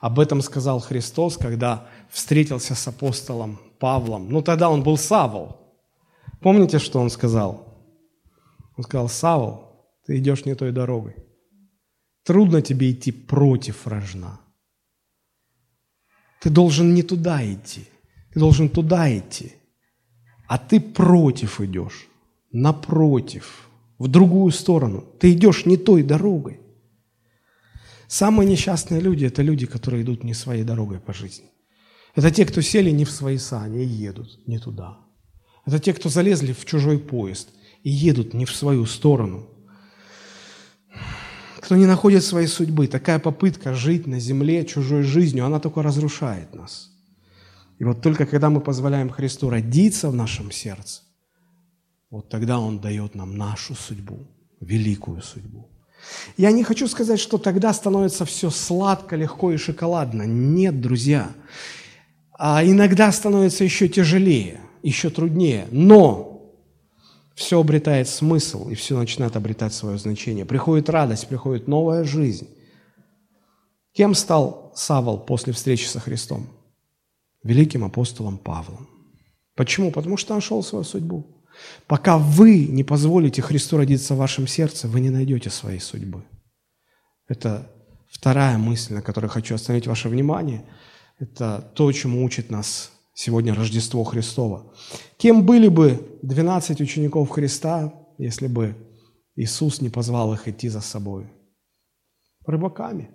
Об 0.01 0.20
этом 0.20 0.43
сказал 0.43 0.80
Христос, 0.80 1.39
когда 1.39 1.89
встретился 2.11 2.74
с 2.74 2.88
апостолом 2.88 3.59
Павлом. 3.78 4.30
Ну, 4.30 4.42
тогда 4.42 4.70
он 4.70 4.82
был 4.82 4.96
Савол. 4.96 5.56
Помните, 6.40 6.78
что 6.78 7.00
он 7.00 7.11
сказал? 7.11 7.78
Он 8.76 8.84
сказал, 8.84 9.09
Савол, 9.09 9.68
ты 10.06 10.18
идешь 10.18 10.44
не 10.44 10.54
той 10.54 10.72
дорогой. 10.72 11.16
Трудно 12.24 12.62
тебе 12.62 12.92
идти 12.92 13.12
против 13.12 13.86
рожна. 13.86 14.40
Ты 16.40 16.50
должен 16.50 16.94
не 16.94 17.02
туда 17.02 17.44
идти. 17.44 17.88
Ты 18.32 18.40
должен 18.40 18.68
туда 18.68 19.16
идти. 19.16 19.52
А 20.46 20.59
ты 20.59 20.80
против 20.80 21.61
идешь. 21.61 22.06
Напротив 22.52 23.68
в 23.98 24.09
другую 24.09 24.52
сторону. 24.52 25.04
Ты 25.18 25.32
идешь 25.32 25.66
не 25.66 25.76
той 25.76 26.02
дорогой. 26.02 26.61
Самые 28.06 28.48
несчастные 28.48 29.00
люди– 29.00 29.24
это 29.26 29.42
люди, 29.42 29.66
которые 29.66 30.02
идут 30.02 30.24
не 30.24 30.34
своей 30.34 30.64
дорогой 30.64 30.98
по 30.98 31.12
жизни. 31.12 31.46
Это 32.18 32.32
те, 32.32 32.44
кто 32.44 32.60
сели 32.62 32.90
не 32.90 33.04
в 33.04 33.12
свои 33.12 33.38
сани 33.38 33.84
и 33.84 33.86
едут 33.86 34.40
не 34.48 34.58
туда. 34.58 34.98
Это 35.64 35.78
те, 35.78 35.94
кто 35.94 36.08
залезли 36.08 36.52
в 36.52 36.64
чужой 36.64 36.98
поезд 36.98 37.50
и 37.84 37.90
едут 37.90 38.34
не 38.34 38.44
в 38.44 38.50
свою 38.50 38.86
сторону. 38.86 39.46
Кто 41.60 41.76
не 41.76 41.86
находит 41.86 42.24
своей 42.24 42.48
судьбы. 42.48 42.88
Такая 42.88 43.20
попытка 43.20 43.72
жить 43.72 44.08
на 44.08 44.18
земле 44.18 44.66
чужой 44.66 45.04
жизнью, 45.04 45.46
она 45.46 45.60
только 45.60 45.80
разрушает 45.80 46.56
нас. 46.56 46.90
И 47.78 47.84
вот 47.84 48.02
только 48.02 48.26
когда 48.26 48.50
мы 48.50 48.60
позволяем 48.60 49.10
Христу 49.10 49.48
родиться 49.48 50.10
в 50.10 50.14
нашем 50.16 50.50
сердце, 50.50 51.02
вот 52.10 52.28
тогда 52.30 52.58
Он 52.58 52.80
дает 52.80 53.14
нам 53.14 53.36
нашу 53.36 53.76
судьбу, 53.76 54.26
великую 54.60 55.22
судьбу. 55.22 55.68
Я 56.36 56.50
не 56.50 56.64
хочу 56.64 56.88
сказать, 56.88 57.20
что 57.20 57.38
тогда 57.38 57.72
становится 57.72 58.24
все 58.24 58.50
сладко, 58.50 59.14
легко 59.14 59.52
и 59.52 59.56
шоколадно. 59.56 60.24
Нет, 60.24 60.80
друзья. 60.80 61.30
А 62.39 62.64
иногда 62.64 63.11
становится 63.11 63.64
еще 63.64 63.89
тяжелее, 63.89 64.61
еще 64.82 65.11
труднее. 65.11 65.66
Но 65.72 66.55
все 67.34 67.61
обретает 67.61 68.09
смысл, 68.09 68.68
и 68.68 68.76
все 68.76 68.97
начинает 68.97 69.36
обретать 69.36 69.74
свое 69.74 69.99
значение. 69.99 70.45
Приходит 70.45 70.89
радость, 70.89 71.28
приходит 71.28 71.66
новая 71.66 72.05
жизнь. 72.05 72.49
Кем 73.93 74.14
стал 74.14 74.72
Савол 74.76 75.18
после 75.18 75.53
встречи 75.53 75.86
со 75.86 75.99
Христом? 75.99 76.47
Великим 77.43 77.84
апостолом 77.84 78.39
Павлом. 78.39 78.89
Почему? 79.57 79.91
Потому 79.91 80.16
что 80.16 80.36
нашел 80.36 80.62
свою 80.62 80.84
судьбу. 80.84 81.26
Пока 81.89 82.18
вы 82.18 82.66
не 82.66 82.84
позволите 82.84 83.43
Христу 83.43 83.76
родиться 83.76 84.14
в 84.14 84.18
вашем 84.18 84.47
сердце, 84.47 84.86
вы 84.86 85.01
не 85.01 85.11
найдете 85.11 85.51
своей 85.51 85.80
судьбы. 85.80 86.22
Это 87.26 87.68
вторая 88.09 88.59
мысль, 88.59 88.95
на 88.95 89.03
которой 89.03 89.26
хочу 89.26 89.57
остановить 89.57 89.89
ваше 89.89 90.09
внимание. 90.09 90.64
Это 91.18 91.72
то, 91.74 91.90
чему 91.90 92.24
учит 92.24 92.50
нас 92.50 92.92
сегодня 93.12 93.52
Рождество 93.52 94.04
Христово. 94.04 94.72
Кем 95.16 95.44
были 95.44 95.66
бы 95.66 96.18
12 96.22 96.80
учеников 96.80 97.28
Христа, 97.30 97.92
если 98.18 98.46
бы 98.46 98.76
Иисус 99.34 99.80
не 99.80 99.88
позвал 99.88 100.32
их 100.34 100.46
идти 100.46 100.68
за 100.68 100.80
собой? 100.80 101.26
Рыбаками. 102.46 103.10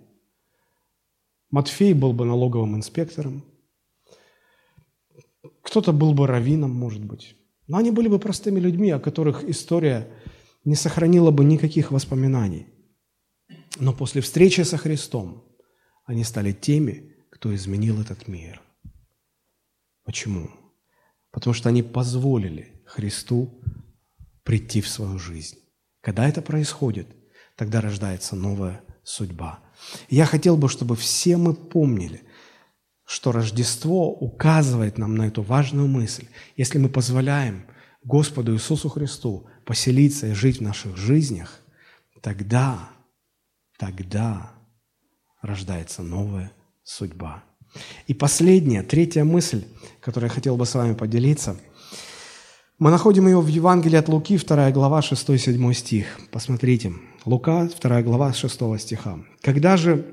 Матфей 1.50 1.94
был 1.94 2.12
бы 2.12 2.26
налоговым 2.26 2.76
инспектором. 2.76 3.42
Кто-то 5.62 5.92
был 5.92 6.12
бы 6.12 6.26
раввином, 6.26 6.72
может 6.72 7.02
быть. 7.02 7.36
Но 7.66 7.78
они 7.78 7.90
были 7.90 8.08
бы 8.08 8.18
простыми 8.18 8.60
людьми, 8.60 8.90
о 8.90 8.98
которых 8.98 9.44
история 9.44 10.08
не 10.64 10.74
сохранила 10.74 11.30
бы 11.30 11.42
никаких 11.42 11.90
воспоминаний. 11.90 12.66
Но 13.78 13.94
после 13.94 14.20
встречи 14.20 14.60
со 14.60 14.76
Христом 14.76 15.44
они 16.04 16.22
стали 16.22 16.52
теми, 16.52 17.13
кто 17.44 17.54
изменил 17.54 18.00
этот 18.00 18.26
мир. 18.26 18.62
Почему? 20.02 20.50
Потому 21.30 21.52
что 21.52 21.68
они 21.68 21.82
позволили 21.82 22.82
Христу 22.86 23.62
прийти 24.44 24.80
в 24.80 24.88
свою 24.88 25.18
жизнь. 25.18 25.58
Когда 26.00 26.26
это 26.26 26.40
происходит, 26.40 27.06
тогда 27.54 27.82
рождается 27.82 28.34
новая 28.34 28.82
судьба. 29.02 29.62
Я 30.08 30.24
хотел 30.24 30.56
бы, 30.56 30.70
чтобы 30.70 30.96
все 30.96 31.36
мы 31.36 31.52
помнили– 31.54 32.22
что 33.06 33.32
Рождество 33.32 34.10
указывает 34.10 34.96
нам 34.96 35.14
на 35.14 35.26
эту 35.26 35.42
важную 35.42 35.86
мысль. 35.86 36.26
Если 36.56 36.78
мы 36.78 36.88
позволяем 36.88 37.66
Господу 38.02 38.54
Иисусу 38.54 38.88
Христу 38.88 39.46
поселиться 39.66 40.28
и 40.28 40.32
жить 40.32 40.60
в 40.60 40.62
наших 40.62 40.96
жизнях, 40.96 41.60
тогда, 42.22 42.88
тогда 43.76 44.54
рождается 45.42 46.02
новая 46.02 46.50
судьба. 46.84 47.42
И 48.06 48.14
последняя, 48.14 48.82
третья 48.82 49.24
мысль, 49.24 49.64
которую 50.00 50.28
я 50.28 50.34
хотел 50.34 50.56
бы 50.56 50.66
с 50.66 50.74
вами 50.74 50.94
поделиться. 50.94 51.56
Мы 52.78 52.90
находим 52.90 53.26
ее 53.26 53.40
в 53.40 53.46
Евангелии 53.46 53.96
от 53.96 54.08
Луки, 54.08 54.36
2 54.36 54.70
глава, 54.70 55.00
6-7 55.00 55.72
стих. 55.74 56.06
Посмотрите, 56.30 56.92
Лука, 57.24 57.68
2 57.80 58.02
глава, 58.02 58.32
6 58.32 58.78
стиха. 58.78 59.18
«Когда 59.40 59.76
же 59.76 60.04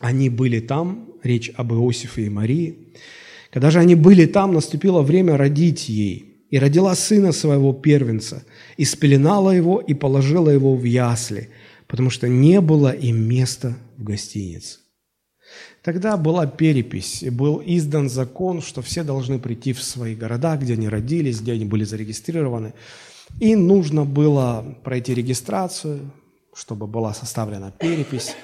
они 0.00 0.30
были 0.30 0.60
там, 0.60 1.08
речь 1.22 1.50
об 1.56 1.72
Иосифе 1.72 2.26
и 2.26 2.30
Марии, 2.30 2.94
когда 3.50 3.70
же 3.70 3.80
они 3.80 3.94
были 3.94 4.26
там, 4.26 4.54
наступило 4.54 5.02
время 5.02 5.36
родить 5.36 5.88
ей, 5.88 6.44
и 6.50 6.58
родила 6.58 6.94
сына 6.94 7.32
своего 7.32 7.72
первенца, 7.72 8.44
и 8.76 8.84
спеленала 8.84 9.50
его, 9.50 9.80
и 9.80 9.94
положила 9.94 10.50
его 10.50 10.76
в 10.76 10.84
ясли, 10.84 11.50
потому 11.86 12.10
что 12.10 12.28
не 12.28 12.60
было 12.60 12.90
им 12.90 13.28
места 13.28 13.76
в 13.96 14.04
гостинице. 14.04 14.78
Тогда 15.82 16.16
была 16.16 16.46
перепись, 16.46 17.24
был 17.30 17.62
издан 17.64 18.08
закон, 18.08 18.60
что 18.60 18.82
все 18.82 19.02
должны 19.02 19.38
прийти 19.38 19.72
в 19.72 19.82
свои 19.82 20.14
города, 20.14 20.56
где 20.56 20.74
они 20.74 20.88
родились, 20.88 21.40
где 21.40 21.52
они 21.52 21.64
были 21.64 21.84
зарегистрированы. 21.84 22.74
И 23.40 23.54
нужно 23.54 24.04
было 24.04 24.76
пройти 24.84 25.14
регистрацию, 25.14 26.10
чтобы 26.54 26.86
была 26.86 27.14
составлена 27.14 27.70
перепись. 27.70 28.34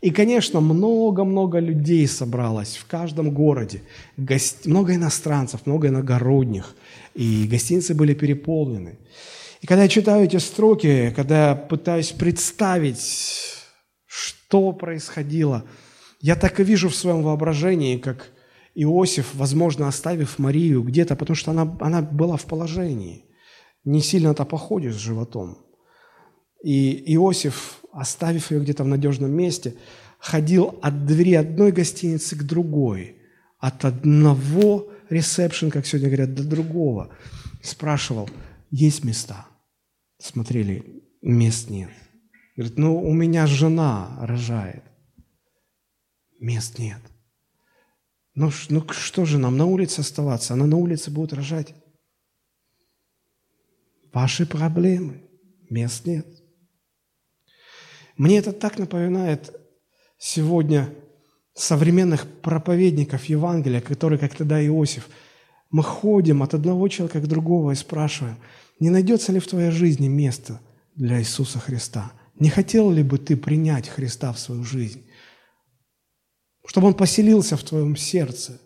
И, 0.00 0.10
конечно, 0.10 0.60
много-много 0.60 1.58
людей 1.58 2.06
собралось 2.06 2.76
в 2.76 2.86
каждом 2.86 3.30
городе, 3.30 3.82
гость... 4.18 4.66
много 4.66 4.94
иностранцев, 4.94 5.64
много 5.64 5.88
иногородних, 5.88 6.74
и 7.14 7.48
гостиницы 7.50 7.94
были 7.94 8.12
переполнены. 8.12 8.98
И 9.62 9.66
когда 9.66 9.84
я 9.84 9.88
читаю 9.88 10.24
эти 10.24 10.36
строки, 10.36 11.10
когда 11.16 11.48
я 11.48 11.54
пытаюсь 11.54 12.12
представить, 12.12 13.64
что 14.06 14.72
происходило, 14.72 15.64
я 16.24 16.36
так 16.36 16.58
и 16.58 16.64
вижу 16.64 16.88
в 16.88 16.96
своем 16.96 17.22
воображении, 17.22 17.98
как 17.98 18.30
Иосиф, 18.74 19.34
возможно, 19.34 19.88
оставив 19.88 20.38
Марию 20.38 20.82
где-то, 20.82 21.16
потому 21.16 21.36
что 21.36 21.50
она, 21.50 21.76
она 21.80 22.00
была 22.00 22.38
в 22.38 22.46
положении, 22.46 23.26
не 23.84 24.00
сильно-то 24.00 24.46
походит 24.46 24.94
с 24.94 24.98
животом. 24.98 25.58
И 26.62 27.14
Иосиф, 27.14 27.80
оставив 27.92 28.50
ее 28.50 28.60
где-то 28.60 28.84
в 28.84 28.86
надежном 28.86 29.32
месте, 29.32 29.74
ходил 30.18 30.78
от 30.80 31.04
двери 31.04 31.34
одной 31.34 31.72
гостиницы 31.72 32.36
к 32.36 32.42
другой, 32.42 33.16
от 33.58 33.84
одного 33.84 34.88
ресепшн, 35.10 35.68
как 35.68 35.84
сегодня 35.84 36.08
говорят, 36.08 36.34
до 36.34 36.44
другого. 36.44 37.14
Спрашивал, 37.62 38.30
есть 38.70 39.04
места? 39.04 39.46
Смотрели, 40.18 41.04
мест 41.20 41.68
нет. 41.68 41.90
Говорит, 42.56 42.78
ну 42.78 42.98
у 42.98 43.12
меня 43.12 43.46
жена 43.46 44.16
рожает. 44.22 44.84
Мест 46.44 46.78
нет. 46.78 47.00
Ну, 48.34 48.50
ну 48.68 48.86
что 48.90 49.24
же 49.24 49.38
нам 49.38 49.56
на 49.56 49.64
улице 49.64 50.00
оставаться? 50.00 50.52
Она 50.52 50.66
на 50.66 50.76
улице 50.76 51.10
будет 51.10 51.32
рожать. 51.32 51.74
Ваши 54.12 54.44
проблемы. 54.44 55.22
Мест 55.70 56.04
нет. 56.04 56.26
Мне 58.18 58.36
это 58.36 58.52
так 58.52 58.78
напоминает 58.78 59.58
сегодня 60.18 60.94
современных 61.54 62.28
проповедников 62.42 63.24
Евангелия, 63.24 63.80
которые, 63.80 64.18
как 64.18 64.34
тогда 64.34 64.62
Иосиф, 64.66 65.08
мы 65.70 65.82
ходим 65.82 66.42
от 66.42 66.52
одного 66.52 66.88
человека 66.88 67.22
к 67.22 67.26
другому 67.26 67.70
и 67.70 67.74
спрашиваем, 67.74 68.36
не 68.80 68.90
найдется 68.90 69.32
ли 69.32 69.40
в 69.40 69.46
твоей 69.46 69.70
жизни 69.70 70.08
место 70.08 70.60
для 70.94 71.20
Иисуса 71.20 71.58
Христа? 71.58 72.12
Не 72.38 72.50
хотел 72.50 72.90
ли 72.90 73.02
бы 73.02 73.16
ты 73.16 73.34
принять 73.34 73.88
Христа 73.88 74.30
в 74.34 74.38
свою 74.38 74.62
жизнь? 74.62 75.06
Чтобы 76.66 76.88
Он 76.88 76.94
поселился 76.94 77.56
в 77.56 77.62
твоем 77.62 77.96
сердце. 77.96 78.60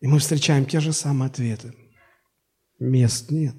И 0.00 0.06
мы 0.06 0.18
встречаем 0.18 0.66
те 0.66 0.80
же 0.80 0.92
самые 0.92 1.28
ответы. 1.28 1.74
Мест 2.78 3.30
нет. 3.30 3.56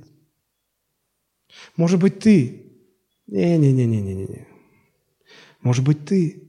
Может 1.76 2.00
быть, 2.00 2.20
ты 2.20 2.72
не-не-не-не-не-не. 3.28 4.48
Может 5.62 5.84
быть, 5.84 6.06
ты? 6.06 6.48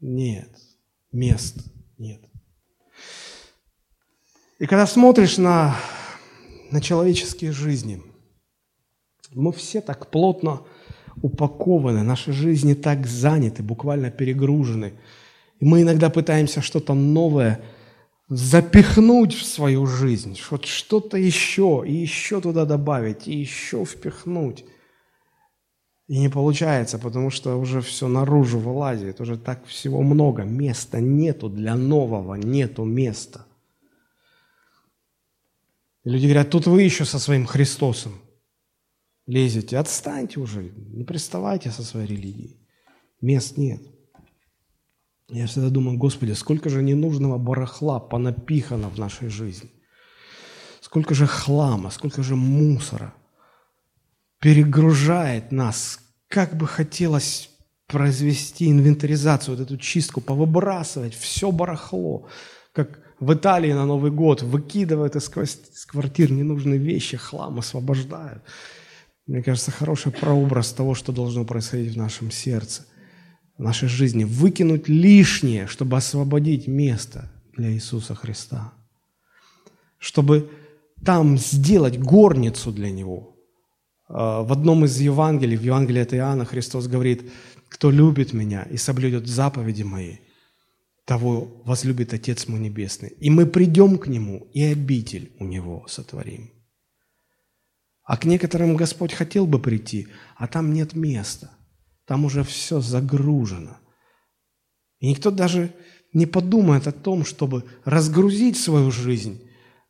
Нет. 0.00 0.50
Мест 1.12 1.58
нет. 1.98 2.20
И 4.58 4.66
когда 4.66 4.86
смотришь 4.86 5.38
на, 5.38 5.76
на 6.70 6.80
человеческие 6.80 7.52
жизни, 7.52 8.02
мы 9.30 9.52
все 9.52 9.80
так 9.80 10.10
плотно 10.10 10.66
упакованы, 11.22 12.02
наши 12.02 12.32
жизни 12.32 12.74
так 12.74 13.06
заняты, 13.06 13.62
буквально 13.62 14.10
перегружены. 14.10 14.92
И 15.60 15.64
мы 15.64 15.82
иногда 15.82 16.10
пытаемся 16.10 16.62
что-то 16.62 16.94
новое 16.94 17.60
запихнуть 18.28 19.34
в 19.34 19.44
свою 19.44 19.86
жизнь, 19.86 20.38
вот 20.50 20.64
что-то 20.64 21.16
еще, 21.16 21.82
и 21.86 21.92
еще 21.92 22.40
туда 22.40 22.64
добавить, 22.64 23.28
и 23.28 23.36
еще 23.36 23.84
впихнуть– 23.84 24.64
и 26.10 26.18
не 26.18 26.28
получается, 26.28 26.98
потому 26.98 27.30
что 27.30 27.54
уже 27.54 27.80
все 27.80 28.08
наружу 28.08 28.58
вылазит, 28.58 29.20
уже 29.20 29.38
так 29.38 29.64
всего 29.66 30.02
много, 30.02 30.42
места 30.42 30.98
нету 31.00 31.48
для 31.48 31.76
нового, 31.76 32.34
нету 32.34 32.82
места. 32.82 33.46
Люди 36.02 36.24
говорят, 36.24 36.50
тут 36.50 36.66
вы 36.66 36.82
еще 36.82 37.04
со 37.04 37.20
своим 37.20 37.46
Христосом 37.46 38.14
лезете, 39.30 39.78
отстаньте 39.78 40.40
уже, 40.40 40.72
не 40.92 41.04
приставайте 41.04 41.70
со 41.70 41.82
своей 41.82 42.06
религией. 42.06 42.56
Мест 43.20 43.56
нет. 43.56 43.80
Я 45.28 45.46
всегда 45.46 45.68
думаю, 45.68 45.96
Господи, 45.98 46.32
сколько 46.32 46.68
же 46.68 46.82
ненужного 46.82 47.38
барахла 47.38 48.00
понапихано 48.00 48.88
в 48.88 48.98
нашей 48.98 49.28
жизни. 49.28 49.70
Сколько 50.80 51.14
же 51.14 51.26
хлама, 51.26 51.90
сколько 51.90 52.22
же 52.22 52.34
мусора 52.34 53.14
перегружает 54.40 55.52
нас. 55.52 56.00
Как 56.28 56.56
бы 56.56 56.66
хотелось 56.66 57.50
произвести 57.86 58.70
инвентаризацию, 58.70 59.56
вот 59.56 59.62
эту 59.62 59.76
чистку, 59.76 60.20
повыбрасывать 60.20 61.14
все 61.14 61.52
барахло, 61.52 62.28
как 62.72 63.00
в 63.20 63.32
Италии 63.34 63.72
на 63.72 63.84
Новый 63.84 64.10
год 64.10 64.42
выкидывают 64.42 65.14
из 65.14 65.28
квартир 65.86 66.32
ненужные 66.32 66.78
вещи, 66.78 67.16
хлам 67.16 67.58
освобождают. 67.58 68.42
Мне 69.26 69.42
кажется, 69.42 69.70
хороший 69.70 70.12
прообраз 70.12 70.72
того, 70.72 70.94
что 70.94 71.12
должно 71.12 71.44
происходить 71.44 71.94
в 71.94 71.98
нашем 71.98 72.30
сердце, 72.30 72.86
в 73.56 73.62
нашей 73.62 73.88
жизни. 73.88 74.24
Выкинуть 74.24 74.88
лишнее, 74.88 75.66
чтобы 75.66 75.96
освободить 75.96 76.66
место 76.66 77.30
для 77.56 77.70
Иисуса 77.72 78.14
Христа. 78.14 78.72
Чтобы 79.98 80.50
там 81.04 81.38
сделать 81.38 81.98
горницу 81.98 82.72
для 82.72 82.90
Него– 82.90 83.36
а, 84.10 84.42
в 84.42 84.52
одном 84.52 84.84
из 84.84 85.00
Евангелий, 85.00 85.56
в 85.56 85.62
Евангелии 85.62 86.02
от 86.02 86.14
Иоанна, 86.14 86.44
Христос 86.44 86.88
говорит, 86.88 87.30
кто 87.68 87.90
любит 87.90 88.32
меня 88.32 88.62
и 88.62 88.76
соблюдет 88.76 89.26
заповеди 89.28 89.84
мои, 89.84 90.16
того 91.04 91.62
возлюбит 91.64 92.12
Отец 92.12 92.48
мой 92.48 92.60
Небесный. 92.60 93.10
И 93.20 93.30
мы 93.30 93.46
придем 93.46 93.98
к 93.98 94.08
Нему, 94.08 94.48
и 94.52 94.62
обитель 94.62 95.32
у 95.38 95.44
Него 95.44 95.84
сотворим. 95.88 96.50
А 98.10 98.16
к 98.16 98.24
некоторым 98.24 98.74
Господь 98.74 99.12
хотел 99.12 99.46
бы 99.46 99.60
прийти, 99.60 100.08
а 100.34 100.48
там 100.48 100.72
нет 100.74 100.94
места. 100.94 101.52
Там 102.06 102.24
уже 102.24 102.42
все 102.42 102.80
загружено. 102.80 103.76
И 104.98 105.06
никто 105.06 105.30
даже 105.30 105.72
не 106.12 106.26
подумает 106.26 106.88
о 106.88 106.92
том, 106.92 107.24
чтобы 107.24 107.62
разгрузить 107.84 108.58
свою 108.58 108.90
жизнь 108.90 109.40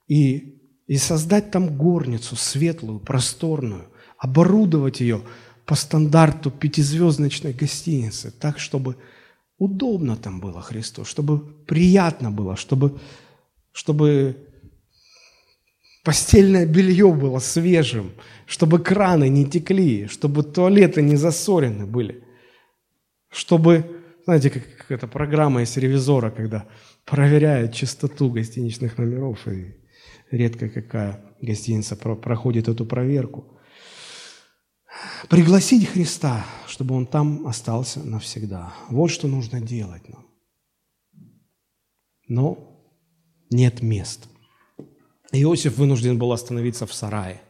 и, 0.06 0.60
и 0.86 0.98
создать 0.98 1.50
там 1.50 1.78
горницу 1.78 2.36
светлую, 2.36 3.00
просторную, 3.00 3.88
оборудовать 4.18 5.00
ее 5.00 5.22
по 5.64 5.74
стандарту 5.74 6.50
пятизвездочной 6.50 7.54
гостиницы, 7.54 8.30
так, 8.30 8.58
чтобы 8.58 8.96
удобно 9.56 10.18
там 10.18 10.40
было 10.40 10.60
Христу, 10.60 11.06
чтобы 11.06 11.38
приятно 11.38 12.30
было, 12.30 12.56
чтобы, 12.56 13.00
чтобы 13.72 14.49
постельное 16.11 16.66
белье 16.66 17.12
было 17.12 17.38
свежим, 17.38 18.11
чтобы 18.44 18.80
краны 18.80 19.28
не 19.28 19.44
текли, 19.44 20.08
чтобы 20.08 20.42
туалеты 20.42 21.02
не 21.02 21.14
засорены 21.14 21.86
были, 21.86 22.24
чтобы, 23.28 24.02
знаете, 24.24 24.50
как 24.50 24.90
эта 24.90 25.06
программа 25.06 25.62
из 25.62 25.76
ревизора, 25.76 26.32
когда 26.32 26.66
проверяют 27.04 27.74
чистоту 27.74 28.28
гостиничных 28.28 28.98
номеров, 28.98 29.46
и 29.46 29.76
редко 30.32 30.68
какая 30.68 31.20
гостиница 31.40 31.94
проходит 31.94 32.66
эту 32.66 32.84
проверку– 32.84 33.44
пригласить 35.28 35.88
Христа, 35.88 36.44
чтобы 36.66 36.96
Он 36.96 37.06
там 37.06 37.46
остался 37.46 38.00
навсегда. 38.00 38.74
Вот 38.88 39.12
что 39.12 39.28
нужно 39.28 39.61
делать 39.61 40.08
нам. 40.08 40.26
Но 42.26 42.84
нет 43.48 43.80
мест. 43.80 44.28
Иосиф 45.33 45.76
вынужден 45.76 46.18
был 46.18 46.33
остановиться 46.33 46.87
в 46.87 46.93
сарае. 46.93 47.41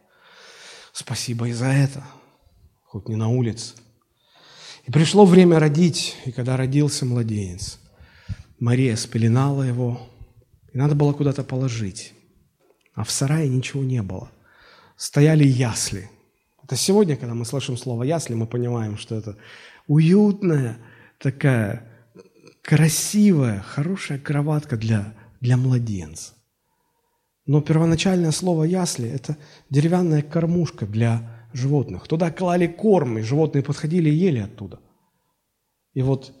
Спасибо 0.93 1.47
и 1.47 1.53
за 1.53 1.67
это. 1.67 2.03
хоть 2.83 3.07
не 3.07 3.15
на 3.15 3.29
улице. 3.29 3.75
И 4.85 4.91
пришло 4.91 5.25
время 5.25 5.59
родить, 5.59 6.17
и 6.25 6.31
когда 6.31 6.57
родился 6.57 7.05
младенец, 7.05 7.79
Мария 8.59 8.97
спеленала 8.97 9.63
его, 9.63 10.01
и 10.73 10.77
надо 10.77 10.95
было 10.95 11.13
куда-то 11.13 11.43
положить. 11.43 12.13
А 12.93 13.05
в 13.05 13.11
сарае 13.11 13.47
ничего 13.47 13.83
не 13.83 14.01
было. 14.01 14.29
Стояли 14.97 15.45
ясли. 15.45 16.09
Это 16.63 16.75
сегодня, 16.75 17.15
когда 17.15 17.33
мы 17.33 17.45
слышим 17.45 17.77
слово 17.77 18.03
«ясли», 18.03 18.35
мы 18.35 18.45
понимаем, 18.45 18.97
что 18.97 19.15
это 19.15 19.37
уютная, 19.87 20.77
такая 21.17 21.87
красивая, 22.61 23.61
хорошая 23.61 24.19
кроватка 24.19 24.77
для, 24.77 25.13
для 25.39 25.57
младенца. 25.57 26.33
Но 27.45 27.61
первоначальное 27.61 28.31
слово 28.31 28.63
«ясли»– 28.65 29.09
это 29.09 29.37
деревянная 29.69 30.21
кормушка 30.21 30.85
для 30.85 31.47
животных. 31.53 32.07
Туда 32.07 32.31
клали 32.31 32.67
корм, 32.67 33.17
и 33.17 33.21
животные 33.21 33.63
подходили 33.63 34.09
и 34.09 34.15
ели 34.15 34.39
оттуда. 34.39 34.79
И 35.93 36.01
вот, 36.01 36.33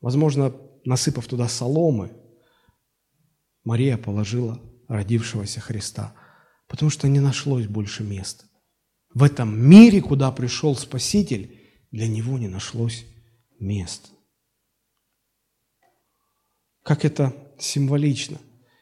возможно, 0.00 0.54
насыпав 0.84 1.26
туда 1.26 1.48
соломы, 1.48 2.12
Мария 3.64 3.98
положила 3.98 4.60
родившегося 4.88 5.60
Христа, 5.60 6.14
потому 6.68 6.90
что 6.90 7.08
не 7.08 7.20
нашлось 7.20 7.66
больше 7.66 8.02
места. 8.04 8.44
В 9.12 9.22
этом 9.22 9.58
мире, 9.58 10.00
куда 10.00 10.30
пришел 10.30 10.76
Спаситель, 10.76 11.60
для 11.90 12.08
него 12.08 12.38
не 12.38 12.48
нашлось 12.48 13.04
места. 13.58 14.08
Как 16.82 17.04
это 17.04 17.34
символично. 17.58 18.38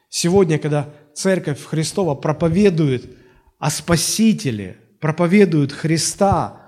Сегодня, 0.09 0.59
когда 0.59 0.93
Церковь 1.15 1.63
Христова 1.63 2.13
проповедует 2.13 3.09
о 3.57 3.69
Спасителе, 3.69 4.77
проповедует 4.99 5.71
Христа, 5.71 6.61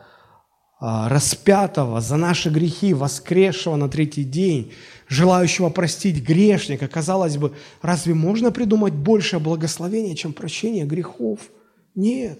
а, 0.79 1.09
распятого 1.09 2.01
за 2.01 2.17
наши 2.17 2.49
грехи, 2.49 2.93
воскресшего 2.93 3.75
на 3.75 3.89
третий 3.89 4.23
день, 4.23 4.73
желающего 5.07 5.69
простить 5.69 6.23
грешника. 6.23 6.87
Казалось 6.87 7.37
бы, 7.37 7.53
разве 7.81 8.13
можно 8.13 8.51
придумать 8.51 8.93
большее 8.93 9.39
благословение, 9.39 10.15
чем 10.15 10.33
прощение 10.33 10.85
грехов? 10.85 11.39
Нет. 11.95 12.39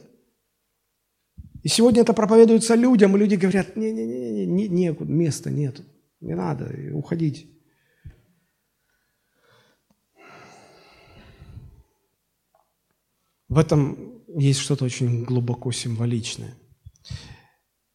И 1.63 1.67
сегодня 1.67 2.03
это 2.03 2.13
проповедуется 2.13 2.75
людям, 2.75 3.15
и 3.15 3.19
люди 3.19 3.35
говорят, 3.35 3.75
не-не-не, 3.75 4.45
не, 4.45 4.67
некуда, 4.67 5.11
места 5.11 5.49
нет, 5.49 5.81
не 6.21 6.35
надо, 6.35 6.71
уходить. 6.93 7.47
В 13.57 13.59
этом 13.59 14.21
есть 14.27 14.59
что-то 14.59 14.85
очень 14.85 15.23
глубоко 15.23 15.71
символичное. 15.71 16.53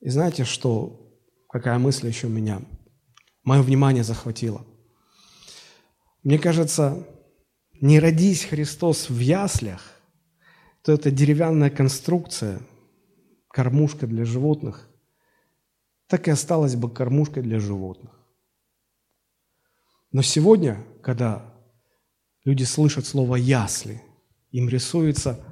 И 0.00 0.08
знаете, 0.08 0.42
что, 0.42 1.08
какая 1.48 1.78
мысль 1.78 2.08
еще 2.08 2.28
меня, 2.28 2.62
мое 3.44 3.62
внимание 3.62 4.02
захватила? 4.02 4.66
Мне 6.24 6.40
кажется, 6.40 7.06
не 7.80 8.00
родись 8.00 8.42
Христос 8.42 9.08
в 9.08 9.20
яслях, 9.20 10.00
то 10.82 10.90
это 10.90 11.12
деревянная 11.12 11.70
конструкция, 11.70 12.60
кормушка 13.46 14.08
для 14.08 14.24
животных, 14.24 14.90
так 16.08 16.26
и 16.26 16.32
осталась 16.32 16.74
бы 16.74 16.90
кормушкой 16.90 17.44
для 17.44 17.60
животных. 17.60 18.10
Но 20.10 20.22
сегодня, 20.22 20.84
когда 21.04 21.54
люди 22.44 22.64
слышат 22.64 23.06
слово 23.06 23.36
«ясли», 23.36 24.02
им 24.52 24.68
рисуется 24.68 25.42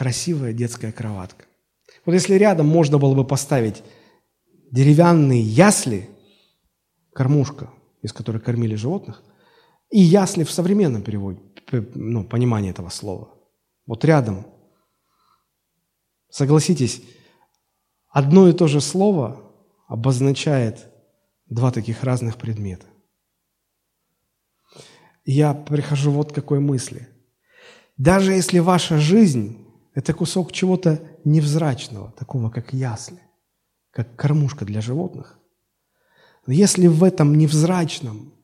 красивая 0.00 0.54
детская 0.54 0.92
кроватка. 0.92 1.44
Вот 2.06 2.14
если 2.14 2.36
рядом 2.36 2.66
можно 2.66 2.96
было 2.96 3.14
бы 3.14 3.26
поставить 3.26 3.82
деревянные 4.72 5.42
ясли, 5.42 6.08
кормушка, 7.12 7.68
из 8.00 8.14
которой 8.14 8.40
кормили 8.40 8.76
животных, 8.76 9.22
и 9.90 10.00
ясли 10.00 10.44
в 10.44 10.50
современном 10.50 11.02
переводе, 11.02 11.40
ну, 11.94 12.24
понимании 12.24 12.70
этого 12.70 12.88
слова. 12.88 13.28
Вот 13.84 14.02
рядом. 14.06 14.46
Согласитесь, 16.30 17.02
одно 18.08 18.48
и 18.48 18.54
то 18.54 18.68
же 18.68 18.80
слово 18.80 19.52
обозначает 19.86 20.78
два 21.44 21.70
таких 21.72 22.04
разных 22.04 22.38
предмета. 22.38 22.86
Я 25.26 25.52
прихожу 25.52 26.10
вот 26.10 26.32
к 26.32 26.34
какой 26.36 26.58
мысли. 26.58 27.06
Даже 27.98 28.32
если 28.32 28.60
ваша 28.60 28.96
жизнь– 28.96 29.58
это 29.94 30.14
кусок 30.14 30.52
чего-то 30.52 31.02
невзрачного, 31.24 32.12
такого 32.12 32.50
как 32.50 32.72
ясли, 32.72 33.20
как 33.90 34.16
кормушка 34.16 34.64
для 34.64 34.80
животных, 34.80 35.40
но 36.46 36.52
если 36.52 36.86
в 36.86 37.04
этом 37.04 37.36
невзрачном 37.36 38.34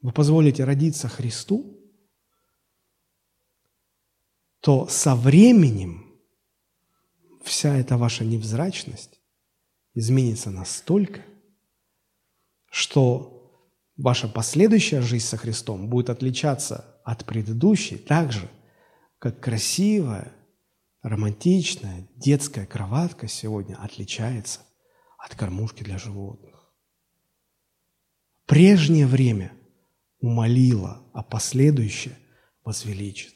вы 0.00 0.12
позволите 0.12 0.64
родиться 0.64 1.08
Христу, 1.08 1.78
то 4.60 4.86
со 4.88 5.14
временем 5.14 6.20
вся 7.42 7.76
эта 7.76 7.96
ваша 7.96 8.24
невзрачность 8.24 9.20
изменится 9.94 10.50
настолько, 10.50 11.20
что 12.70 13.52
ваша 13.96 14.28
последующая 14.28 15.02
жизнь 15.02 15.26
со 15.26 15.36
Христом 15.36 15.88
будет 15.88 16.10
отличаться 16.10 17.00
от 17.04 17.24
предыдущей 17.24 17.96
так 17.96 18.32
же, 18.32 18.48
как 19.18 19.40
красивая, 19.40 20.32
романтичная 21.02 22.08
детская 22.16 22.66
кроватка 22.66 23.28
сегодня 23.28 23.76
отличается 23.76 24.60
от 25.18 25.34
кормушки 25.34 25.82
для 25.82 25.98
животных. 25.98 26.72
Прежнее 28.46 29.06
время 29.06 29.52
умолило, 30.20 31.02
а 31.12 31.22
последующее 31.22 32.16
возвеличит. 32.64 33.34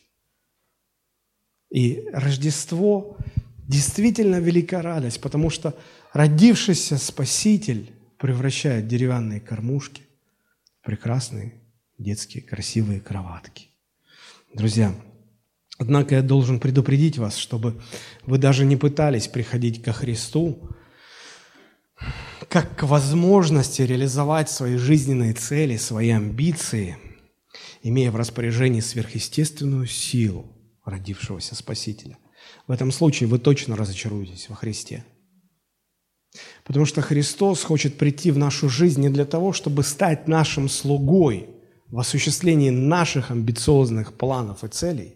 И 1.71 2.09
Рождество 2.13 3.19
действительно 3.67 4.37
велика 4.37 4.83
радость, 4.83 5.21
потому 5.21 5.51
что 5.51 5.77
родившийся 6.13 6.97
Спаситель 6.99 7.93
превращает 8.19 8.87
деревянные 8.87 9.41
кормушки 9.41 10.03
в 10.81 10.87
прекрасные 10.87 11.61
детские 11.99 12.43
красивые 12.43 13.01
кроватки. 13.01 13.69
Друзья, 14.55 14.95
Однако 15.79 16.15
я 16.15 16.23
должен 16.23 16.59
предупредить 16.59 17.19
вас, 17.19 17.37
чтобы 17.37 17.81
вы 18.25 18.39
даже 18.39 18.65
не 18.65 18.77
пытались 18.77 19.29
приходить 19.29 19.83
ко 19.83 19.93
Христу 19.93 20.71
как 22.49 22.77
к 22.77 22.83
возможности 22.85 23.83
реализовать 23.83 24.51
свои 24.51 24.77
жизненные 24.77 25.33
цели, 25.35 25.77
свои 25.77 26.11
амбиции, 26.11 26.97
имея 27.83 28.11
в 28.11 28.17
распоряжении 28.17 28.81
сверхъестественную 28.81 29.87
силу 29.87 30.53
родившегося 30.85 31.55
Спасителя. 31.55 32.19
В 32.67 32.73
этом 32.73 32.93
случае 32.93 33.29
вы 33.29 33.39
точно 33.39 33.77
разочаруетесь 33.77 34.49
во 34.49 34.55
Христе. 34.55 35.05
Потому 36.65 36.85
что 36.85 37.03
Христос 37.03 37.63
хочет 37.65 37.99
прийти 37.99 38.31
в 38.31 38.39
нашу 38.39 38.69
жизнь 38.69 39.01
не 39.01 39.09
для 39.09 39.25
того, 39.25 39.53
чтобы 39.53 39.83
стать 39.83 40.29
нашим 40.29 40.69
слугой 40.69 41.49
в 41.89 41.99
осуществлении 41.99 42.71
наших 42.71 43.31
амбициозных 43.31 44.15
планов 44.15 44.65
и 44.65 44.69
целей 44.69 45.16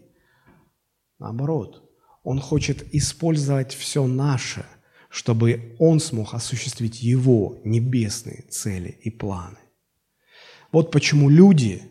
Наоборот, 1.21 1.87
Он 2.23 2.39
хочет 2.39 2.95
использовать 2.95 3.75
все 3.75 4.07
наше, 4.07 4.65
чтобы 5.07 5.75
Он 5.77 5.99
смог 5.99 6.33
осуществить 6.33 7.03
Его 7.03 7.61
небесные 7.63 8.45
цели 8.49 8.97
и 9.03 9.11
планы. 9.11 9.59
Вот 10.71 10.89
почему 10.89 11.29
люди, 11.29 11.83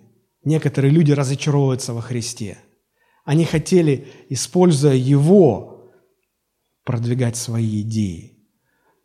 некоторые 0.42 0.90
люди 0.90 1.12
разочаровываются 1.12 1.94
во 1.94 2.00
Христе. 2.00 2.58
Они 3.24 3.44
хотели, 3.44 4.08
используя 4.28 4.96
Его, 4.96 5.92
продвигать 6.84 7.36
свои 7.36 7.82
идеи. 7.82 8.36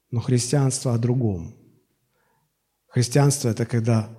Но 0.09 0.21
христианство 0.21 0.95
о 0.95 0.97
другом. 0.97 1.55
Христианство– 2.88 3.49
это 3.49 3.67
когда 3.67 4.09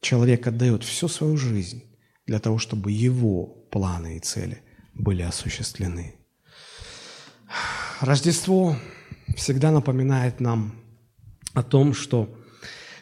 человек 0.00 0.46
отдает 0.46 0.82
всю 0.82 1.08
свою 1.08 1.36
жизнь 1.36 1.82
для 2.24 2.38
того, 2.38 2.56
чтобы 2.56 2.90
его 2.90 3.66
планы 3.70 4.16
и 4.16 4.20
цели– 4.20 4.62
были 4.94 5.22
осуществлены. 5.22 6.14
Рождество 8.00 8.76
всегда 9.36 9.70
напоминает 9.70 10.40
нам 10.40 10.74
о 11.54 11.62
том, 11.62 11.94
что 11.94 12.34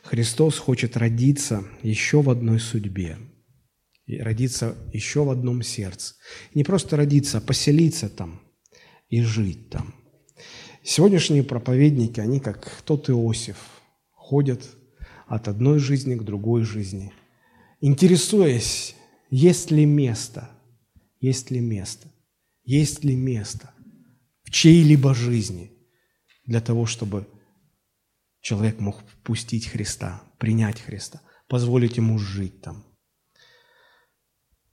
Христос 0.03 0.59
хочет 0.59 0.97
родиться 0.97 1.64
еще 1.82 2.22
в 2.22 2.30
одной 2.30 2.59
судьбе, 2.61 3.16
родиться 4.07 4.76
еще 4.93 5.24
в 5.24 5.30
одном 5.30 5.62
сердце. 5.62 6.14
Не 6.55 6.64
просто 6.64 6.97
родиться, 6.97 7.38
а 7.38 7.41
поселиться 7.41 8.09
там 8.09 8.41
и 9.09 9.22
жить 9.22 9.70
там. 9.70 9.95
Сегодняшние 10.82 11.45
проповедники, 11.45 12.20
они 12.20 12.41
как 12.41 12.82
тот 12.84 13.11
Иосиф, 13.11 13.57
ходят 14.12 14.64
от 15.26 15.47
одной 15.47 15.78
жизни 15.78 16.14
к 16.14 16.22
другой 16.22 16.62
жизни, 16.62 17.12
интересуясь, 17.80 18.97
есть 19.30 19.70
ли 19.70 19.84
место– 19.84 20.51
есть 21.21 21.51
ли 21.51 21.61
место? 21.61 22.12
Есть 22.64 23.05
ли 23.05 23.14
место 23.14 23.73
в 24.43 24.51
чьей-либо 24.51 25.14
жизни 25.14 25.73
для 26.45 26.61
того, 26.61 26.87
чтобы 26.87 27.29
человек 28.41 28.81
мог 28.81 29.01
впустить 29.01 29.68
Христа, 29.68 30.23
принять 30.39 30.81
Христа, 30.81 31.21
позволить 31.49 31.97
ему 31.97 32.18
жить 32.18 32.62
там. 32.62 32.85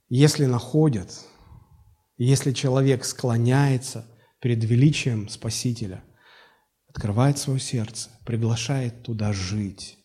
Если 0.08 0.46
находят, 0.46 1.12
если 2.16 2.52
человек 2.52 3.04
склоняется 3.04 4.06
перед 4.40 4.64
величием 4.64 5.28
Спасителя, 5.28 6.02
открывает 6.88 7.38
свое 7.38 7.60
сердце, 7.60 8.10
приглашает 8.24 9.02
туда 9.02 9.32
жить 9.32 9.98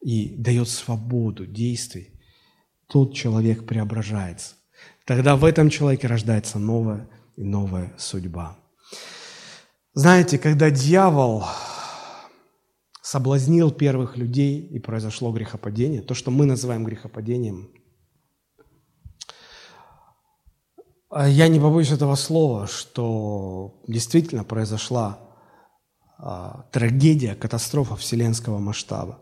и 0.00 0.34
дает 0.36 0.68
свободу 0.68 1.46
действий, 1.46 2.20
тот 2.88 3.14
человек 3.14 3.66
преображается. 3.66 4.56
Тогда 5.06 5.36
в 5.36 5.44
этом 5.44 5.70
человеке 5.70 6.08
рождается 6.08 6.58
новая 6.58 7.08
и 7.36 7.44
новая 7.44 7.94
судьба. 7.96 8.58
Знаете, 9.94 10.36
когда 10.36 10.68
дьявол 10.70 11.44
соблазнил 13.02 13.70
первых 13.70 14.16
людей 14.16 14.60
и 14.60 14.80
произошло 14.80 15.30
грехопадение, 15.30 16.02
то, 16.02 16.14
что 16.14 16.32
мы 16.32 16.44
называем 16.44 16.84
грехопадением, 16.84 17.70
а 21.08 21.28
я 21.28 21.46
не 21.46 21.60
побоюсь 21.60 21.92
этого 21.92 22.16
слова, 22.16 22.66
что 22.66 23.80
действительно 23.86 24.42
произошла 24.42 25.20
а, 26.18 26.66
трагедия, 26.72 27.36
катастрофа 27.36 27.94
вселенского 27.94 28.58
масштаба. 28.58 29.20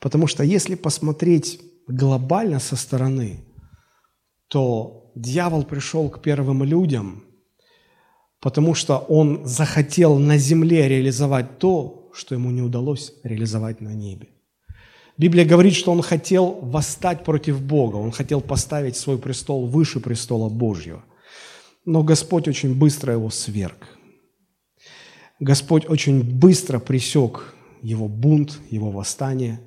Потому 0.00 0.26
что 0.26 0.44
если 0.44 0.74
посмотреть 0.74 1.62
глобально 1.88 2.60
со 2.60 2.76
стороны, 2.76 3.42
то 4.48 5.03
дьявол 5.14 5.64
пришел 5.64 6.08
к 6.10 6.20
первым 6.20 6.64
людям, 6.64 7.24
потому 8.40 8.74
что 8.74 8.98
он 8.98 9.46
захотел 9.46 10.18
на 10.18 10.38
земле 10.38 10.88
реализовать 10.88 11.58
то, 11.58 12.10
что 12.14 12.34
ему 12.34 12.50
не 12.50 12.62
удалось 12.62 13.12
реализовать 13.22 13.80
на 13.80 13.94
небе. 13.94 14.28
Библия 15.16 15.44
говорит, 15.44 15.74
что 15.74 15.92
он 15.92 16.02
хотел 16.02 16.58
восстать 16.60 17.24
против 17.24 17.62
Бога, 17.62 17.96
он 17.96 18.10
хотел 18.10 18.40
поставить 18.40 18.96
свой 18.96 19.18
престол 19.18 19.66
выше 19.66 20.00
престола 20.00 20.48
Божьего. 20.48 21.04
Но 21.84 22.02
Господь 22.02 22.48
очень 22.48 22.74
быстро 22.74 23.12
его 23.12 23.30
сверг. 23.30 23.88
Господь 25.38 25.88
очень 25.88 26.22
быстро 26.22 26.78
пресек 26.78 27.54
его 27.82 28.08
бунт, 28.08 28.58
его 28.70 28.90
восстание. 28.90 29.60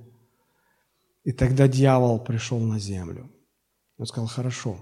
И 1.23 1.31
тогда 1.31 1.67
дьявол 1.67 2.19
пришел 2.19 2.59
на 2.59 2.79
землю. 2.79 3.29
Он 3.97 4.05
сказал, 4.05 4.27
хорошо, 4.27 4.79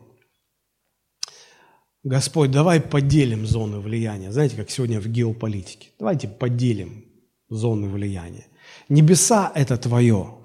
Господь, 2.05 2.51
давай 2.51 2.79
поделим 2.79 3.47
зоны 3.47 3.79
влияния. 3.79 4.31
Знаете, 4.31 4.55
как 4.55 4.69
сегодня 4.69 5.01
в 5.01 5.07
геополитике. 5.07 5.89
Давайте 5.97 6.27
поделим 6.27 7.03
зоны 7.49 7.89
влияния. 7.89 8.45
Небеса– 8.89 9.51
это 9.55 9.75
твое. 9.75 10.35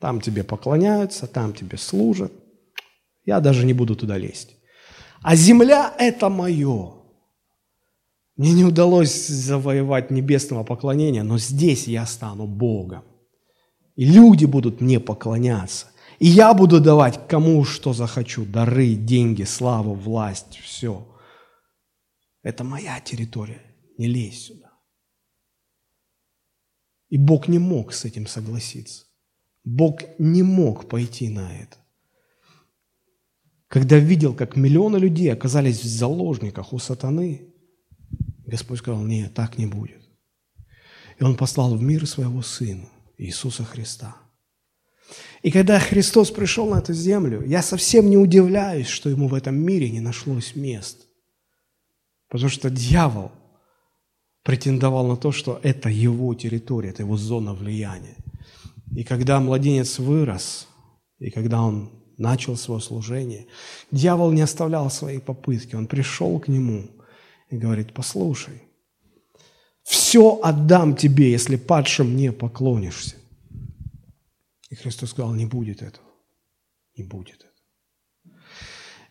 Там 0.00 0.22
тебе 0.22 0.42
поклоняются, 0.42 1.26
там 1.26 1.52
тебе 1.52 1.76
служат. 1.76 2.32
Я 3.26 3.40
даже 3.40 3.66
не 3.66 3.74
буду 3.74 3.94
туда 3.94 4.16
лезть. 4.16 4.56
А 5.20 5.36
земля– 5.36 5.94
это 5.98 6.30
мое. 6.30 6.94
Мне 8.38 8.52
не 8.52 8.64
удалось 8.64 9.26
завоевать 9.26 10.10
небесного 10.10 10.64
поклонения, 10.64 11.22
но 11.24 11.36
здесь 11.36 11.86
я 11.86 12.06
стану 12.06 12.46
Богом. 12.46 13.04
И 13.96 14.06
люди 14.06 14.46
будут 14.46 14.80
мне 14.80 14.98
поклоняться. 14.98 15.88
И 16.24 16.28
я 16.28 16.54
буду 16.54 16.80
давать 16.80 17.28
кому 17.28 17.62
что 17.64 17.92
захочу. 17.92 18.46
Дары, 18.46 18.94
деньги, 18.94 19.42
славу, 19.42 19.92
власть, 19.92 20.58
все. 20.58 21.06
Это 22.42 22.64
моя 22.64 22.98
территория. 22.98 23.60
Не 23.98 24.06
лезь 24.06 24.46
сюда. 24.46 24.72
И 27.10 27.18
Бог 27.18 27.46
не 27.46 27.58
мог 27.58 27.92
с 27.92 28.06
этим 28.06 28.26
согласиться. 28.26 29.04
Бог 29.64 30.00
не 30.18 30.42
мог 30.42 30.88
пойти 30.88 31.28
на 31.28 31.54
это. 31.58 31.76
Когда 33.68 33.98
видел, 33.98 34.32
как 34.32 34.56
миллионы 34.56 34.96
людей 34.96 35.30
оказались 35.30 35.82
в 35.82 35.86
заложниках 35.86 36.72
у 36.72 36.78
сатаны, 36.78 37.52
Господь 38.46 38.78
сказал, 38.78 39.02
нет, 39.02 39.34
так 39.34 39.58
не 39.58 39.66
будет. 39.66 40.00
И 41.18 41.22
Он 41.22 41.36
послал 41.36 41.76
в 41.76 41.82
мир 41.82 42.06
своего 42.06 42.40
Сына, 42.40 42.88
Иисуса 43.18 43.62
Христа. 43.62 44.23
И 45.44 45.50
когда 45.52 45.78
Христос 45.78 46.32
пришел 46.32 46.66
на 46.66 46.78
эту 46.78 46.92
землю, 46.92 47.44
я 47.46 47.62
совсем 47.62 48.10
не 48.10 48.16
удивляюсь, 48.16 48.88
что 48.88 49.08
ему 49.08 49.28
в 49.28 49.34
этом 49.34 49.54
мире 49.54 49.90
не 49.90 50.00
нашлось 50.00 50.56
мест. 50.56 51.06
Потому 52.28 52.50
что 52.50 52.70
дьявол– 52.70 53.30
претендовал 54.44 55.06
на 55.06 55.16
то, 55.16 55.32
что 55.32 55.58
это 55.62 55.88
его 55.88 56.34
территория, 56.34 56.90
это 56.90 57.02
его 57.02 57.16
зона 57.16 57.54
влияния. 57.54 58.16
И 58.94 59.02
когда 59.02 59.40
младенец 59.40 59.98
вырос, 59.98 60.68
и 61.18 61.30
когда 61.30 61.62
он 61.62 61.90
начал 62.18 62.56
свое 62.56 62.80
служение, 62.80 63.46
дьявол 63.90 64.30
не 64.30 64.42
оставлял 64.42 64.90
свои 64.90 65.18
попытки, 65.18 65.74
он 65.74 65.86
пришел 65.86 66.38
к 66.38 66.48
нему 66.48 66.84
и 67.50 67.56
говорит, 67.56 67.92
послушай, 67.92 68.62
все 69.82 70.38
отдам 70.42 70.94
тебе, 70.94 71.32
если 71.32 71.56
падшим 71.56 72.14
не 72.14 72.30
поклонишься. 72.30 73.16
И 74.74 74.76
Христос 74.76 75.10
сказал, 75.10 75.32
не 75.34 75.46
будет 75.46 75.82
этого, 75.82 76.08
не 76.96 77.04
будет 77.04 77.36
этого. 77.36 78.42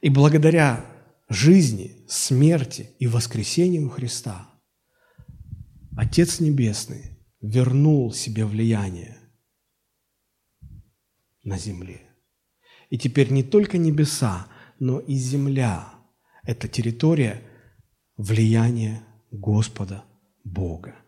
И 0.01 0.09
благодаря 0.09 0.85
жизни, 1.29 2.03
смерти 2.09 2.89
и 2.99 3.07
воскресению 3.07 3.89
Христа– 3.89 4.49
Отец 5.95 6.41
Небесный 6.41 7.17
вернул 7.39 8.11
себе 8.11 8.45
влияние 8.45 9.17
на 11.45 11.57
земле. 11.57 12.01
И 12.89 12.97
теперь 12.97 13.31
не 13.31 13.43
только 13.43 13.77
небеса, 13.77 14.47
но 14.79 14.99
и 14.99 15.13
земля– 15.13 15.93
это 16.43 16.67
территория 16.67 17.41
влияния 18.17 19.01
Господа 19.31 20.03
Бога. 20.43 21.02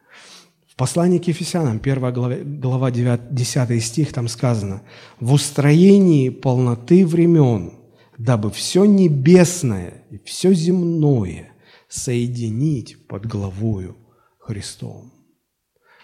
В 0.76 0.78
послании 0.78 1.20
к 1.20 1.28
Ефесянам, 1.30 1.80
1 1.82 2.14
глава, 2.14 2.36
глава 2.36 2.92
9, 2.92 3.34
10 3.34 3.82
стих, 3.82 4.12
там 4.12 4.28
сказано, 4.28 4.82
«В 5.22 5.32
устроении 5.32 6.28
полноты 6.28 7.08
времен, 7.08 7.80
дабы 8.18 8.52
все 8.52 8.84
небесное 8.84 10.04
и 10.12 10.18
все 10.26 10.54
земное 10.54 11.54
соединить 11.88 13.08
под 13.08 13.26
главою 13.26 13.96
Христом. 14.38 15.14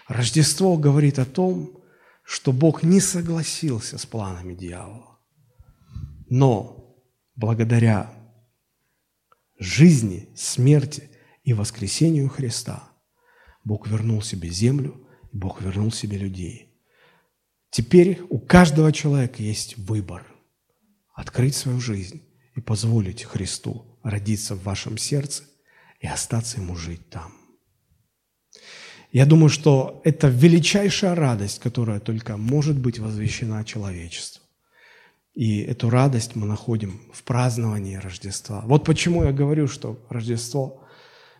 Рождество 0.08 0.78
говорит 0.78 1.18
о 1.18 1.26
том, 1.26 1.78
что 2.24 2.50
Бог 2.50 2.82
не 2.82 3.00
согласился 3.00 3.98
с 3.98 4.06
планами 4.06 4.54
дьявола. 4.54 5.18
Но 6.30 6.96
благодаря 7.36 8.10
жизни, 9.58 10.30
смерти 10.34 11.10
и 11.44 11.52
воскресению 11.52 12.30
Христа 12.30 12.91
Бог 13.64 13.86
вернул 13.88 14.22
себе 14.22 14.48
землю, 14.48 15.00
Бог 15.32 15.62
вернул 15.62 15.92
себе 15.92 16.18
людей. 16.18 16.68
Теперь 17.70 18.20
у 18.28 18.38
каждого 18.38 18.92
человека 18.92 19.42
есть 19.42 19.78
выбор– 19.78 20.26
открыть 21.14 21.54
свою 21.54 21.80
жизнь 21.80 22.22
и 22.54 22.60
позволить 22.60 23.24
Христу 23.24 23.98
родиться 24.02 24.54
в 24.54 24.62
вашем 24.62 24.98
сердце 24.98 25.44
и 26.00 26.06
остаться 26.06 26.58
Ему 26.60 26.76
жить 26.76 27.08
там. 27.08 27.32
Я 29.12 29.26
думаю, 29.26 29.50
что 29.50 30.00
это 30.04 30.28
величайшая 30.28 31.14
радость, 31.14 31.60
которая 31.60 32.00
только 32.00 32.36
может 32.36 32.78
быть 32.78 32.98
возвещена 32.98 33.64
человечеству. 33.64 34.42
И 35.34 35.60
эту 35.60 35.90
радость 35.90 36.34
мы 36.34 36.46
находим 36.46 37.00
в 37.12 37.22
праздновании 37.22 37.96
Рождества. 37.96 38.62
Вот 38.66 38.84
почему 38.84 39.24
я 39.24 39.32
говорю, 39.32 39.68
что 39.68 40.04
Рождество 40.08 40.82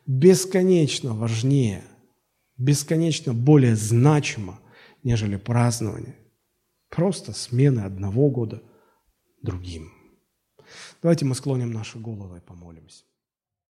бесконечно 0.07 1.15
важнее, 1.15 1.83
бесконечно 2.63 3.35
более 3.35 3.77
значимо, 3.77 4.61
нежели 5.03 5.37
празднование. 5.37 6.17
Просто 6.89 7.33
смены 7.33 7.81
одного 7.81 8.31
года 8.31 8.63
другим. 9.43 9.93
Давайте 11.03 11.25
мы 11.25 11.35
склоним 11.35 11.73
наши 11.73 11.99
головы 11.99 12.39
и 12.39 12.41
помолимся. 12.41 13.05